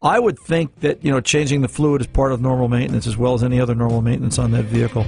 I 0.04 0.18
would 0.18 0.36
think 0.36 0.80
that 0.80 1.04
you 1.04 1.12
know 1.12 1.20
changing 1.20 1.60
the 1.60 1.68
fluid 1.68 2.00
is 2.00 2.08
part 2.08 2.32
of 2.32 2.40
normal 2.40 2.68
maintenance 2.68 3.06
as 3.06 3.16
well 3.16 3.34
as 3.34 3.44
any 3.44 3.60
other 3.60 3.74
normal 3.74 4.02
maintenance 4.02 4.38
on 4.38 4.50
that 4.50 4.64
vehicle. 4.64 5.06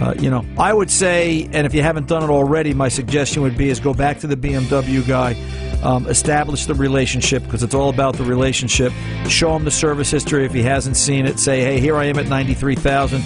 Uh, 0.00 0.14
you 0.18 0.30
know, 0.30 0.46
I 0.56 0.72
would 0.72 0.90
say, 0.90 1.48
and 1.52 1.66
if 1.66 1.74
you 1.74 1.82
haven't 1.82 2.06
done 2.06 2.22
it 2.22 2.30
already, 2.30 2.72
my 2.72 2.88
suggestion 2.88 3.42
would 3.42 3.58
be 3.58 3.68
is 3.68 3.80
go 3.80 3.92
back 3.92 4.20
to 4.20 4.26
the 4.26 4.36
BMW 4.36 5.06
guy, 5.06 5.34
um, 5.82 6.06
establish 6.08 6.66
the 6.66 6.74
relationship 6.74 7.42
because 7.44 7.62
it's 7.62 7.74
all 7.74 7.90
about 7.90 8.16
the 8.16 8.24
relationship. 8.24 8.92
Show 9.28 9.54
him 9.56 9.64
the 9.64 9.70
service 9.70 10.10
history 10.10 10.44
if 10.44 10.52
he 10.52 10.62
hasn't 10.62 10.96
seen 10.96 11.26
it. 11.26 11.38
Say, 11.38 11.62
hey, 11.62 11.80
here 11.80 11.96
I 11.96 12.06
am 12.06 12.18
at 12.18 12.26
ninety 12.26 12.54
three 12.54 12.76
thousand. 12.76 13.22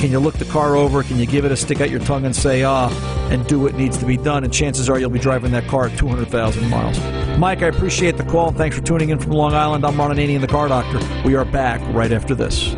Can 0.00 0.10
you 0.12 0.20
look 0.20 0.34
the 0.34 0.44
car 0.44 0.76
over? 0.76 1.02
Can 1.02 1.18
you 1.18 1.26
give 1.26 1.44
it 1.44 1.50
a 1.50 1.56
stick 1.56 1.80
out 1.80 1.90
your 1.90 2.00
tongue 2.00 2.24
and 2.24 2.34
say 2.34 2.62
ah, 2.62 2.88
and 3.30 3.46
do 3.46 3.58
what 3.58 3.74
needs 3.74 3.98
to 3.98 4.06
be 4.06 4.16
done? 4.16 4.44
And 4.44 4.52
chances 4.52 4.88
are 4.88 4.98
you'll 4.98 5.10
be 5.10 5.18
driving 5.18 5.50
that 5.52 5.66
car 5.66 5.86
at 5.86 5.98
two 5.98 6.06
hundred 6.06 6.28
thousand 6.28 6.68
miles. 6.70 6.98
Mike, 7.38 7.62
I 7.62 7.66
appreciate 7.66 8.16
the 8.16 8.24
call 8.24 8.52
thanks 8.52 8.76
for 8.76 8.84
tuning 8.84 9.10
in 9.10 9.18
from 9.18 9.32
Long 9.32 9.54
Island. 9.54 9.84
I'm 9.84 9.98
Ron 9.98 10.10
Ananian, 10.10 10.40
the 10.40 10.46
Car 10.46 10.68
Doctor. 10.68 11.00
We 11.24 11.34
are 11.34 11.44
back 11.44 11.80
right 11.94 12.12
after 12.12 12.34
this. 12.34 12.74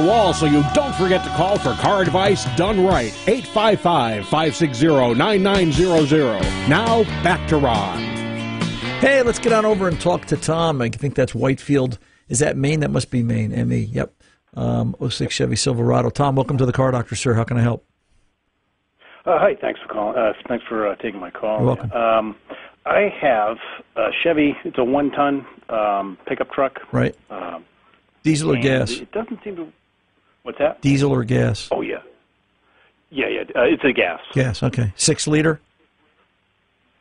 The 0.00 0.06
wall 0.06 0.34
so 0.34 0.46
you 0.46 0.62
don't 0.74 0.94
forget 0.94 1.24
to 1.24 1.30
call 1.30 1.58
for 1.58 1.72
car 1.74 2.02
advice 2.02 2.44
done 2.56 2.84
right. 2.84 3.14
855 3.26 4.24
560 4.24 5.14
9900. 5.14 6.40
Now, 6.68 7.04
back 7.22 7.48
to 7.48 7.56
Ron. 7.56 7.98
Hey, 9.00 9.22
let's 9.22 9.38
get 9.38 9.52
on 9.52 9.64
over 9.64 9.88
and 9.88 10.00
talk 10.00 10.26
to 10.26 10.36
Tom. 10.36 10.82
I 10.82 10.88
think 10.88 11.14
that's 11.14 11.34
Whitefield. 11.34 11.98
Is 12.28 12.40
that 12.40 12.56
Maine? 12.56 12.80
That 12.80 12.90
must 12.90 13.10
be 13.10 13.22
Maine. 13.22 13.50
ME. 13.68 13.78
Yep. 13.78 14.12
Um, 14.54 14.96
06 15.06 15.34
Chevy 15.34 15.56
Silverado. 15.56 16.10
Tom, 16.10 16.34
welcome 16.34 16.58
to 16.58 16.66
the 16.66 16.72
car 16.72 16.90
doctor, 16.90 17.14
sir. 17.14 17.34
How 17.34 17.44
can 17.44 17.56
I 17.56 17.62
help? 17.62 17.84
Uh, 19.24 19.38
hi, 19.38 19.56
thanks 19.60 19.80
for 19.80 19.88
calling. 19.88 20.16
Uh, 20.16 20.32
thanks 20.48 20.64
for 20.66 20.88
uh, 20.88 20.94
taking 20.96 21.20
my 21.20 21.30
call. 21.30 21.58
You're 21.58 21.66
welcome. 21.66 21.92
Um, 21.92 22.36
I 22.86 23.12
have 23.20 23.56
a 23.96 24.10
Chevy. 24.22 24.56
It's 24.64 24.78
a 24.78 24.84
one-ton 24.84 25.46
um, 25.68 26.16
pickup 26.26 26.50
truck. 26.52 26.78
Right. 26.92 27.14
Um, 27.28 27.64
Diesel 28.22 28.52
or 28.52 28.56
gas? 28.56 28.90
It 28.92 29.12
doesn't 29.12 29.42
seem 29.44 29.56
to. 29.56 29.72
What's 30.46 30.58
that? 30.58 30.80
Diesel 30.80 31.10
or 31.10 31.24
gas? 31.24 31.68
Oh 31.72 31.80
yeah, 31.80 32.02
yeah, 33.10 33.26
yeah. 33.26 33.40
Uh, 33.60 33.64
it's 33.64 33.82
a 33.82 33.92
gas. 33.92 34.20
Gas. 34.32 34.62
Okay. 34.62 34.92
Six 34.94 35.26
liter. 35.26 35.60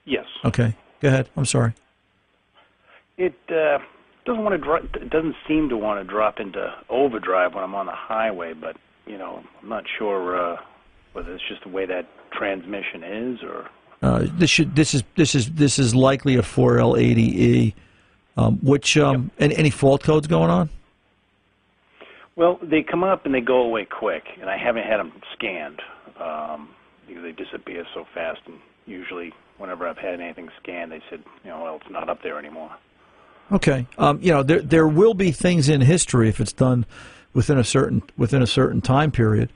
Yes. 0.05 0.25
Okay. 0.43 0.73
Go 0.99 1.09
ahead. 1.09 1.29
I'm 1.37 1.45
sorry. 1.45 1.75
It 3.19 3.35
uh, 3.49 3.77
doesn't 4.25 4.43
want 4.43 4.53
to 4.53 4.57
drop. 4.57 4.83
It 4.95 5.11
doesn't 5.11 5.35
seem 5.47 5.69
to 5.69 5.77
want 5.77 6.03
to 6.03 6.11
drop 6.11 6.39
into 6.39 6.73
overdrive 6.89 7.53
when 7.53 7.63
I'm 7.63 7.75
on 7.75 7.85
the 7.85 7.91
highway. 7.91 8.53
But 8.53 8.77
you 9.05 9.19
know, 9.19 9.43
I'm 9.61 9.69
not 9.69 9.83
sure 9.99 10.53
uh, 10.53 10.57
whether 11.13 11.31
it's 11.31 11.47
just 11.47 11.61
the 11.61 11.69
way 11.69 11.85
that 11.85 12.07
transmission 12.31 13.03
is 13.03 13.43
or. 13.43 13.69
Uh, 14.01 14.25
this 14.39 14.49
should. 14.49 14.75
This 14.75 14.95
is. 14.95 15.03
This 15.15 15.35
is. 15.35 15.51
This 15.51 15.77
is 15.77 15.93
likely 15.93 16.35
a 16.35 16.41
4L80E. 16.41 17.75
Um, 18.37 18.57
which 18.63 18.97
um, 18.97 19.31
yep. 19.37 19.51
any, 19.51 19.55
any 19.55 19.69
fault 19.69 20.01
codes 20.01 20.25
going 20.25 20.49
on? 20.49 20.69
Well, 22.35 22.59
they 22.61 22.83
come 22.83 23.03
up 23.03 23.25
and 23.25 23.33
they 23.33 23.41
go 23.41 23.61
away 23.61 23.85
quick, 23.85 24.23
and 24.41 24.49
I 24.49 24.57
haven't 24.57 24.83
had 24.83 24.97
them 24.97 25.13
scanned 25.33 25.81
um, 26.19 26.69
because 27.07 27.23
they 27.23 27.31
disappear 27.31 27.85
so 27.93 28.05
fast. 28.13 28.41
And 28.45 28.59
usually, 28.85 29.33
whenever 29.57 29.87
I've 29.87 29.97
had 29.97 30.19
anything 30.19 30.49
scanned, 30.61 30.91
they 30.91 31.01
said, 31.09 31.23
you 31.43 31.49
know, 31.49 31.63
well, 31.63 31.75
it's 31.77 31.89
not 31.89 32.09
up 32.09 32.21
there 32.23 32.37
anymore. 32.37 32.71
Okay, 33.51 33.85
um, 33.97 34.19
you 34.21 34.31
know, 34.31 34.41
there 34.43 34.61
there 34.61 34.87
will 34.87 35.13
be 35.13 35.31
things 35.31 35.69
in 35.69 35.79
history 35.81 36.29
if 36.29 36.41
it's 36.41 36.53
done 36.53 36.85
within 37.33 37.57
a 37.59 37.63
certain 37.63 38.01
within 38.17 38.41
a 38.41 38.47
certain 38.47 38.81
time 38.81 39.11
period. 39.11 39.51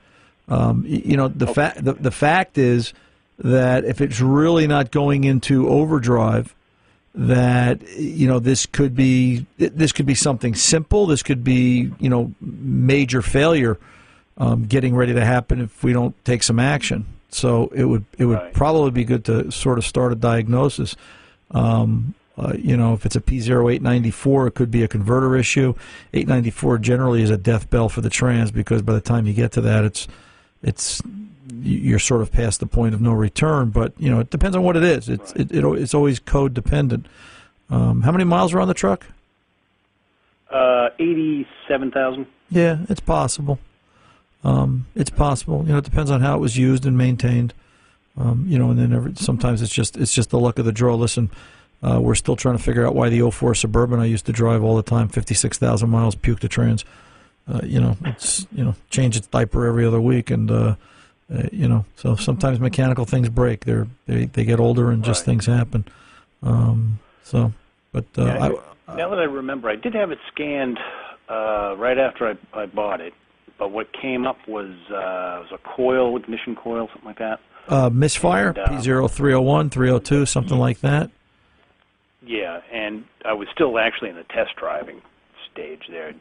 Um, 0.48 0.84
you 0.86 1.16
know, 1.16 1.28
the 1.28 1.46
okay. 1.46 1.54
fact 1.54 1.84
the, 1.84 1.94
the 1.94 2.10
fact 2.10 2.56
is 2.56 2.94
that 3.38 3.84
if 3.84 4.00
it's 4.00 4.20
really 4.20 4.66
not 4.66 4.90
going 4.90 5.24
into 5.24 5.68
overdrive, 5.68 6.54
that 7.14 7.82
you 7.98 8.28
know 8.28 8.38
this 8.38 8.66
could 8.66 8.94
be 8.94 9.46
this 9.58 9.92
could 9.92 10.06
be 10.06 10.14
something 10.14 10.54
simple. 10.54 11.06
This 11.06 11.22
could 11.22 11.42
be 11.42 11.90
you 11.98 12.08
know 12.08 12.32
major 12.40 13.20
failure 13.22 13.78
um, 14.38 14.64
getting 14.66 14.94
ready 14.94 15.12
to 15.14 15.24
happen 15.24 15.60
if 15.60 15.82
we 15.82 15.92
don't 15.92 16.14
take 16.24 16.42
some 16.42 16.58
action. 16.58 17.06
So 17.30 17.68
it 17.74 17.84
would 17.84 18.04
it 18.18 18.24
would 18.26 18.38
Right. 18.38 18.54
probably 18.54 18.90
be 18.92 19.04
good 19.04 19.24
to 19.26 19.50
sort 19.50 19.78
of 19.78 19.84
start 19.84 20.12
a 20.12 20.16
diagnosis. 20.16 20.96
Um, 21.50 22.14
uh, 22.38 22.54
you 22.56 22.76
know, 22.76 22.94
if 22.94 23.04
it's 23.04 23.16
a 23.16 23.20
P0894, 23.20 24.48
it 24.48 24.54
could 24.54 24.70
be 24.70 24.82
a 24.82 24.88
converter 24.88 25.36
issue. 25.36 25.74
894 26.14 26.78
generally 26.78 27.22
is 27.22 27.28
a 27.28 27.36
death 27.36 27.68
bell 27.68 27.88
for 27.90 28.00
the 28.00 28.08
trans 28.08 28.50
because 28.50 28.80
by 28.82 28.94
the 28.94 29.00
time 29.00 29.26
you 29.26 29.34
get 29.34 29.52
to 29.52 29.60
that, 29.60 29.84
it's 29.84 30.08
it's 30.62 31.02
you're 31.62 31.98
sort 31.98 32.22
of 32.22 32.32
past 32.32 32.60
the 32.60 32.66
point 32.66 32.94
of 32.94 33.00
no 33.00 33.12
return. 33.12 33.70
But 33.70 33.92
you 33.98 34.10
know, 34.10 34.20
it 34.20 34.30
depends 34.30 34.56
on 34.56 34.62
what 34.62 34.76
it 34.76 34.84
is. 34.84 35.08
It's 35.08 35.32
it, 35.32 35.52
it, 35.52 35.64
it's 35.64 35.94
always 35.94 36.18
code 36.18 36.54
dependent. 36.54 37.06
Um, 37.68 38.02
how 38.02 38.12
many 38.12 38.24
miles 38.24 38.52
are 38.52 38.60
on 38.60 38.68
the 38.68 38.74
truck? 38.74 39.06
Uh, 40.50 40.88
eighty-seven 40.98 41.90
thousand. 41.92 42.26
Yeah, 42.50 42.78
it's 42.88 43.00
possible. 43.00 43.58
Um, 44.42 44.86
it's 44.94 45.10
possible. 45.10 45.64
You 45.66 45.72
know, 45.72 45.78
it 45.78 45.84
depends 45.84 46.10
on 46.10 46.20
how 46.20 46.36
it 46.36 46.40
was 46.40 46.56
used 46.56 46.86
and 46.86 46.96
maintained. 46.96 47.54
Um, 48.16 48.44
you 48.48 48.58
know, 48.58 48.70
and 48.70 48.78
then 48.78 48.92
every, 48.92 49.14
sometimes 49.14 49.62
it's 49.62 49.72
just 49.72 49.96
it's 49.96 50.14
just 50.14 50.30
the 50.30 50.38
luck 50.38 50.58
of 50.58 50.64
the 50.64 50.72
draw. 50.72 50.94
Listen, 50.94 51.30
uh, 51.82 52.00
we're 52.00 52.14
still 52.14 52.36
trying 52.36 52.56
to 52.56 52.62
figure 52.62 52.86
out 52.86 52.94
why 52.94 53.08
the 53.08 53.30
04 53.30 53.54
Suburban 53.54 54.00
I 54.00 54.04
used 54.04 54.26
to 54.26 54.32
drive 54.32 54.62
all 54.62 54.76
the 54.76 54.82
time, 54.82 55.08
56,000 55.08 55.88
miles, 55.88 56.14
puke 56.14 56.40
to 56.40 56.48
trans. 56.48 56.84
Uh, 57.48 57.60
you 57.64 57.80
know, 57.80 57.96
it's 58.04 58.46
you 58.52 58.64
know 58.64 58.74
change 58.90 59.16
its 59.16 59.26
diaper 59.26 59.66
every 59.66 59.84
other 59.84 60.00
week, 60.00 60.30
and 60.30 60.50
uh, 60.50 60.74
uh, 61.32 61.42
you 61.52 61.68
know, 61.68 61.84
so 61.96 62.16
sometimes 62.16 62.58
mechanical 62.60 63.04
things 63.04 63.28
break. 63.28 63.64
They're 63.64 63.86
they 64.06 64.26
they 64.26 64.44
get 64.44 64.58
older 64.60 64.90
and 64.90 65.04
just 65.04 65.20
Right. 65.20 65.26
things 65.26 65.46
happen. 65.46 65.84
Um, 66.42 66.98
so, 67.22 67.52
but 67.92 68.04
uh, 68.18 68.24
Yeah, 68.24 68.44
I, 68.88 68.96
now 68.96 69.08
that 69.10 69.18
I 69.18 69.24
remember, 69.24 69.68
I 69.68 69.76
did 69.76 69.94
have 69.94 70.10
it 70.10 70.18
scanned 70.32 70.78
uh, 71.28 71.74
right 71.76 71.98
after 71.98 72.28
I, 72.54 72.58
I 72.62 72.66
bought 72.66 73.00
it, 73.00 73.12
but 73.58 73.70
what 73.70 73.92
came 73.92 74.26
up 74.26 74.38
was 74.48 74.70
uh, 74.90 75.44
was 75.44 75.52
a 75.52 75.58
coil, 75.58 76.16
ignition 76.16 76.56
coil, 76.56 76.88
something 76.88 77.06
like 77.06 77.18
that. 77.18 77.40
uh, 77.68 77.90
misfire 77.90 78.48
And, 78.48 78.58
uh, 78.58 78.68
P0301, 78.68 79.70
302, 79.70 80.26
something 80.26 80.58
like 80.58 80.80
that. 80.80 81.10
Yeah, 82.26 82.60
and 82.72 83.04
I 83.24 83.32
was 83.34 83.48
still 83.54 83.78
actually 83.78 84.10
in 84.10 84.16
the 84.16 84.24
test 84.24 84.56
driving 84.56 85.00
stage 85.52 85.82
there. 85.88 86.12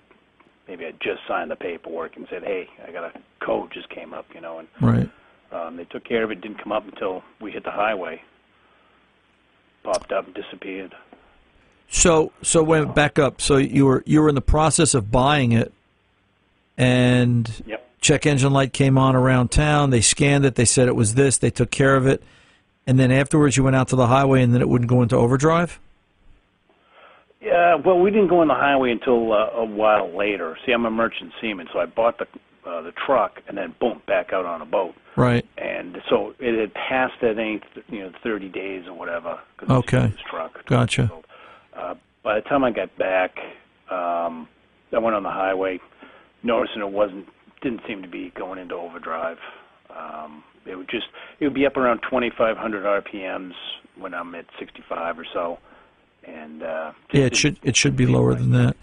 Maybe 0.69 0.85
I 0.85 0.91
just 1.01 1.21
signed 1.27 1.49
the 1.49 1.55
paperwork 1.55 2.15
and 2.15 2.27
said, 2.29 2.43
"Hey, 2.43 2.69
I 2.87 2.91
got 2.91 3.03
a 3.03 3.11
code 3.43 3.71
just 3.73 3.89
came 3.89 4.13
up," 4.13 4.27
you 4.35 4.39
know, 4.39 4.59
and 4.59 4.67
Right. 4.79 5.09
um, 5.51 5.77
they 5.77 5.85
took 5.85 6.03
care 6.03 6.23
of 6.23 6.29
it. 6.29 6.41
Didn't 6.41 6.59
come 6.59 6.71
up 6.71 6.85
until 6.87 7.23
we 7.41 7.49
hit 7.51 7.63
the 7.63 7.71
highway. 7.71 8.21
Popped 9.83 10.11
up 10.11 10.25
and 10.27 10.35
disappeared. 10.35 10.93
So 11.89 12.31
so 12.43 12.61
went 12.61 12.93
back 12.93 13.17
up. 13.17 13.41
So 13.41 13.57
you 13.57 13.87
were 13.87 14.03
you 14.05 14.21
were 14.21 14.29
in 14.29 14.35
the 14.35 14.41
process 14.41 14.93
of 14.93 15.09
buying 15.09 15.53
it, 15.53 15.73
and 16.77 17.49
Yep. 17.65 17.89
check 17.99 18.25
engine 18.27 18.53
light 18.53 18.71
came 18.71 18.95
on 18.95 19.15
around 19.15 19.49
town. 19.49 19.89
They 19.89 20.01
scanned 20.01 20.45
it. 20.45 20.53
They 20.53 20.65
said 20.65 20.87
it 20.87 20.95
was 20.95 21.15
this. 21.15 21.39
They 21.39 21.49
took 21.49 21.71
care 21.71 21.95
of 21.95 22.05
it, 22.05 22.21
and 22.85 22.99
then 22.99 23.11
afterwards 23.11 23.57
you 23.57 23.63
went 23.63 23.75
out 23.75 23.87
to 23.87 23.95
the 23.95 24.05
highway, 24.07 24.43
and 24.43 24.53
then 24.53 24.61
it 24.61 24.69
wouldn't 24.69 24.89
go 24.89 25.01
into 25.01 25.15
overdrive. 25.15 25.79
Yeah, 27.41 27.75
well, 27.75 27.99
we 27.99 28.11
didn't 28.11 28.27
go 28.27 28.41
on 28.41 28.47
the 28.49 28.53
highway 28.53 28.91
until 28.91 29.31
uh, 29.31 29.49
a 29.55 29.65
while 29.65 30.15
later. 30.15 30.57
See, 30.65 30.73
I'm 30.73 30.85
a 30.85 30.91
merchant 30.91 31.31
seaman, 31.39 31.67
so 31.71 31.79
I 31.79 31.85
bought 31.85 32.17
the 32.17 32.25
uh, 32.69 32.81
the 32.81 32.91
truck 33.05 33.39
and 33.47 33.57
then 33.57 33.73
boom, 33.79 34.01
back 34.05 34.33
out 34.33 34.45
on 34.45 34.61
a 34.61 34.65
boat. 34.65 34.93
Right. 35.15 35.45
And 35.57 35.97
so 36.09 36.33
it 36.39 36.59
had 36.59 36.73
passed 36.73 37.13
that 37.21 37.39
eight, 37.39 37.63
you 37.87 37.99
know, 38.01 38.11
30 38.21 38.49
days 38.49 38.83
or 38.85 38.93
whatever. 38.93 39.39
'cause 39.57 39.69
Okay. 39.69 40.07
used 40.07 40.19
truck. 40.29 40.65
Gotcha. 40.65 41.09
Uh, 41.75 41.95
by 42.21 42.35
the 42.35 42.41
time 42.41 42.63
I 42.65 42.71
got 42.71 42.95
back, 42.97 43.37
um, 43.89 44.47
I 44.93 44.99
went 44.99 45.15
on 45.15 45.23
the 45.23 45.31
highway, 45.31 45.79
noticing 46.43 46.81
it 46.81 46.89
wasn't 46.91 47.27
didn't 47.61 47.81
seem 47.87 48.01
to 48.01 48.07
be 48.07 48.31
going 48.35 48.59
into 48.59 48.75
overdrive. 48.75 49.37
Um, 49.89 50.43
it 50.65 50.75
would 50.75 50.89
just 50.89 51.07
it 51.39 51.45
would 51.45 51.53
be 51.53 51.65
up 51.65 51.77
around 51.77 52.01
2,500 52.03 52.85
RPMs 52.85 53.53
when 53.97 54.13
I'm 54.13 54.35
at 54.35 54.45
65 54.59 55.17
or 55.17 55.25
so. 55.33 55.59
And 56.23 56.63
uh, 56.63 56.91
Yeah, 57.11 57.25
it 57.25 57.35
should 57.35 57.57
it 57.63 57.75
should 57.75 57.95
be 57.95 58.05
lower 58.05 58.29
right. 58.29 58.39
than 58.39 58.51
that. 58.51 58.77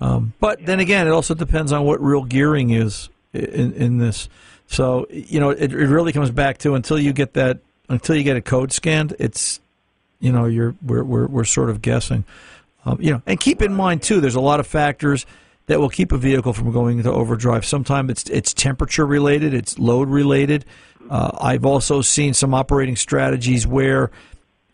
Um, 0.00 0.34
but 0.40 0.64
then 0.64 0.80
again, 0.80 1.06
it 1.06 1.10
also 1.10 1.34
depends 1.34 1.72
on 1.72 1.84
what 1.84 2.02
real 2.02 2.22
gearing 2.22 2.70
is 2.70 3.08
in, 3.32 3.72
in 3.72 3.98
this. 3.98 4.28
So 4.66 5.06
you 5.10 5.40
know, 5.40 5.50
it, 5.50 5.72
it 5.72 5.88
really 5.88 6.12
comes 6.12 6.30
back 6.30 6.58
to 6.58 6.74
until 6.74 6.98
you 6.98 7.12
get 7.12 7.34
that 7.34 7.58
until 7.88 8.16
you 8.16 8.24
get 8.24 8.36
a 8.36 8.42
code 8.42 8.72
scanned, 8.72 9.14
it's 9.18 9.60
you 10.20 10.32
know 10.32 10.46
you're 10.46 10.74
we're 10.82 11.04
we're, 11.04 11.26
we're 11.26 11.44
sort 11.44 11.70
of 11.70 11.82
guessing. 11.82 12.24
Um, 12.84 12.98
you 13.00 13.10
know, 13.12 13.22
and 13.26 13.40
keep 13.40 13.62
in 13.62 13.74
mind 13.74 14.02
too, 14.02 14.20
there's 14.20 14.36
a 14.36 14.40
lot 14.40 14.60
of 14.60 14.66
factors 14.66 15.26
that 15.66 15.80
will 15.80 15.88
keep 15.88 16.12
a 16.12 16.18
vehicle 16.18 16.52
from 16.52 16.70
going 16.70 16.98
into 16.98 17.10
overdrive. 17.10 17.64
Sometimes 17.64 18.10
it's 18.10 18.30
it's 18.30 18.54
temperature 18.54 19.06
related, 19.06 19.54
it's 19.54 19.78
load 19.78 20.08
related. 20.08 20.64
Uh, 21.08 21.30
I've 21.40 21.64
also 21.64 22.02
seen 22.02 22.34
some 22.34 22.54
operating 22.54 22.96
strategies 22.96 23.66
where 23.66 24.10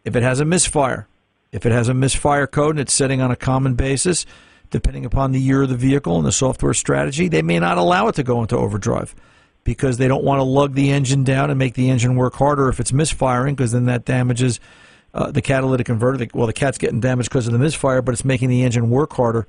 if 0.05 0.17
it 0.17 0.23
has 0.23 0.41
a 0.41 0.45
misfire, 0.45 1.07
if 1.53 1.67
it 1.67 1.73
has 1.73 1.89
a 1.89 1.95
misfire 1.95 2.47
code 2.47 2.71
and 2.71 2.81
it's 2.81 2.93
setting 2.93 3.21
on 3.21 3.31
a 3.31 3.37
common 3.37 3.75
basis, 3.75 4.27
depending 4.71 5.05
upon 5.05 5.33
the 5.33 5.41
year 5.41 5.63
of 5.63 5.69
the 5.69 5.77
vehicle 5.77 6.17
and 6.17 6.27
the 6.27 6.33
software 6.33 6.75
strategy, 6.75 7.29
they 7.29 7.43
may 7.43 7.59
not 7.59 7.79
allow 7.79 8.09
it 8.09 8.15
to 8.15 8.23
go 8.23 8.41
into 8.41 8.57
overdrive 8.57 9.15
because 9.63 9.99
they 9.99 10.09
don't 10.09 10.25
want 10.25 10.41
to 10.41 10.45
lug 10.45 10.75
the 10.75 10.91
engine 10.91 11.23
down 11.25 11.51
and 11.51 11.59
make 11.59 11.75
the 11.75 11.91
engine 11.91 12.17
work 12.17 12.35
harder 12.35 12.69
if 12.69 12.81
it's 12.81 12.93
misfiring 12.93 13.55
because 13.55 13.73
then 13.73 13.85
that 13.85 14.05
damages 14.05 14.59
uh, 15.15 15.31
the 15.31 15.43
catalytic 15.43 15.87
converter. 15.87 16.27
Well, 16.35 16.47
the 16.47 16.53
cat's 16.53 16.79
getting 16.79 17.01
damaged 17.01 17.29
because 17.29 17.47
of 17.47 17.53
the 17.53 17.59
misfire, 17.59 18.03
but 18.03 18.13
it's 18.13 18.25
making 18.25 18.49
the 18.49 18.63
engine 18.63 18.89
work 18.89 19.13
harder, 19.13 19.47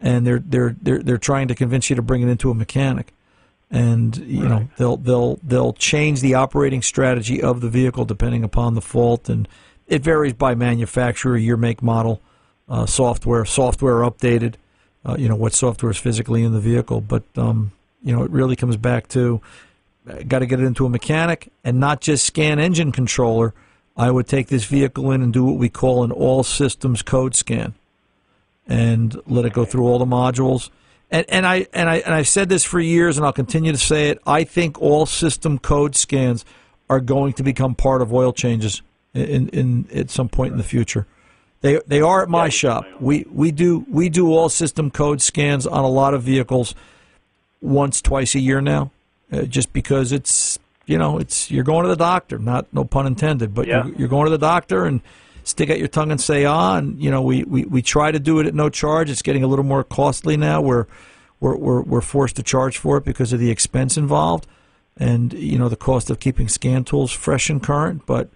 and 0.00 0.26
they're 0.26 0.40
they're 0.40 0.76
they're 0.82 0.98
they're 0.98 1.18
trying 1.18 1.48
to 1.48 1.54
convince 1.54 1.88
you 1.88 1.96
to 1.96 2.02
bring 2.02 2.22
it 2.22 2.28
into 2.28 2.50
a 2.50 2.54
mechanic. 2.54 3.12
And 3.70 4.16
you 4.16 4.48
know 4.48 4.68
they'll 4.76 4.96
they'll 4.96 5.36
they'll 5.42 5.72
change 5.72 6.20
the 6.20 6.34
operating 6.34 6.82
strategy 6.82 7.40
of 7.42 7.60
the 7.60 7.68
vehicle 7.68 8.04
depending 8.04 8.42
upon 8.42 8.74
the 8.74 8.80
fault, 8.80 9.28
and 9.28 9.48
it 9.86 10.02
varies 10.02 10.32
by 10.32 10.54
manufacturer, 10.54 11.36
year, 11.36 11.56
make, 11.56 11.82
model, 11.82 12.20
uh, 12.68 12.86
software, 12.86 13.44
software 13.44 14.00
updated. 14.00 14.54
Uh, 15.04 15.16
you 15.18 15.28
know 15.28 15.36
what 15.36 15.52
software 15.52 15.90
is 15.90 15.98
physically 15.98 16.42
in 16.42 16.52
the 16.52 16.60
vehicle, 16.60 17.00
but 17.00 17.22
um, 17.36 17.70
you 18.02 18.14
know 18.14 18.24
it 18.24 18.30
really 18.30 18.56
comes 18.56 18.76
back 18.76 19.06
to 19.08 19.40
got 20.26 20.40
to 20.40 20.46
get 20.46 20.60
it 20.60 20.64
into 20.64 20.86
a 20.86 20.88
mechanic 20.88 21.48
and 21.64 21.78
not 21.78 22.00
just 22.00 22.26
scan 22.26 22.58
engine 22.58 22.92
controller. 22.92 23.54
I 23.96 24.10
would 24.10 24.26
take 24.26 24.48
this 24.48 24.64
vehicle 24.64 25.10
in 25.12 25.22
and 25.22 25.32
do 25.32 25.44
what 25.44 25.56
we 25.56 25.68
call 25.68 26.02
an 26.04 26.12
all 26.12 26.42
systems 26.42 27.02
code 27.02 27.34
scan, 27.34 27.74
and 28.66 29.20
let 29.26 29.44
it 29.44 29.52
go 29.52 29.64
through 29.64 29.86
all 29.86 29.98
the 29.98 30.04
modules. 30.04 30.70
And, 31.08 31.24
and 31.28 31.46
I 31.46 31.68
and 31.72 31.88
I 31.88 31.96
and 31.98 32.12
I've 32.12 32.28
said 32.28 32.48
this 32.48 32.64
for 32.64 32.80
years, 32.80 33.16
and 33.16 33.24
I'll 33.24 33.32
continue 33.32 33.70
to 33.70 33.78
say 33.78 34.10
it. 34.10 34.20
I 34.26 34.42
think 34.42 34.82
all 34.82 35.06
system 35.06 35.60
code 35.60 35.94
scans 35.94 36.44
are 36.90 37.00
going 37.00 37.32
to 37.34 37.44
become 37.44 37.76
part 37.76 38.02
of 38.02 38.12
oil 38.12 38.32
changes 38.32 38.82
in, 39.20 39.48
in 39.50 39.88
at 39.94 40.10
some 40.10 40.28
point 40.28 40.52
in 40.52 40.58
the 40.58 40.64
future. 40.64 41.06
They 41.62 41.80
they 41.86 42.00
are 42.00 42.22
at 42.22 42.28
my 42.28 42.48
shop. 42.48 42.84
We 43.00 43.26
we 43.30 43.50
do 43.50 43.84
we 43.90 44.08
do 44.08 44.32
all 44.32 44.48
system 44.48 44.90
code 44.90 45.20
scans 45.22 45.66
on 45.66 45.84
a 45.84 45.88
lot 45.88 46.14
of 46.14 46.22
vehicles 46.22 46.74
once 47.60 48.00
twice 48.02 48.34
a 48.34 48.40
year 48.40 48.60
now, 48.60 48.90
uh, 49.32 49.42
just 49.42 49.72
because 49.72 50.12
it's 50.12 50.58
you 50.86 50.98
know 50.98 51.18
it's 51.18 51.50
you're 51.50 51.64
going 51.64 51.84
to 51.84 51.88
the 51.88 51.96
doctor. 51.96 52.38
Not 52.38 52.66
no 52.72 52.84
pun 52.84 53.06
intended, 53.06 53.54
but 53.54 53.66
Yeah. 53.66 53.86
you're, 53.86 53.94
you're 53.96 54.08
going 54.08 54.26
to 54.26 54.30
the 54.30 54.38
doctor 54.38 54.84
and 54.84 55.00
stick 55.44 55.70
out 55.70 55.78
your 55.78 55.88
tongue 55.88 56.10
and 56.10 56.20
say 56.20 56.44
ah. 56.44 56.76
And 56.76 57.00
you 57.00 57.10
know 57.10 57.22
we, 57.22 57.42
we, 57.44 57.64
we 57.64 57.82
try 57.82 58.10
to 58.12 58.18
do 58.18 58.38
it 58.38 58.46
at 58.46 58.54
no 58.54 58.68
charge. 58.68 59.10
It's 59.10 59.22
getting 59.22 59.42
a 59.42 59.46
little 59.46 59.64
more 59.64 59.82
costly 59.82 60.36
now. 60.36 60.60
We're 60.60 60.86
we're, 61.40 61.56
we're 61.56 61.82
we're 61.82 62.00
forced 62.02 62.36
to 62.36 62.42
charge 62.42 62.76
for 62.78 62.98
it 62.98 63.04
because 63.04 63.32
of 63.32 63.40
the 63.40 63.50
expense 63.50 63.96
involved, 63.96 64.46
and 64.96 65.32
you 65.32 65.58
know 65.58 65.68
the 65.70 65.76
cost 65.76 66.10
of 66.10 66.20
keeping 66.20 66.48
scan 66.48 66.84
tools 66.84 67.10
fresh 67.12 67.48
and 67.50 67.62
current. 67.62 68.02
But 68.06 68.28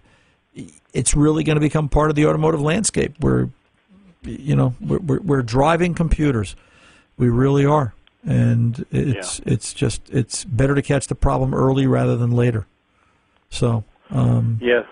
it's 0.93 1.15
really 1.15 1.43
going 1.43 1.55
to 1.55 1.61
become 1.61 1.89
part 1.89 2.09
of 2.09 2.15
the 2.15 2.25
automotive 2.25 2.61
landscape. 2.61 3.15
We're 3.21 3.49
you 4.23 4.55
know 4.55 4.73
we're, 4.81 4.99
we're, 4.99 5.19
we're 5.21 5.41
driving 5.41 5.93
computers. 5.93 6.55
We 7.17 7.29
really 7.29 7.65
are, 7.65 7.93
and 8.25 8.85
it's 8.91 9.39
it's 9.45 9.73
just 9.73 10.01
it's 10.09 10.43
better 10.45 10.75
to 10.75 10.81
catch 10.81 11.07
the 11.07 11.15
problem 11.15 11.53
early 11.53 11.87
rather 11.87 12.15
than 12.17 12.31
later. 12.31 12.65
So 13.49 13.83
um, 14.09 14.59
Yeah. 14.61 14.83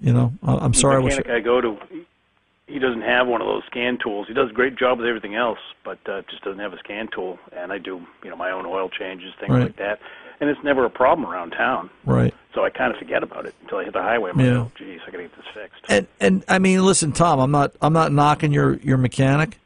you 0.00 0.12
know, 0.12 0.32
I'm 0.42 0.74
sorry. 0.74 0.96
I 0.96 0.98
wish, 1.00 1.18
I 1.18 1.40
go 1.40 1.60
to, 1.60 1.76
he- 1.90 2.06
he 2.66 2.78
doesn't 2.78 3.02
have 3.02 3.26
one 3.26 3.42
of 3.42 3.46
those 3.46 3.62
scan 3.66 3.98
tools. 4.02 4.26
He 4.26 4.32
does 4.32 4.48
a 4.48 4.52
great 4.54 4.76
job 4.76 4.98
with 4.98 5.06
everything 5.06 5.34
else, 5.34 5.58
but 5.84 5.98
uh, 6.08 6.22
just 6.30 6.42
doesn't 6.44 6.60
have 6.60 6.72
a 6.72 6.78
scan 6.78 7.08
tool. 7.14 7.38
And 7.52 7.70
I 7.70 7.76
do, 7.78 8.00
you 8.22 8.30
know, 8.30 8.36
my 8.36 8.50
own 8.52 8.64
oil 8.64 8.88
changes, 8.88 9.34
things 9.38 9.50
Right. 9.52 9.62
like 9.64 9.76
that. 9.76 10.00
And 10.46 10.50
it's 10.54 10.62
never 10.62 10.84
a 10.84 10.90
problem 10.90 11.26
around 11.26 11.52
town. 11.52 11.88
right. 12.04 12.34
So 12.54 12.62
I 12.64 12.70
kind 12.70 12.92
of 12.92 12.98
forget 12.98 13.22
about 13.22 13.46
it 13.46 13.54
until 13.62 13.78
I 13.78 13.84
hit 13.84 13.94
the 13.94 14.02
highway. 14.02 14.30
I'm 14.30 14.36
like, 14.36 14.46
Yeah. 14.46 14.58
oh, 14.58 14.70
geez, 14.76 15.00
I 15.06 15.10
got 15.10 15.16
to 15.16 15.22
get 15.24 15.36
this 15.36 15.46
fixed. 15.54 15.80
And 15.88 16.06
and 16.20 16.44
I 16.48 16.58
mean, 16.58 16.84
listen, 16.84 17.12
Tom, 17.12 17.40
I'm 17.40 17.50
not 17.50 17.72
I'm 17.80 17.92
not 17.94 18.12
knocking 18.12 18.52
your 18.52 18.74
your 18.76 18.98
mechanic, 18.98 19.58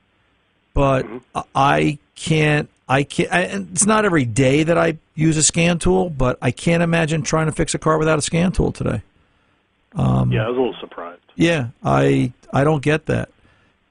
but 0.73 1.05
Mm-hmm. 1.05 1.39
I 1.55 1.99
can't 2.15 2.69
I 2.89 3.03
can't. 3.03 3.31
I, 3.33 3.41
and 3.41 3.69
it's 3.73 3.85
not 3.87 4.05
every 4.05 4.25
day 4.25 4.63
that 4.63 4.79
I 4.79 4.97
use 5.15 5.37
a 5.37 5.43
scan 5.43 5.79
tool, 5.79 6.09
but 6.11 6.39
I 6.41 6.51
can't 6.53 6.83
imagine 6.83 7.23
trying 7.23 7.47
to 7.47 7.53
fix 7.53 7.75
a 7.75 7.79
car 7.79 7.99
without 7.99 8.19
a 8.19 8.23
scan 8.23 8.53
tool 8.53 8.71
today. 8.73 9.03
Um, 9.95 10.31
yeah, 10.33 10.45
I 10.47 10.49
was 10.49 10.57
a 10.57 10.61
little 10.61 10.77
surprised. 10.81 11.21
Yeah, 11.35 11.69
I 11.85 12.33
I 12.53 12.63
don't 12.65 12.83
get 12.83 13.07
that. 13.07 13.29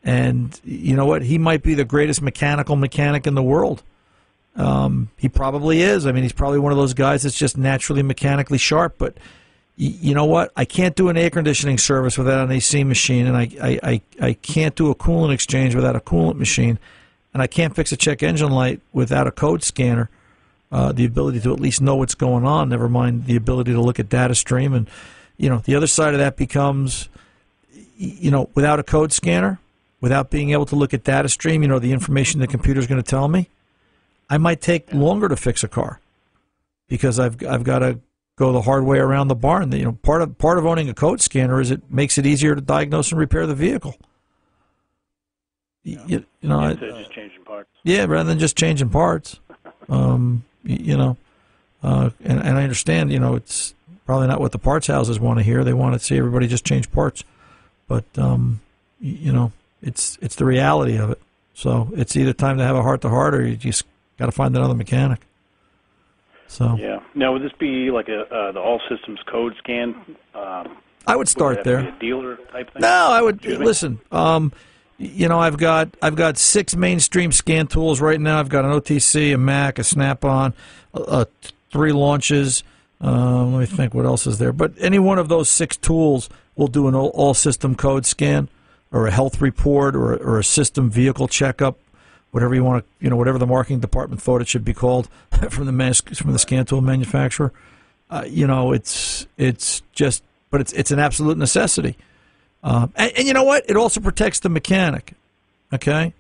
And 0.04 0.60
you 0.64 0.96
know 0.96 1.06
what? 1.06 1.22
He 1.22 1.38
might 1.38 1.62
be 1.64 1.74
the 1.76 1.86
greatest 1.86 2.22
mechanical 2.22 2.76
mechanic 2.76 3.28
in 3.28 3.36
the 3.36 3.44
world. 3.44 3.84
Um, 4.58 5.10
he 5.18 5.30
probably 5.30 5.82
is. 5.82 6.06
I 6.08 6.12
mean, 6.12 6.24
he's 6.24 6.34
probably 6.34 6.60
one 6.60 6.72
of 6.72 6.78
those 6.78 6.94
guys 6.94 7.24
that's 7.24 7.38
just 7.38 7.58
naturally 7.58 8.02
mechanically 8.04 8.58
sharp. 8.58 8.96
But 8.98 9.14
y- 9.78 9.94
you 10.02 10.14
know 10.16 10.26
what? 10.26 10.52
I 10.56 10.66
can't 10.66 10.96
do 10.96 11.10
an 11.10 11.18
air 11.18 11.30
conditioning 11.30 11.78
service 11.78 12.18
without 12.18 12.44
an 12.44 12.52
AC 12.52 12.84
machine, 12.84 13.28
and 13.28 13.38
I, 13.38 13.50
I, 13.62 13.80
I, 13.84 14.02
I 14.20 14.34
can't 14.34 14.76
do 14.76 14.90
a 14.90 14.96
coolant 14.96 15.32
exchange 15.34 15.76
without 15.76 15.96
a 15.96 16.00
coolant 16.00 16.38
machine, 16.38 16.80
and 17.34 17.42
I 17.44 17.48
can't 17.48 17.76
fix 17.76 17.92
a 17.92 17.98
check 17.98 18.24
engine 18.24 18.52
light 18.52 18.82
without 18.92 19.28
a 19.28 19.32
code 19.32 19.64
scanner. 19.64 20.10
Uh, 20.70 20.92
the 20.92 21.06
ability 21.06 21.40
to 21.40 21.54
at 21.54 21.62
least 21.62 21.80
know 21.80 21.96
what's 21.96 22.16
going 22.16 22.44
on, 22.44 22.68
never 22.68 22.90
mind 22.90 23.24
the 23.24 23.38
ability 23.38 23.72
to 23.72 23.80
look 23.80 24.02
at 24.02 24.10
data 24.10 24.36
stream. 24.36 24.74
And, 24.74 24.90
you 25.38 25.48
know, 25.48 25.60
the 25.60 25.76
other 25.76 25.88
side 25.88 26.14
of 26.14 26.20
that 26.20 26.36
becomes, 26.36 27.08
you 27.96 28.30
know, 28.30 28.50
without 28.54 28.78
a 28.78 28.84
code 28.84 29.14
scanner, 29.14 29.60
without 30.02 30.30
being 30.30 30.50
able 30.50 30.66
to 30.66 30.76
look 30.76 30.94
at 30.94 31.06
data 31.06 31.30
stream, 31.30 31.62
you 31.62 31.70
know, 31.70 31.80
the 31.80 31.94
information 31.94 32.42
the 32.42 32.48
computer's 32.48 32.86
going 32.86 33.02
to 33.02 33.10
tell 33.10 33.30
me, 33.30 33.48
I 34.30 34.38
might 34.38 34.62
take 34.62 34.94
longer 34.94 35.30
to 35.30 35.36
fix 35.36 35.64
a 35.64 35.68
car 35.68 36.00
because 36.88 37.20
I've 37.20 37.44
I've 37.46 37.64
got 37.64 37.80
to 37.80 38.00
go 38.38 38.52
the 38.52 38.62
hard 38.62 38.86
way 38.86 39.00
around 39.00 39.28
the 39.28 39.36
barn. 39.36 39.72
You 39.72 39.86
know, 39.86 39.92
part 39.94 40.22
of 40.22 40.38
part 40.38 40.58
of 40.58 40.66
owning 40.66 40.90
a 40.90 40.94
code 40.94 41.22
scanner 41.22 41.60
is 41.60 41.72
it 41.72 41.92
makes 41.92 42.18
it 42.18 42.26
easier 42.26 42.56
to 42.56 42.62
diagnose 42.62 43.12
and 43.12 43.20
repair 43.20 43.46
the 43.46 43.56
vehicle. 43.56 43.96
You, 45.84 46.26
you 46.42 46.50
know, 46.50 46.60
I, 46.60 46.72
Instead 46.72 46.96
just 46.98 47.12
changing 47.12 47.44
parts. 47.46 47.70
yeah, 47.84 48.06
rather 48.06 48.28
than 48.28 48.40
just 48.40 48.58
changing 48.58 48.90
parts. 48.90 49.40
Um, 49.90 50.44
you, 50.66 50.76
you 50.76 50.98
know, 50.98 51.16
uh, 51.82 52.10
and, 52.26 52.40
and 52.42 52.58
I 52.58 52.64
understand, 52.64 53.10
you 53.10 53.20
know, 53.20 53.36
it's 53.36 53.74
probably 54.06 54.28
not 54.28 54.42
what 54.42 54.52
the 54.52 54.60
parts 54.60 54.88
houses 54.88 55.18
want 55.18 55.40
to 55.40 55.44
hear. 55.44 55.64
They 55.64 55.72
want 55.72 55.94
to 55.94 56.00
see 56.00 56.18
everybody 56.18 56.46
just 56.46 56.66
change 56.66 56.92
parts, 56.92 57.24
but 57.88 58.04
um, 58.18 58.60
you 59.00 59.32
know, 59.32 59.54
it's 59.82 60.18
it's 60.22 60.36
the 60.36 60.44
reality 60.44 60.98
of 60.98 61.12
it. 61.12 61.22
So 61.54 61.90
it's 61.96 62.18
either 62.18 62.34
time 62.34 62.58
to 62.58 62.66
have 62.66 62.76
a 62.76 62.82
heart 62.82 63.00
to 63.04 63.10
heart, 63.10 63.34
or 63.34 63.48
you 63.48 63.56
just 63.56 63.86
got 64.18 64.28
to 64.28 64.32
find 64.32 64.56
another 64.56 64.76
mechanic. 64.76 65.22
So 66.48 66.78
Yeah. 66.78 67.00
Now, 67.14 67.34
would 67.34 67.42
this 67.42 67.52
be 67.60 67.92
like 67.92 68.10
a 68.10 68.22
uh, 68.22 68.52
the 68.52 68.60
all 68.60 68.82
systems 68.90 69.20
code 69.26 69.56
scan? 69.58 69.96
Um, 70.34 70.78
I 71.06 71.12
would 71.12 71.20
would 71.20 71.30
start 71.30 71.58
that 71.58 71.64
there. 71.64 71.92
Dealer 72.00 72.38
type 72.52 72.72
thing. 72.74 72.82
No, 72.82 73.08
I 73.10 73.22
would 73.22 73.46
listen. 73.46 74.00
Um, 74.12 74.52
you 74.98 75.28
know, 75.28 75.40
I've 75.40 75.58
got 75.58 75.90
I've 76.02 76.16
got 76.16 76.38
six 76.38 76.76
mainstream 76.76 77.32
scan 77.32 77.68
tools 77.68 78.02
right 78.02 78.20
now. 78.20 78.40
I've 78.40 78.50
got 78.50 78.66
an 78.66 78.72
OTC, 78.72 79.34
a 79.34 79.38
Mac, 79.38 79.80
a 79.80 79.84
Snap-on, 79.84 80.54
uh, 80.94 81.02
uh, 81.02 81.26
three 81.72 81.92
launches. 81.92 82.64
Um, 83.00 83.54
let 83.54 83.60
me 83.60 83.66
think, 83.68 83.94
what 83.94 84.06
else 84.06 84.26
is 84.26 84.40
there? 84.40 84.52
But 84.52 84.74
any 84.80 84.98
one 84.98 85.20
of 85.20 85.30
those 85.30 85.50
six 85.50 85.78
tools 85.78 86.30
will 86.56 86.68
do 86.68 86.88
an 86.88 86.96
all, 86.96 87.10
all 87.10 87.36
system 87.36 87.76
code 87.76 88.08
scan, 88.08 88.50
or 88.92 89.06
a 89.06 89.12
health 89.12 89.40
report, 89.40 89.96
or 89.96 90.16
or 90.16 90.40
a 90.40 90.44
system 90.44 90.90
vehicle 90.90 91.28
checkup, 91.28 91.78
whatever 92.32 92.54
you 92.56 92.64
want 92.64 92.84
to, 92.84 93.04
you 93.04 93.10
know, 93.10 93.16
whatever 93.16 93.38
the 93.38 93.48
marketing 93.48 93.80
department 93.80 94.22
thought 94.22 94.42
it 94.42 94.48
should 94.48 94.66
be 94.66 94.74
called 94.74 95.08
from 95.50 95.66
the 95.66 95.72
mas- 95.72 96.02
from 96.02 96.34
the 96.34 96.40
scan 96.40 96.66
tool 96.66 96.82
manufacturer. 96.82 97.52
Uh, 98.10 98.24
you 98.28 98.48
know, 98.48 98.72
it's 98.72 99.28
it's 99.38 99.82
just, 99.94 100.24
but 100.50 100.62
it's 100.62 100.72
it's 100.74 100.92
an 100.92 101.00
absolute 101.00 101.38
necessity. 101.38 101.98
Um, 102.64 102.92
and, 102.96 103.12
and 103.18 103.28
you 103.28 103.34
know 103.34 103.44
what? 103.44 103.70
It 103.70 103.76
also 103.78 104.00
protects 104.02 104.40
the 104.40 104.50
mechanic. 104.50 105.14
Okay, 105.74 106.14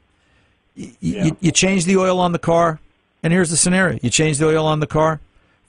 y- 0.78 0.91
Yeah. 1.00 1.26
you, 1.26 1.38
you 1.39 1.52
change 1.52 1.86
the 1.86 1.98
oil 1.98 2.20
on 2.20 2.32
the 2.34 2.39
car, 2.39 2.80
and 3.24 3.32
here's 3.32 3.50
the 3.50 3.58
scenario: 3.58 4.00
you 4.02 4.10
change 4.10 4.38
the 4.38 4.48
oil 4.48 4.65
on 4.65 4.80
the 4.82 4.88
car. 4.88 5.20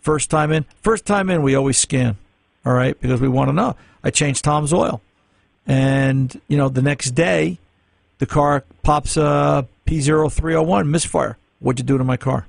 First 0.01 0.31
time 0.31 0.51
in, 0.53 0.65
first 0.83 1.07
time 1.07 1.29
in, 1.31 1.43
we 1.43 1.55
always 1.55 1.79
scan. 1.79 2.17
All 2.67 2.73
right, 2.73 2.99
because 3.01 3.21
we 3.21 3.29
want 3.29 3.49
to 3.49 3.53
know. 3.53 3.77
I 4.03 4.11
changed 4.11 4.43
Tom's 4.45 4.73
oil, 4.73 5.01
and 5.67 6.41
you 6.49 6.57
know 6.57 6.69
the 6.69 6.83
next 6.83 7.13
day, 7.13 7.59
the 8.19 8.27
car 8.27 8.65
pops 8.83 9.17
a 9.17 9.67
P0301 9.89 10.87
misfire. 10.89 11.39
What'd 11.61 11.79
you 11.81 11.85
do 11.85 11.99
to 11.99 12.05
my 12.05 12.17
car? 12.17 12.47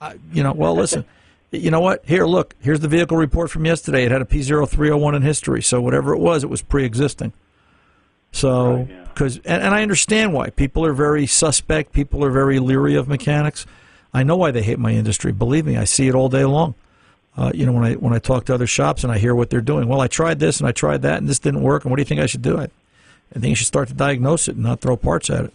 I, 0.00 0.16
you 0.32 0.42
know, 0.42 0.52
well, 0.52 0.74
listen. 0.74 1.04
You 1.52 1.70
know 1.70 1.80
what? 1.80 2.04
Here, 2.04 2.26
look. 2.26 2.54
Here's 2.60 2.80
the 2.80 2.88
vehicle 2.88 3.16
report 3.16 3.50
from 3.50 3.64
yesterday. 3.66 4.04
It 4.04 4.10
had 4.10 4.22
a 4.22 4.24
P0301 4.24 5.14
in 5.16 5.22
history. 5.22 5.62
So 5.62 5.80
whatever 5.80 6.12
it 6.14 6.18
was, 6.18 6.42
it 6.42 6.50
was 6.50 6.62
pre-existing. 6.62 7.32
So, 8.32 8.76
Right, 8.76 8.88
yeah. 8.88 9.04
because 9.04 9.36
and, 9.38 9.62
and 9.62 9.74
I 9.74 9.82
understand 9.82 10.32
why 10.32 10.50
people 10.50 10.84
are 10.86 10.94
very 10.94 11.26
suspect. 11.26 11.92
People 11.92 12.24
are 12.24 12.30
very 12.30 12.58
leery 12.58 12.94
of 12.94 13.06
mechanics. 13.06 13.66
I 14.14 14.22
know 14.22 14.36
why 14.36 14.50
they 14.50 14.62
hate 14.62 14.78
my 14.78 14.92
industry. 14.92 15.32
Believe 15.32 15.66
me, 15.66 15.76
I 15.76 15.84
see 15.84 16.08
it 16.08 16.14
all 16.14 16.28
day 16.28 16.44
long. 16.44 16.74
Uh, 17.36 17.50
you 17.54 17.64
know, 17.64 17.72
when 17.72 17.84
I 17.84 17.92
when 17.94 18.12
I 18.12 18.18
talk 18.18 18.46
to 18.46 18.54
other 18.54 18.66
shops 18.66 19.04
and 19.04 19.12
I 19.12 19.18
hear 19.18 19.34
what 19.34 19.50
they're 19.50 19.60
doing. 19.60 19.88
Well, 19.88 20.00
I 20.00 20.08
tried 20.08 20.38
this 20.38 20.58
and 20.58 20.66
I 20.68 20.72
tried 20.72 21.02
that 21.02 21.18
and 21.18 21.28
this 21.28 21.38
didn't 21.38 21.62
work. 21.62 21.84
And 21.84 21.90
what 21.90 21.96
do 21.96 22.00
you 22.00 22.06
think 22.06 22.20
I 22.20 22.26
should 22.26 22.42
do? 22.42 22.58
I, 22.58 22.64
I 22.64 23.38
think 23.38 23.46
you 23.46 23.54
should 23.54 23.66
start 23.66 23.88
to 23.88 23.94
diagnose 23.94 24.48
it 24.48 24.54
and 24.56 24.64
not 24.64 24.80
throw 24.80 24.96
parts 24.96 25.30
at 25.30 25.44
it. 25.46 25.52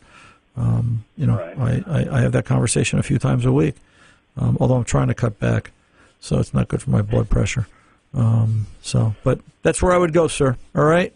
Um, 0.58 1.06
you 1.16 1.26
know, 1.28 1.38
Right. 1.38 1.84
I, 1.88 2.00
I, 2.00 2.18
I 2.18 2.22
have 2.22 2.32
that 2.32 2.46
conversation 2.46 2.98
a 3.00 3.04
few 3.04 3.20
times 3.20 3.46
a 3.46 3.52
week. 3.52 3.76
Um, 4.38 4.58
although 4.60 4.76
I'm 4.76 4.84
trying 4.84 5.08
to 5.08 5.14
cut 5.14 5.40
back, 5.40 5.72
so 6.20 6.40
it's 6.40 6.54
not 6.54 6.68
good 6.68 6.82
for 6.82 6.90
my 6.90 7.02
blood 7.02 7.30
pressure. 7.30 7.68
Um, 8.14 8.68
so, 8.82 9.16
but 9.24 9.40
that's 9.64 9.82
where 9.82 9.92
I 9.94 9.98
would 9.98 10.14
go, 10.14 10.28
sir. 10.28 10.58
All 10.76 10.86
right. 10.86 11.14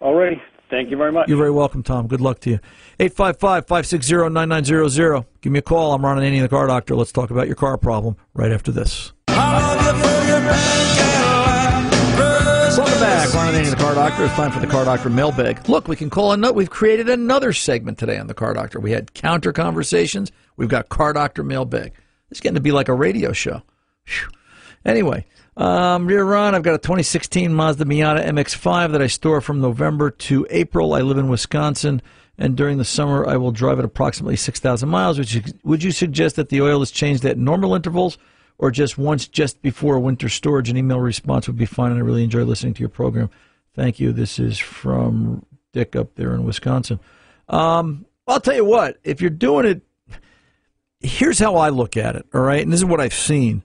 Alrighty. 0.00 0.40
Thank 0.68 0.90
you 0.90 0.96
very 0.96 1.12
much. 1.12 1.28
You're 1.28 1.38
very 1.38 1.52
welcome, 1.52 1.82
Tom. 1.82 2.08
Good 2.08 2.20
luck 2.20 2.40
to 2.40 2.50
you. 2.50 2.60
855 2.98 3.66
560 3.66 4.28
9900. 4.30 5.24
Give 5.40 5.52
me 5.52 5.60
a 5.60 5.62
call. 5.62 5.94
I'm 5.94 6.04
Ron 6.04 6.18
Ananian, 6.18 6.42
the 6.42 6.48
car 6.48 6.66
doctor. 6.66 6.96
Let's 6.96 7.12
talk 7.12 7.30
about 7.30 7.46
your 7.46 7.56
car 7.56 7.76
problem 7.76 8.16
right 8.34 8.50
after 8.50 8.72
this. 8.72 9.12
Doctor. 14.08 14.24
It's 14.24 14.34
time 14.34 14.52
for 14.52 14.60
the 14.60 14.68
car 14.68 14.84
doctor 14.84 15.10
mailbag. 15.10 15.68
Look, 15.68 15.88
we 15.88 15.96
can 15.96 16.10
call 16.10 16.30
a 16.30 16.36
note. 16.36 16.54
We've 16.54 16.70
created 16.70 17.08
another 17.08 17.52
segment 17.52 17.98
today 17.98 18.18
on 18.18 18.28
the 18.28 18.34
car 18.34 18.54
doctor. 18.54 18.78
We 18.78 18.92
had 18.92 19.14
counter 19.14 19.52
conversations. 19.52 20.30
We've 20.56 20.68
got 20.68 20.88
car 20.88 21.12
doctor 21.12 21.42
mailbag. 21.42 21.92
It's 22.30 22.38
getting 22.38 22.54
to 22.54 22.60
be 22.60 22.70
like 22.70 22.88
a 22.88 22.94
radio 22.94 23.32
show. 23.32 23.62
Phew. 24.04 24.28
Anyway, 24.84 25.26
um, 25.56 26.06
rear 26.06 26.24
Ron, 26.24 26.54
I've 26.54 26.62
got 26.62 26.74
a 26.74 26.78
2016 26.78 27.52
Mazda 27.52 27.84
Miata 27.84 28.24
MX-5 28.24 28.92
that 28.92 29.02
I 29.02 29.08
store 29.08 29.40
from 29.40 29.60
November 29.60 30.12
to 30.12 30.46
April. 30.50 30.94
I 30.94 31.00
live 31.00 31.18
in 31.18 31.28
Wisconsin, 31.28 32.00
and 32.38 32.56
during 32.56 32.78
the 32.78 32.84
summer 32.84 33.26
I 33.26 33.36
will 33.36 33.50
drive 33.50 33.80
it 33.80 33.84
approximately 33.84 34.36
6,000 34.36 34.88
miles. 34.88 35.34
You, 35.34 35.42
would 35.64 35.82
you 35.82 35.90
suggest 35.90 36.36
that 36.36 36.50
the 36.50 36.62
oil 36.62 36.80
is 36.80 36.92
changed 36.92 37.24
at 37.24 37.38
normal 37.38 37.74
intervals 37.74 38.18
or 38.56 38.70
just 38.70 38.98
once 38.98 39.26
just 39.26 39.60
before 39.62 39.98
winter 39.98 40.28
storage? 40.28 40.70
An 40.70 40.76
email 40.76 41.00
response 41.00 41.48
would 41.48 41.58
be 41.58 41.66
fine, 41.66 41.90
and 41.90 41.98
I 41.98 42.04
really 42.04 42.22
enjoy 42.22 42.44
listening 42.44 42.74
to 42.74 42.80
your 42.80 42.88
program. 42.88 43.30
Thank 43.76 44.00
you. 44.00 44.12
This 44.12 44.38
is 44.38 44.58
from 44.58 45.44
Dick 45.72 45.94
up 45.94 46.14
there 46.14 46.34
in 46.34 46.44
Wisconsin. 46.44 46.98
Um, 47.48 48.06
I'll 48.26 48.40
tell 48.40 48.56
you 48.56 48.64
what, 48.64 48.98
if 49.04 49.20
you're 49.20 49.30
doing 49.30 49.66
it, 49.66 49.82
here's 51.00 51.38
how 51.38 51.56
I 51.56 51.68
look 51.68 51.96
at 51.96 52.16
it, 52.16 52.26
all 52.34 52.40
right? 52.40 52.62
And 52.62 52.72
this 52.72 52.80
is 52.80 52.86
what 52.86 53.00
I've 53.00 53.14
seen 53.14 53.62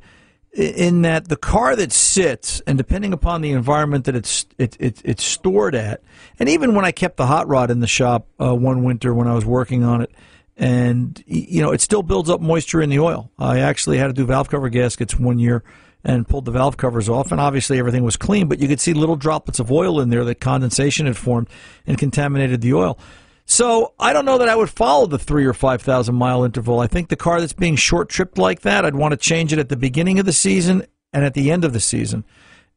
in 0.54 1.04
that 1.04 1.30
the 1.30 1.38
car 1.38 1.78
that 1.78 1.94
sits 1.94 2.62
and 2.68 2.78
depending 2.78 3.14
upon 3.14 3.40
the 3.40 3.52
environment 3.52 4.04
that 4.04 4.18
it's 4.18 4.46
it, 4.58 4.76
it, 4.82 5.02
it's 5.06 5.24
stored 5.24 5.74
at 5.74 6.04
and 6.40 6.50
even 6.50 6.76
when 6.76 6.84
i 6.84 6.92
kept 6.92 7.16
the 7.16 7.26
hot 7.26 7.48
rod 7.48 7.72
in 7.72 7.80
the 7.80 7.88
shop 7.88 8.28
uh, 8.38 8.54
one 8.54 8.84
winter 8.84 9.14
when 9.14 9.30
i 9.30 9.34
was 9.34 9.46
working 9.46 9.82
on 9.82 10.02
it 10.02 10.12
and 10.58 11.24
you 11.26 11.62
know 11.62 11.72
it 11.72 11.80
still 11.80 12.04
builds 12.04 12.30
up 12.30 12.42
moisture 12.42 12.82
in 12.82 12.90
the 12.90 13.00
oil 13.00 13.32
i 13.40 13.60
actually 13.60 13.98
had 13.98 14.08
to 14.08 14.14
do 14.14 14.26
valve 14.26 14.50
cover 14.50 14.68
gaskets 14.68 15.18
one 15.18 15.40
year 15.40 15.64
and 16.04 16.28
pulled 16.28 16.46
the 16.46 16.52
valve 16.52 16.78
covers 16.78 17.08
off 17.08 17.32
and 17.32 17.40
obviously 17.40 17.78
everything 17.78 18.04
was 18.04 18.18
clean 18.18 18.48
but 18.48 18.60
you 18.60 18.68
could 18.68 18.80
see 18.80 18.94
little 18.94 19.16
droplets 19.16 19.60
of 19.60 19.72
oil 19.72 20.00
in 20.00 20.10
there 20.10 20.24
that 20.24 20.40
condensation 20.40 21.06
had 21.06 21.18
formed 21.18 21.48
and 21.86 21.98
contaminated 21.98 22.62
the 22.62 22.74
oil 22.74 22.98
so 23.46 23.94
I 24.00 24.14
don't 24.14 24.24
know 24.24 24.38
that 24.38 24.48
I 24.48 24.56
would 24.56 24.70
follow 24.70 25.08
the 25.08 25.20
three 25.20 25.46
or 25.46 25.54
five 25.54 25.82
thousand 25.82 26.16
mile 26.16 26.46
interval. 26.46 26.80
I 26.80 26.88
think 26.88 27.10
the 27.10 27.18
car 27.18 27.42
that's 27.42 27.52
being 27.52 27.76
short 27.76 28.08
tripped 28.08 28.38
like 28.38 28.62
that, 28.62 28.86
I'd 28.86 28.96
want 28.96 29.12
to 29.12 29.18
change 29.18 29.52
it 29.52 29.60
at 29.60 29.68
the 29.68 29.76
beginning 29.76 30.20
of 30.20 30.26
the 30.26 30.32
season 30.32 30.86
and 31.12 31.26
at 31.26 31.34
the 31.34 31.52
end 31.52 31.66
of 31.66 31.74
the 31.74 31.82
season. 31.82 32.24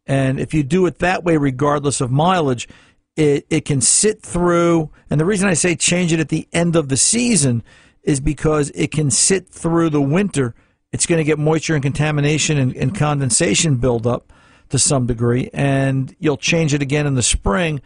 And 0.06 0.40
if 0.40 0.52
you 0.52 0.62
do 0.62 0.84
it 0.86 0.98
that 0.98 1.24
way, 1.24 1.36
regardless 1.36 2.00
of 2.00 2.10
mileage, 2.10 2.68
it, 3.16 3.46
it 3.48 3.64
can 3.64 3.80
sit 3.80 4.22
through. 4.22 4.90
And 5.08 5.20
the 5.20 5.24
reason 5.24 5.48
I 5.48 5.54
say 5.54 5.76
change 5.76 6.12
it 6.12 6.20
at 6.20 6.28
the 6.28 6.48
end 6.52 6.76
of 6.76 6.88
the 6.88 6.96
season 6.96 7.62
is 8.02 8.20
because 8.20 8.70
it 8.74 8.90
can 8.90 9.10
sit 9.10 9.48
through 9.48 9.90
the 9.90 10.02
winter. 10.02 10.54
It's 10.94 11.06
going 11.06 11.18
to 11.18 11.24
get 11.24 11.40
moisture 11.40 11.74
and 11.74 11.82
contamination 11.82 12.56
and, 12.56 12.76
and 12.76 12.94
condensation 12.94 13.78
buildup 13.78 14.32
to 14.68 14.78
some 14.78 15.06
degree, 15.06 15.50
and 15.52 16.14
you'll 16.20 16.36
change 16.36 16.72
it 16.72 16.82
again 16.82 17.04
in 17.04 17.14
the 17.14 17.22
spring 17.22 17.82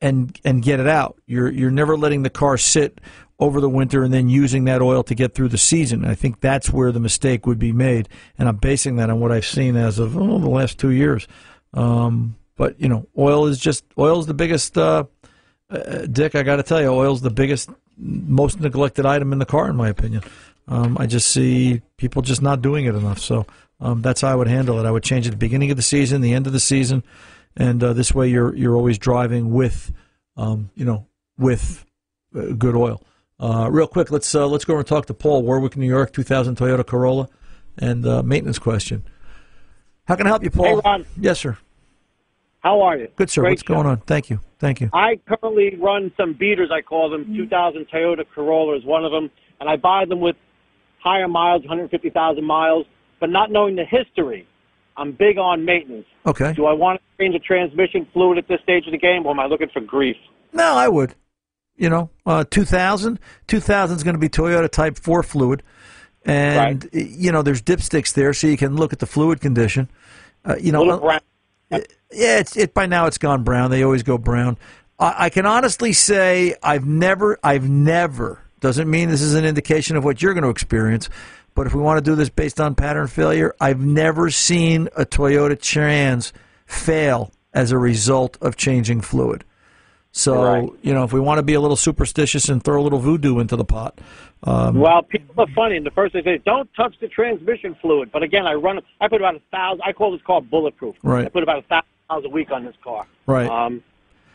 and 0.00 0.38
and 0.44 0.62
get 0.62 0.78
it 0.78 0.86
out. 0.86 1.20
You're 1.26 1.50
you're 1.50 1.72
never 1.72 1.96
letting 1.96 2.22
the 2.22 2.30
car 2.30 2.56
sit 2.56 3.00
over 3.40 3.60
the 3.60 3.68
winter 3.68 4.04
and 4.04 4.14
then 4.14 4.28
using 4.28 4.62
that 4.66 4.80
oil 4.80 5.02
to 5.02 5.14
get 5.16 5.34
through 5.34 5.48
the 5.48 5.58
season. 5.58 6.04
I 6.04 6.14
think 6.14 6.40
that's 6.40 6.70
where 6.70 6.92
the 6.92 7.00
mistake 7.00 7.46
would 7.48 7.58
be 7.58 7.72
made, 7.72 8.08
and 8.38 8.48
I'm 8.48 8.58
basing 8.58 8.94
that 8.94 9.10
on 9.10 9.18
what 9.18 9.32
I've 9.32 9.44
seen 9.44 9.74
as 9.74 9.98
of 9.98 10.16
oh, 10.16 10.38
the 10.38 10.48
last 10.48 10.78
two 10.78 10.90
years. 10.90 11.26
Um, 11.74 12.36
but 12.54 12.80
you 12.80 12.88
know, 12.88 13.08
oil 13.18 13.46
is 13.46 13.58
just 13.58 13.84
oil 13.98 14.20
is 14.20 14.26
the 14.26 14.34
biggest. 14.34 14.78
Uh, 14.78 15.06
uh, 15.68 16.06
Dick, 16.06 16.36
I 16.36 16.44
got 16.44 16.56
to 16.56 16.62
tell 16.62 16.80
you, 16.80 16.88
oil 16.88 17.12
is 17.12 17.22
the 17.22 17.30
biggest, 17.30 17.70
most 17.96 18.60
neglected 18.60 19.04
item 19.04 19.32
in 19.32 19.40
the 19.40 19.46
car, 19.46 19.68
in 19.68 19.74
my 19.74 19.88
opinion. 19.88 20.22
Um, 20.68 20.96
I 20.98 21.06
just 21.06 21.30
see 21.30 21.82
people 21.96 22.22
just 22.22 22.42
not 22.42 22.62
doing 22.62 22.86
it 22.86 22.94
enough. 22.94 23.18
So 23.18 23.46
um, 23.80 24.02
that's 24.02 24.20
how 24.20 24.28
I 24.28 24.34
would 24.34 24.48
handle 24.48 24.78
it. 24.78 24.86
I 24.86 24.90
would 24.90 25.02
change 25.02 25.26
it 25.26 25.30
at 25.30 25.32
the 25.32 25.38
beginning 25.38 25.70
of 25.70 25.76
the 25.76 25.82
season, 25.82 26.20
the 26.20 26.32
end 26.32 26.46
of 26.46 26.52
the 26.52 26.60
season, 26.60 27.02
and 27.56 27.82
uh, 27.82 27.92
this 27.92 28.14
way 28.14 28.28
you're 28.28 28.54
you're 28.54 28.76
always 28.76 28.98
driving 28.98 29.52
with, 29.52 29.92
um, 30.36 30.70
you 30.74 30.84
know, 30.84 31.06
with 31.36 31.84
uh, 32.34 32.52
good 32.58 32.76
oil. 32.76 33.02
Uh, 33.40 33.68
real 33.70 33.88
quick, 33.88 34.10
let's 34.10 34.32
uh, 34.34 34.46
let's 34.46 34.64
go 34.64 34.74
over 34.74 34.80
and 34.80 34.86
talk 34.86 35.06
to 35.06 35.14
Paul 35.14 35.42
Warwick, 35.42 35.76
New 35.76 35.88
York, 35.88 36.12
2000 36.12 36.56
Toyota 36.56 36.86
Corolla, 36.86 37.28
and 37.76 38.06
uh, 38.06 38.22
maintenance 38.22 38.58
question. 38.58 39.02
How 40.04 40.14
can 40.14 40.26
I 40.26 40.30
help 40.30 40.44
you, 40.44 40.50
Paul? 40.50 40.76
Hey, 40.76 40.80
Ron. 40.84 41.06
Yes, 41.18 41.40
sir. 41.40 41.58
How 42.60 42.80
are 42.82 42.96
you? 42.96 43.08
Good, 43.16 43.30
sir. 43.30 43.42
Great 43.42 43.50
What's 43.52 43.62
going 43.62 43.86
on? 43.86 43.98
Thank 43.98 44.30
you. 44.30 44.40
Thank 44.60 44.80
you. 44.80 44.90
I 44.92 45.18
currently 45.26 45.76
run 45.76 46.12
some 46.16 46.34
beaters, 46.34 46.70
I 46.72 46.80
call 46.80 47.10
them. 47.10 47.24
2000 47.34 47.88
Toyota 47.88 48.24
Corolla 48.32 48.76
is 48.76 48.84
one 48.84 49.04
of 49.04 49.10
them. 49.10 49.30
And 49.60 49.68
I 49.68 49.76
buy 49.76 50.04
them 50.04 50.20
with 50.20 50.36
higher 51.02 51.28
miles, 51.28 51.62
150,000 51.62 52.44
miles, 52.44 52.86
but 53.20 53.30
not 53.30 53.50
knowing 53.50 53.76
the 53.76 53.84
history. 53.84 54.46
I'm 54.96 55.12
big 55.12 55.38
on 55.38 55.64
maintenance. 55.64 56.06
Okay. 56.26 56.52
Do 56.52 56.66
I 56.66 56.72
want 56.72 57.00
to 57.00 57.22
change 57.24 57.34
the 57.34 57.38
transmission 57.40 58.06
fluid 58.12 58.38
at 58.38 58.48
this 58.48 58.60
stage 58.62 58.86
of 58.86 58.92
the 58.92 58.98
game, 58.98 59.24
or 59.26 59.32
am 59.32 59.40
I 59.40 59.46
looking 59.46 59.68
for 59.72 59.80
grief? 59.80 60.16
No, 60.52 60.74
I 60.74 60.88
would. 60.88 61.14
You 61.76 61.88
know, 61.88 62.10
uh, 62.26 62.44
2000, 62.50 63.18
2000 63.46 63.96
is 63.96 64.02
going 64.04 64.14
to 64.14 64.20
be 64.20 64.28
Toyota 64.28 64.68
Type 64.68 64.98
4 64.98 65.22
fluid. 65.22 65.62
And, 66.24 66.88
you 66.92 67.32
know, 67.32 67.42
there's 67.42 67.62
dipsticks 67.62 68.12
there 68.12 68.32
so 68.32 68.46
you 68.46 68.56
can 68.56 68.76
look 68.76 68.92
at 68.92 68.98
the 68.98 69.06
fluid 69.06 69.40
condition. 69.40 69.90
Uh, 70.44 70.56
you 70.60 70.70
know, 70.70 70.82
Little 70.82 71.00
brown. 71.00 71.20
yeah, 71.70 72.38
it's 72.38 72.56
it 72.56 72.74
by 72.74 72.86
now 72.86 73.06
it's 73.06 73.18
gone 73.18 73.42
brown. 73.42 73.70
They 73.70 73.82
always 73.82 74.02
go 74.02 74.18
brown. 74.18 74.58
I, 74.98 75.14
I 75.26 75.30
can 75.30 75.46
honestly 75.46 75.92
say 75.92 76.54
I've 76.62 76.86
never, 76.86 77.38
I've 77.42 77.68
never. 77.68 78.41
Doesn't 78.62 78.88
mean 78.88 79.10
this 79.10 79.20
is 79.20 79.34
an 79.34 79.44
indication 79.44 79.96
of 79.96 80.04
what 80.04 80.22
you're 80.22 80.34
going 80.34 80.44
to 80.44 80.48
experience, 80.50 81.10
but 81.56 81.66
if 81.66 81.74
we 81.74 81.82
want 81.82 81.98
to 82.02 82.10
do 82.10 82.14
this 82.14 82.30
based 82.30 82.60
on 82.60 82.76
pattern 82.76 83.08
failure, 83.08 83.54
I've 83.60 83.80
never 83.80 84.30
seen 84.30 84.88
a 84.96 85.04
Toyota 85.04 85.60
Trans 85.60 86.32
fail 86.64 87.32
as 87.52 87.72
a 87.72 87.76
result 87.76 88.38
of 88.40 88.56
changing 88.56 89.00
fluid. 89.00 89.44
So 90.12 90.44
Right. 90.44 90.68
you 90.82 90.94
know, 90.94 91.02
if 91.02 91.12
we 91.12 91.18
want 91.18 91.38
to 91.38 91.42
be 91.42 91.54
a 91.54 91.60
little 91.60 91.76
superstitious 91.76 92.48
and 92.48 92.62
throw 92.62 92.80
a 92.80 92.84
little 92.84 93.00
voodoo 93.00 93.40
into 93.40 93.56
the 93.56 93.64
pot, 93.64 93.98
um, 94.44 94.78
Well, 94.78 95.02
people 95.02 95.34
are 95.38 95.46
funny. 95.56 95.76
And 95.76 95.84
the 95.84 95.90
first 95.90 96.12
they 96.14 96.22
say, 96.22 96.38
don't 96.44 96.68
touch 96.76 96.94
the 97.00 97.08
transmission 97.08 97.74
fluid. 97.82 98.10
But 98.12 98.22
again, 98.22 98.46
I 98.46 98.54
run, 98.54 98.78
I 99.00 99.08
put 99.08 99.20
about 99.20 99.34
a 99.34 99.40
thousand, 99.50 99.82
I 99.84 99.92
call 99.92 100.12
this 100.12 100.22
car 100.22 100.40
bulletproof. 100.40 100.94
Right. 101.02 101.26
I 101.26 101.28
put 101.30 101.42
about 101.42 101.58
a 101.58 101.62
thousand 101.62 101.88
miles 102.08 102.24
a 102.26 102.28
week 102.28 102.52
on 102.52 102.64
this 102.64 102.76
car. 102.84 103.06
right. 103.26 103.48
Um, 103.50 103.82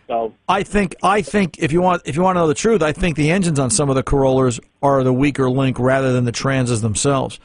so, 0.07 0.33
I 0.47 0.63
think 0.63 0.95
I 1.03 1.21
think 1.21 1.57
if 1.59 1.71
you 1.71 1.81
want 1.81 2.01
if 2.05 2.15
you 2.15 2.21
want 2.21 2.35
to 2.37 2.39
know 2.41 2.47
the 2.47 2.53
truth, 2.53 2.81
I 2.81 2.91
think 2.93 3.15
the 3.17 3.29
engines 3.31 3.59
on 3.59 3.69
some 3.69 3.89
of 3.89 3.95
the 3.95 4.03
Corollas 4.03 4.59
are 4.81 5.03
the 5.03 5.13
weaker 5.13 5.49
link 5.49 5.77
rather 5.79 6.13
than 6.13 6.25
the 6.25 6.31
Transes 6.31 6.81
themselves. 6.81 7.39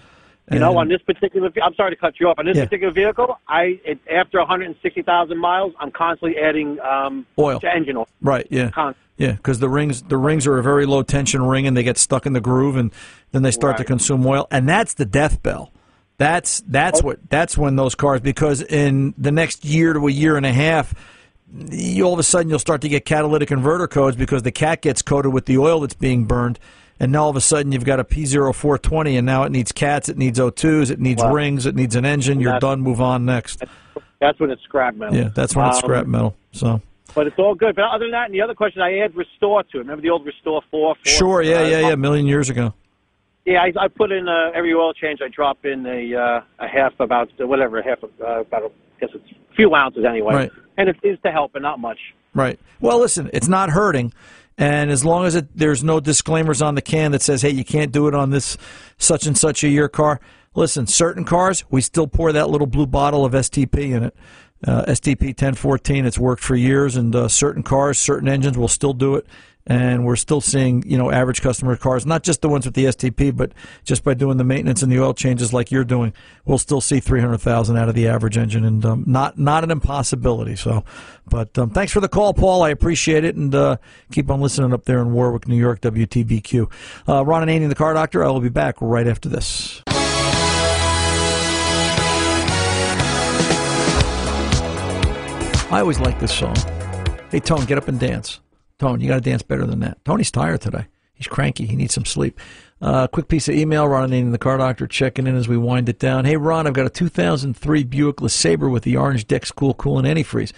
You 0.50 0.58
know, 0.58 0.76
on 0.76 0.88
this 0.88 1.00
particular, 1.02 1.50
I'm 1.62 1.74
sorry 1.76 1.90
to 1.92 1.96
cut 1.96 2.20
you 2.20 2.28
off. 2.28 2.38
On 2.38 2.44
this 2.44 2.56
Yeah. 2.58 2.64
particular 2.64 2.92
vehicle, 2.92 3.38
I 3.48 3.80
it, 3.86 3.98
after 4.12 4.38
160,000 4.38 5.38
miles, 5.38 5.72
I'm 5.80 5.90
constantly 5.90 6.38
adding 6.38 6.78
um, 6.80 7.24
Oil. 7.38 7.58
to 7.60 7.74
engine 7.74 7.96
oil. 7.96 8.08
right, 8.20 8.46
yeah, 8.50 8.68
Con- 8.70 8.94
yeah, 9.16 9.32
because 9.32 9.60
the 9.60 9.68
rings 9.68 10.02
the 10.02 10.16
rings 10.18 10.46
are 10.46 10.58
a 10.58 10.62
very 10.62 10.84
low 10.84 11.02
tension 11.02 11.42
ring 11.42 11.66
and 11.66 11.74
they 11.76 11.82
get 11.82 11.96
stuck 11.96 12.26
in 12.26 12.32
the 12.34 12.40
groove 12.40 12.76
and 12.76 12.92
then 13.30 13.42
they 13.42 13.50
start 13.52 13.78
to 13.78 13.84
consume 13.84 14.26
oil 14.26 14.46
and 14.50 14.68
that's 14.68 14.94
the 14.94 15.06
death 15.06 15.42
bell. 15.42 15.72
That's 16.18 16.62
that's 16.66 17.00
Oh. 17.00 17.06
what 17.06 17.30
that's 17.30 17.56
when 17.56 17.76
those 17.76 17.94
cars 17.94 18.20
because 18.20 18.60
in 18.62 19.14
the 19.16 19.32
next 19.32 19.64
year 19.64 19.92
to 19.94 20.06
a 20.06 20.10
year 20.10 20.36
and 20.36 20.44
a 20.44 20.52
half. 20.52 20.94
You, 21.54 22.04
all 22.04 22.12
of 22.14 22.18
a 22.18 22.22
sudden, 22.22 22.48
you'll 22.48 22.58
start 22.58 22.80
to 22.82 22.88
get 22.88 23.04
catalytic 23.04 23.48
converter 23.48 23.86
codes 23.86 24.16
because 24.16 24.42
the 24.42 24.52
cat 24.52 24.80
gets 24.80 25.02
coated 25.02 25.32
with 25.32 25.46
the 25.46 25.58
oil 25.58 25.80
that's 25.80 25.92
being 25.94 26.24
burned, 26.24 26.58
and 26.98 27.12
now 27.12 27.24
all 27.24 27.30
of 27.30 27.36
a 27.36 27.40
sudden 27.42 27.72
you've 27.72 27.84
got 27.84 28.00
a 28.00 28.04
P0420, 28.04 29.18
and 29.18 29.26
now 29.26 29.42
it 29.42 29.52
needs 29.52 29.70
cats, 29.72 30.08
it 30.08 30.16
needs 30.16 30.38
O2s, 30.38 30.90
it 30.90 30.98
needs 31.00 31.22
Wow. 31.22 31.32
rings, 31.34 31.66
it 31.66 31.74
needs 31.74 31.94
an 31.94 32.04
engine. 32.06 32.40
You're 32.40 32.52
That's- 32.52 32.70
done. 32.70 32.80
Move 32.80 33.00
on 33.00 33.24
next. 33.26 33.62
That's 34.20 34.38
when 34.40 34.50
it's 34.50 34.62
scrap 34.62 34.94
metal. 34.94 35.14
Yeah, 35.16 35.28
that's 35.34 35.54
when 35.56 35.66
it's 35.66 35.76
Um, 35.76 35.82
scrap 35.82 36.06
metal. 36.06 36.34
So 36.52 36.80
But 37.14 37.26
it's 37.26 37.38
all 37.38 37.54
good. 37.54 37.74
But 37.76 37.84
other 37.92 38.04
than 38.06 38.12
that, 38.12 38.26
and 38.26 38.34
the 38.34 38.40
other 38.40 38.54
question, 38.54 38.80
I 38.80 38.98
add 39.00 39.14
Restore 39.14 39.64
to 39.64 39.76
it. 39.76 39.80
Remember 39.80 40.00
the 40.00 40.08
old 40.10 40.24
Restore 40.24 40.62
4? 40.70 40.94
four 40.94 40.96
sure, 41.04 41.42
yeah, 41.42 41.56
uh, 41.58 41.62
yeah, 41.66 41.80
yeah. 41.80 41.88
A 41.92 41.96
million 41.96 42.24
years 42.26 42.48
ago. 42.48 42.72
Yeah, 43.44 43.62
I, 43.62 43.72
I 43.78 43.88
put 43.88 44.12
in 44.12 44.28
uh, 44.28 44.50
every 44.54 44.72
oil 44.72 44.92
change. 44.94 45.20
I 45.20 45.28
drop 45.28 45.64
in 45.64 45.84
a 45.86 46.14
uh, 46.14 46.40
a 46.60 46.68
half 46.68 46.92
about 47.00 47.30
whatever, 47.38 47.78
a 47.78 47.84
half 47.84 48.02
uh, 48.04 48.40
about 48.40 48.62
a, 48.62 48.66
I 48.66 49.00
guess 49.00 49.10
it's 49.14 49.30
a 49.30 49.54
few 49.54 49.74
ounces 49.74 50.04
anyway. 50.04 50.34
Right. 50.34 50.50
And 50.76 50.88
it 50.88 50.96
is 51.02 51.18
to 51.24 51.32
help, 51.32 51.52
but 51.52 51.62
not 51.62 51.80
much. 51.80 51.98
Right. 52.34 52.58
Well, 52.80 52.98
listen, 52.98 53.30
it's 53.32 53.48
not 53.48 53.70
hurting. 53.70 54.12
And 54.58 54.90
as 54.90 55.04
long 55.04 55.24
as 55.24 55.34
it, 55.34 55.48
there's 55.56 55.82
no 55.82 55.98
disclaimers 55.98 56.62
on 56.62 56.74
the 56.74 56.82
can 56.82 57.12
that 57.12 57.22
says, 57.22 57.42
hey, 57.42 57.50
you 57.50 57.64
can't 57.64 57.90
do 57.90 58.06
it 58.06 58.14
on 58.14 58.30
this 58.30 58.56
such 58.98 59.26
and 59.26 59.36
such 59.36 59.64
a 59.64 59.68
year 59.68 59.88
car. 59.88 60.20
Listen, 60.54 60.86
certain 60.86 61.24
cars, 61.24 61.64
we 61.70 61.80
still 61.80 62.06
pour 62.06 62.32
that 62.32 62.50
little 62.50 62.66
blue 62.66 62.86
bottle 62.86 63.24
of 63.24 63.32
STP 63.32 63.92
in 63.94 64.04
it. 64.04 64.16
Uh, 64.64 64.84
STP 64.84 65.28
1014, 65.28 66.04
it's 66.04 66.18
worked 66.18 66.42
for 66.42 66.54
years. 66.54 66.96
And 66.96 67.14
uh, 67.16 67.28
certain 67.28 67.62
cars, 67.62 67.98
certain 67.98 68.28
engines 68.28 68.56
will 68.56 68.68
still 68.68 68.92
do 68.92 69.16
it. 69.16 69.26
And 69.66 70.04
we're 70.04 70.16
still 70.16 70.40
seeing, 70.40 70.82
you 70.84 70.98
know, 70.98 71.12
average 71.12 71.40
customer 71.40 71.76
cars, 71.76 72.04
not 72.04 72.24
just 72.24 72.42
the 72.42 72.48
ones 72.48 72.64
with 72.64 72.74
the 72.74 72.86
STP, 72.86 73.36
but 73.36 73.52
just 73.84 74.02
by 74.02 74.12
doing 74.14 74.36
the 74.36 74.44
maintenance 74.44 74.82
and 74.82 74.90
the 74.90 75.00
oil 75.00 75.14
changes 75.14 75.52
like 75.52 75.70
you're 75.70 75.84
doing, 75.84 76.12
we'll 76.44 76.58
still 76.58 76.80
see 76.80 76.98
300,000 76.98 77.76
out 77.76 77.88
of 77.88 77.94
the 77.94 78.08
average 78.08 78.36
engine, 78.36 78.64
and 78.64 78.84
um, 78.84 79.04
not 79.06 79.38
not 79.38 79.62
an 79.62 79.70
impossibility. 79.70 80.56
So, 80.56 80.84
but 81.28 81.56
um, 81.58 81.70
thanks 81.70 81.92
for 81.92 82.00
the 82.00 82.08
call, 82.08 82.34
Paul. 82.34 82.62
I 82.62 82.70
appreciate 82.70 83.22
it, 83.24 83.36
and 83.36 83.54
uh, 83.54 83.76
keep 84.10 84.30
on 84.30 84.40
listening 84.40 84.72
up 84.72 84.84
there 84.84 85.00
in 85.00 85.12
Warwick, 85.12 85.46
New 85.46 85.56
York, 85.56 85.80
WTBQ. 85.80 86.70
Uh, 87.08 87.24
Ron 87.24 87.46
Ananian, 87.46 87.68
the 87.68 87.76
Car 87.76 87.94
Doctor. 87.94 88.24
I 88.24 88.28
will 88.28 88.40
be 88.40 88.48
back 88.48 88.76
right 88.80 89.06
after 89.06 89.28
this. 89.28 89.82
I 95.72 95.80
always 95.80 95.98
like 95.98 96.20
this 96.20 96.34
song. 96.34 96.54
Hey, 97.30 97.40
Tone, 97.40 97.64
get 97.64 97.78
up 97.78 97.88
and 97.88 97.98
dance. 97.98 98.41
Tone, 98.82 99.00
you 99.00 99.06
got 99.06 99.14
to 99.14 99.20
dance 99.20 99.42
better 99.42 99.64
than 99.64 99.78
that. 99.78 100.04
Tony's 100.04 100.32
tired 100.32 100.60
today. 100.60 100.86
He's 101.14 101.28
cranky. 101.28 101.66
He 101.66 101.76
needs 101.76 101.94
some 101.94 102.04
sleep. 102.04 102.40
Uh, 102.80 103.06
quick 103.06 103.28
piece 103.28 103.48
of 103.48 103.54
email. 103.54 103.86
Ron 103.86 104.12
and 104.12 104.34
the 104.34 104.38
car 104.38 104.58
doctor 104.58 104.88
checking 104.88 105.28
in 105.28 105.36
as 105.36 105.46
we 105.46 105.56
wind 105.56 105.88
it 105.88 106.00
down. 106.00 106.24
Hey, 106.24 106.36
Ron, 106.36 106.66
I've 106.66 106.72
got 106.72 106.86
a 106.86 106.90
2003 106.90 107.84
Buick 107.84 108.16
LeSabre 108.16 108.68
with 108.68 108.82
the 108.82 108.96
orange 108.96 109.28
Dex 109.28 109.52
Cool 109.52 109.72
Coolant 109.76 110.12
Antifreeze. 110.12 110.52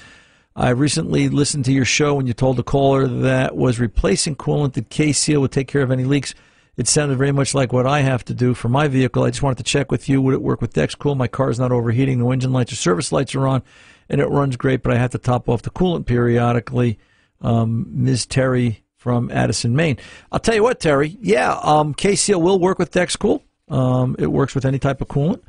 I 0.56 0.70
recently 0.70 1.28
listened 1.28 1.66
to 1.66 1.72
your 1.72 1.84
show 1.84 2.14
when 2.14 2.26
you 2.26 2.32
told 2.32 2.56
the 2.56 2.62
caller 2.62 3.06
that 3.06 3.56
was 3.56 3.78
replacing 3.78 4.36
coolant 4.36 4.72
that 4.72 4.88
K-Seal 4.88 5.42
would 5.42 5.52
take 5.52 5.68
care 5.68 5.82
of 5.82 5.90
any 5.90 6.04
leaks. 6.04 6.34
It 6.78 6.88
sounded 6.88 7.18
very 7.18 7.32
much 7.32 7.54
like 7.54 7.74
what 7.74 7.86
I 7.86 8.00
have 8.00 8.24
to 8.24 8.32
do 8.32 8.54
for 8.54 8.70
my 8.70 8.88
vehicle. 8.88 9.24
I 9.24 9.30
just 9.30 9.42
wanted 9.42 9.58
to 9.58 9.64
check 9.64 9.92
with 9.92 10.08
you. 10.08 10.22
Would 10.22 10.32
it 10.32 10.40
work 10.40 10.62
with 10.62 10.72
DexCool? 10.72 11.14
My 11.14 11.28
car 11.28 11.50
is 11.50 11.58
not 11.58 11.72
overheating. 11.72 12.20
No 12.20 12.32
engine 12.32 12.54
lights 12.54 12.72
or 12.72 12.76
service 12.76 13.12
lights 13.12 13.34
are 13.34 13.46
on, 13.46 13.62
and 14.08 14.18
it 14.18 14.30
runs 14.30 14.56
great, 14.56 14.82
but 14.82 14.94
I 14.94 14.96
have 14.96 15.10
to 15.10 15.18
top 15.18 15.46
off 15.46 15.60
the 15.60 15.68
coolant 15.68 16.06
periodically. 16.06 16.98
Um, 17.44 17.86
Ms. 17.90 18.26
Terry 18.26 18.84
from 18.96 19.30
Addison, 19.30 19.76
Maine. 19.76 19.98
I'll 20.32 20.40
tell 20.40 20.54
you 20.54 20.62
what, 20.62 20.80
Terry. 20.80 21.18
Yeah, 21.20 21.58
um, 21.62 21.92
K-Seal 21.92 22.40
will 22.40 22.58
work 22.58 22.78
with 22.78 22.90
DexCool. 22.90 23.42
Um, 23.68 24.16
it 24.18 24.28
works 24.28 24.54
with 24.54 24.64
any 24.64 24.78
type 24.78 25.00
of 25.00 25.08
coolant. 25.08 25.42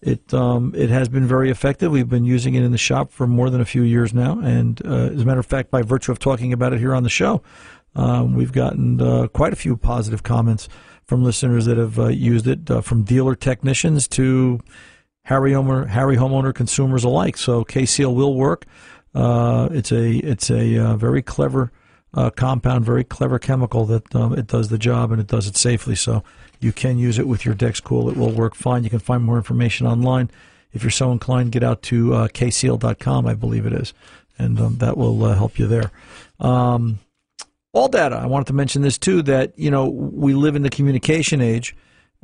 It 0.00 0.34
um, 0.34 0.72
it 0.74 0.90
has 0.90 1.08
been 1.08 1.28
very 1.28 1.50
effective. 1.50 1.92
We've 1.92 2.08
been 2.08 2.24
using 2.24 2.54
it 2.54 2.64
in 2.64 2.72
the 2.72 2.78
shop 2.78 3.12
for 3.12 3.26
more 3.26 3.50
than 3.50 3.60
a 3.60 3.64
few 3.64 3.82
years 3.82 4.12
now, 4.12 4.40
and 4.40 4.84
uh, 4.84 5.10
as 5.12 5.20
a 5.20 5.24
matter 5.24 5.38
of 5.38 5.46
fact, 5.46 5.70
by 5.70 5.82
virtue 5.82 6.10
of 6.10 6.18
talking 6.18 6.52
about 6.52 6.72
it 6.72 6.80
here 6.80 6.92
on 6.92 7.04
the 7.04 7.08
show, 7.08 7.40
um, 7.94 8.34
we've 8.34 8.50
gotten 8.50 9.00
uh, 9.00 9.28
quite 9.28 9.52
a 9.52 9.56
few 9.56 9.76
positive 9.76 10.24
comments 10.24 10.68
from 11.04 11.22
listeners 11.22 11.66
that 11.66 11.76
have 11.76 11.98
uh, 11.98 12.08
used 12.08 12.48
it, 12.48 12.70
uh, 12.70 12.80
from 12.80 13.04
dealer 13.04 13.36
technicians 13.36 14.08
to 14.08 14.58
Harry 15.24 15.52
homeowner, 15.52 15.86
Harry 15.86 16.16
homeowner 16.16 16.54
consumers 16.54 17.04
alike. 17.04 17.36
So 17.36 17.62
K-Seal 17.64 18.14
will 18.14 18.34
work. 18.34 18.64
Uh, 19.14 19.68
it's 19.72 19.92
a 19.92 20.16
it's 20.16 20.50
a 20.50 20.78
uh, 20.78 20.96
very 20.96 21.22
clever 21.22 21.70
uh, 22.14 22.30
compound, 22.30 22.84
very 22.84 23.04
clever 23.04 23.38
chemical 23.38 23.84
that 23.86 24.14
um, 24.14 24.36
it 24.36 24.46
does 24.46 24.68
the 24.68 24.78
job 24.78 25.12
and 25.12 25.20
it 25.20 25.26
does 25.26 25.46
it 25.46 25.56
safely. 25.56 25.94
So 25.94 26.22
you 26.60 26.72
can 26.72 26.98
use 26.98 27.18
it 27.18 27.26
with 27.26 27.44
your 27.44 27.54
Dexcool. 27.54 28.10
It 28.10 28.16
will 28.16 28.30
work 28.30 28.54
fine. 28.54 28.84
You 28.84 28.90
can 28.90 28.98
find 28.98 29.22
more 29.22 29.36
information 29.36 29.86
online. 29.86 30.30
If 30.72 30.82
you're 30.82 30.90
so 30.90 31.12
inclined, 31.12 31.52
get 31.52 31.62
out 31.62 31.82
to 31.82 32.14
uh, 32.14 32.28
kseal.com, 32.28 33.26
I 33.26 33.34
believe 33.34 33.66
it 33.66 33.74
is, 33.74 33.92
and 34.38 34.58
um, 34.58 34.76
that 34.78 34.96
will 34.96 35.22
uh, 35.24 35.34
help 35.34 35.58
you 35.58 35.66
there. 35.66 35.90
Um, 36.40 36.98
AllData. 37.74 38.12
I 38.12 38.26
wanted 38.26 38.46
to 38.48 38.52
mention 38.52 38.82
this 38.82 38.98
too 38.98 39.22
that 39.22 39.58
you 39.58 39.70
know 39.70 39.88
we 39.88 40.34
live 40.34 40.56
in 40.56 40.62
the 40.62 40.70
communication 40.70 41.40
age, 41.40 41.74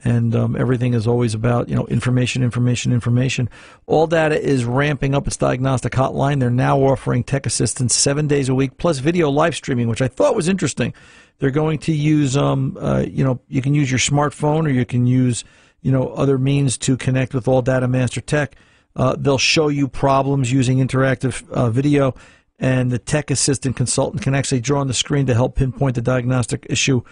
and 0.05 0.35
um, 0.35 0.57
everything 0.57 0.95
is 0.95 1.07
always 1.07 1.35
about 1.35 1.69
you 1.69 1.75
know 1.75 1.87
information, 1.87 2.43
information, 2.43 2.93
information. 2.93 3.49
AllData 3.89 4.39
is 4.39 4.65
ramping 4.65 5.15
up 5.15 5.27
its 5.27 5.37
diagnostic 5.37 5.93
hotline. 5.93 6.41
They're 6.41 6.51
now 6.51 6.79
offering 6.81 7.25
tech 7.25 7.47
assistance 7.47 7.95
seven 7.95 8.27
days 8.27 8.49
a 8.49 8.55
week 8.55 8.77
plus 8.79 8.99
video 8.99 9.31
live 9.31 9.57
streaming, 9.57 9.89
which 9.89 10.03
I 10.03 10.09
thought 10.09 10.37
was 10.37 10.49
interesting. 10.49 10.95
They're 11.39 11.51
going 11.51 11.79
to 11.81 11.93
use 11.93 12.37
um, 12.37 12.77
uh, 12.81 13.05
you 13.09 13.25
know 13.25 13.41
you 13.49 13.63
can 13.63 13.75
use 13.75 13.91
your 13.91 13.99
smartphone 13.99 14.67
or 14.67 14.71
you 14.71 14.85
can 14.85 15.07
use 15.07 15.45
you 15.83 15.91
know 15.91 16.09
other 16.11 16.39
means 16.39 16.79
to 16.79 16.97
connect 16.97 17.35
with 17.35 17.47
AllData 17.47 17.91
Master 17.91 18.21
Tech. 18.21 18.57
Uh, 18.95 19.15
they'll 19.17 19.39
show 19.39 19.69
you 19.69 19.87
problems 19.87 20.53
using 20.53 20.79
interactive 20.79 21.49
uh, 21.51 21.71
video 21.71 22.15
and 22.59 22.91
the 22.91 22.99
tech 22.99 23.31
assistant 23.31 23.77
consultant 23.77 24.23
can 24.23 24.35
actually 24.35 24.61
draw 24.61 24.81
on 24.81 24.89
the 24.89 24.95
screen 24.95 25.27
to 25.27 25.35
help 25.35 25.55
pinpoint 25.55 25.95
the 25.95 26.03
diagnostic 26.03 26.67
issue 26.69 27.03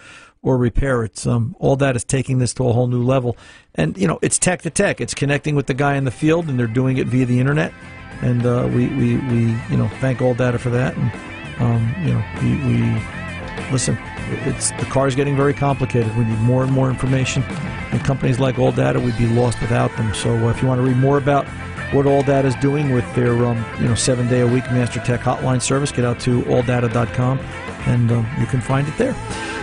or 0.41 0.57
repair 0.57 1.03
it. 1.03 1.25
Um, 1.25 1.55
AllData 1.61 1.95
is 1.95 2.03
taking 2.03 2.39
this 2.39 2.53
to 2.55 2.67
a 2.67 2.73
whole 2.73 2.87
new 2.87 3.03
level. 3.03 3.37
And, 3.75 3.97
you 3.97 4.07
know, 4.07 4.19
it's 4.21 4.37
tech 4.37 4.61
to 4.63 4.69
tech. 4.69 5.01
It's 5.01 5.13
connecting 5.13 5.55
with 5.55 5.67
the 5.67 5.73
guy 5.73 5.95
in 5.95 6.03
the 6.03 6.11
field, 6.11 6.47
and 6.47 6.59
they're 6.59 6.67
doing 6.67 6.97
it 6.97 7.07
via 7.07 7.25
the 7.25 7.39
internet. 7.39 7.73
and 8.21 8.45
uh, 8.45 8.69
we, 8.73 8.87
we 8.87 9.17
we 9.17 9.39
you 9.69 9.77
know 9.77 9.87
thank 9.99 10.19
AllData 10.19 10.59
for 10.59 10.69
that, 10.69 10.95
and 10.97 11.11
um, 11.59 11.95
you 12.05 12.13
know 12.13 12.23
we, 12.41 12.49
we 12.67 13.71
listen. 13.71 13.97
It's 14.45 14.71
the 14.71 14.85
car 14.85 15.07
is 15.07 15.15
getting 15.15 15.35
very 15.35 15.53
complicated. 15.53 16.15
We 16.17 16.25
need 16.25 16.39
more 16.39 16.63
and 16.63 16.71
more 16.71 16.89
information, 16.89 17.43
and 17.43 18.03
companies 18.03 18.39
like 18.39 18.55
AllData, 18.55 19.03
we'd 19.03 19.17
be 19.17 19.27
lost 19.27 19.59
without 19.61 19.95
them. 19.97 20.13
So 20.13 20.35
uh, 20.35 20.49
if 20.49 20.61
you 20.61 20.67
want 20.67 20.79
to 20.79 20.85
read 20.85 20.97
more 20.97 21.17
about 21.17 21.47
what 21.93 22.05
AllData 22.05 22.45
is 22.45 22.55
doing 22.55 22.91
with 22.91 23.05
their 23.15 23.45
um, 23.45 23.63
you 23.79 23.87
know 23.87 23.95
seven 23.95 24.27
day 24.27 24.41
a 24.41 24.47
week 24.47 24.65
Master 24.65 24.99
Tech 24.99 25.21
hotline 25.21 25.61
service, 25.61 25.91
get 25.91 26.05
out 26.05 26.19
to 26.21 26.41
alldata.com 26.43 27.39
and 27.87 28.11
um, 28.11 28.27
you 28.39 28.45
can 28.45 28.61
find 28.61 28.87
it 28.87 28.97
there. 28.97 29.15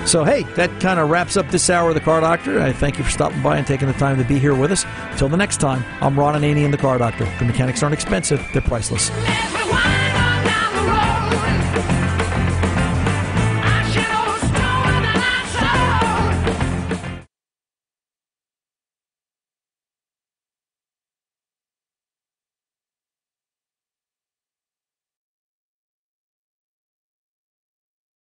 So, 0.07 0.25
hey, 0.25 0.43
that 0.55 0.81
kind 0.81 1.01
of 1.01 1.09
wraps 1.09 1.37
up 1.37 1.51
this 1.51 1.71
hour 1.71 1.89
of 1.89 1.95
the 1.95 2.01
Car 2.01 2.21
Doctor. 2.21 2.61
I 2.61 2.73
thank 2.73 2.99
you 2.99 3.05
for 3.05 3.11
stopping 3.11 3.43
by 3.43 3.57
and 3.57 3.67
taking 3.67 3.89
the 3.89 3.95
time 3.95 4.19
to 4.19 4.25
be 4.25 4.39
here 4.39 4.55
with 4.55 4.71
us. 4.71 4.85
Until 5.11 5.29
the 5.29 5.37
next 5.37 5.61
time, 5.61 5.85
I'm 6.01 6.19
Ron 6.19 6.35
Ananian, 6.35 6.71
the 6.71 6.77
Car 6.77 6.99
Doctor. 6.99 7.25
The 7.39 7.45
mechanics 7.45 7.83
aren't 7.83 7.95
expensive, 7.95 8.47
they're 8.53 8.63
priceless. 8.63 9.11
Everyone 9.11 10.04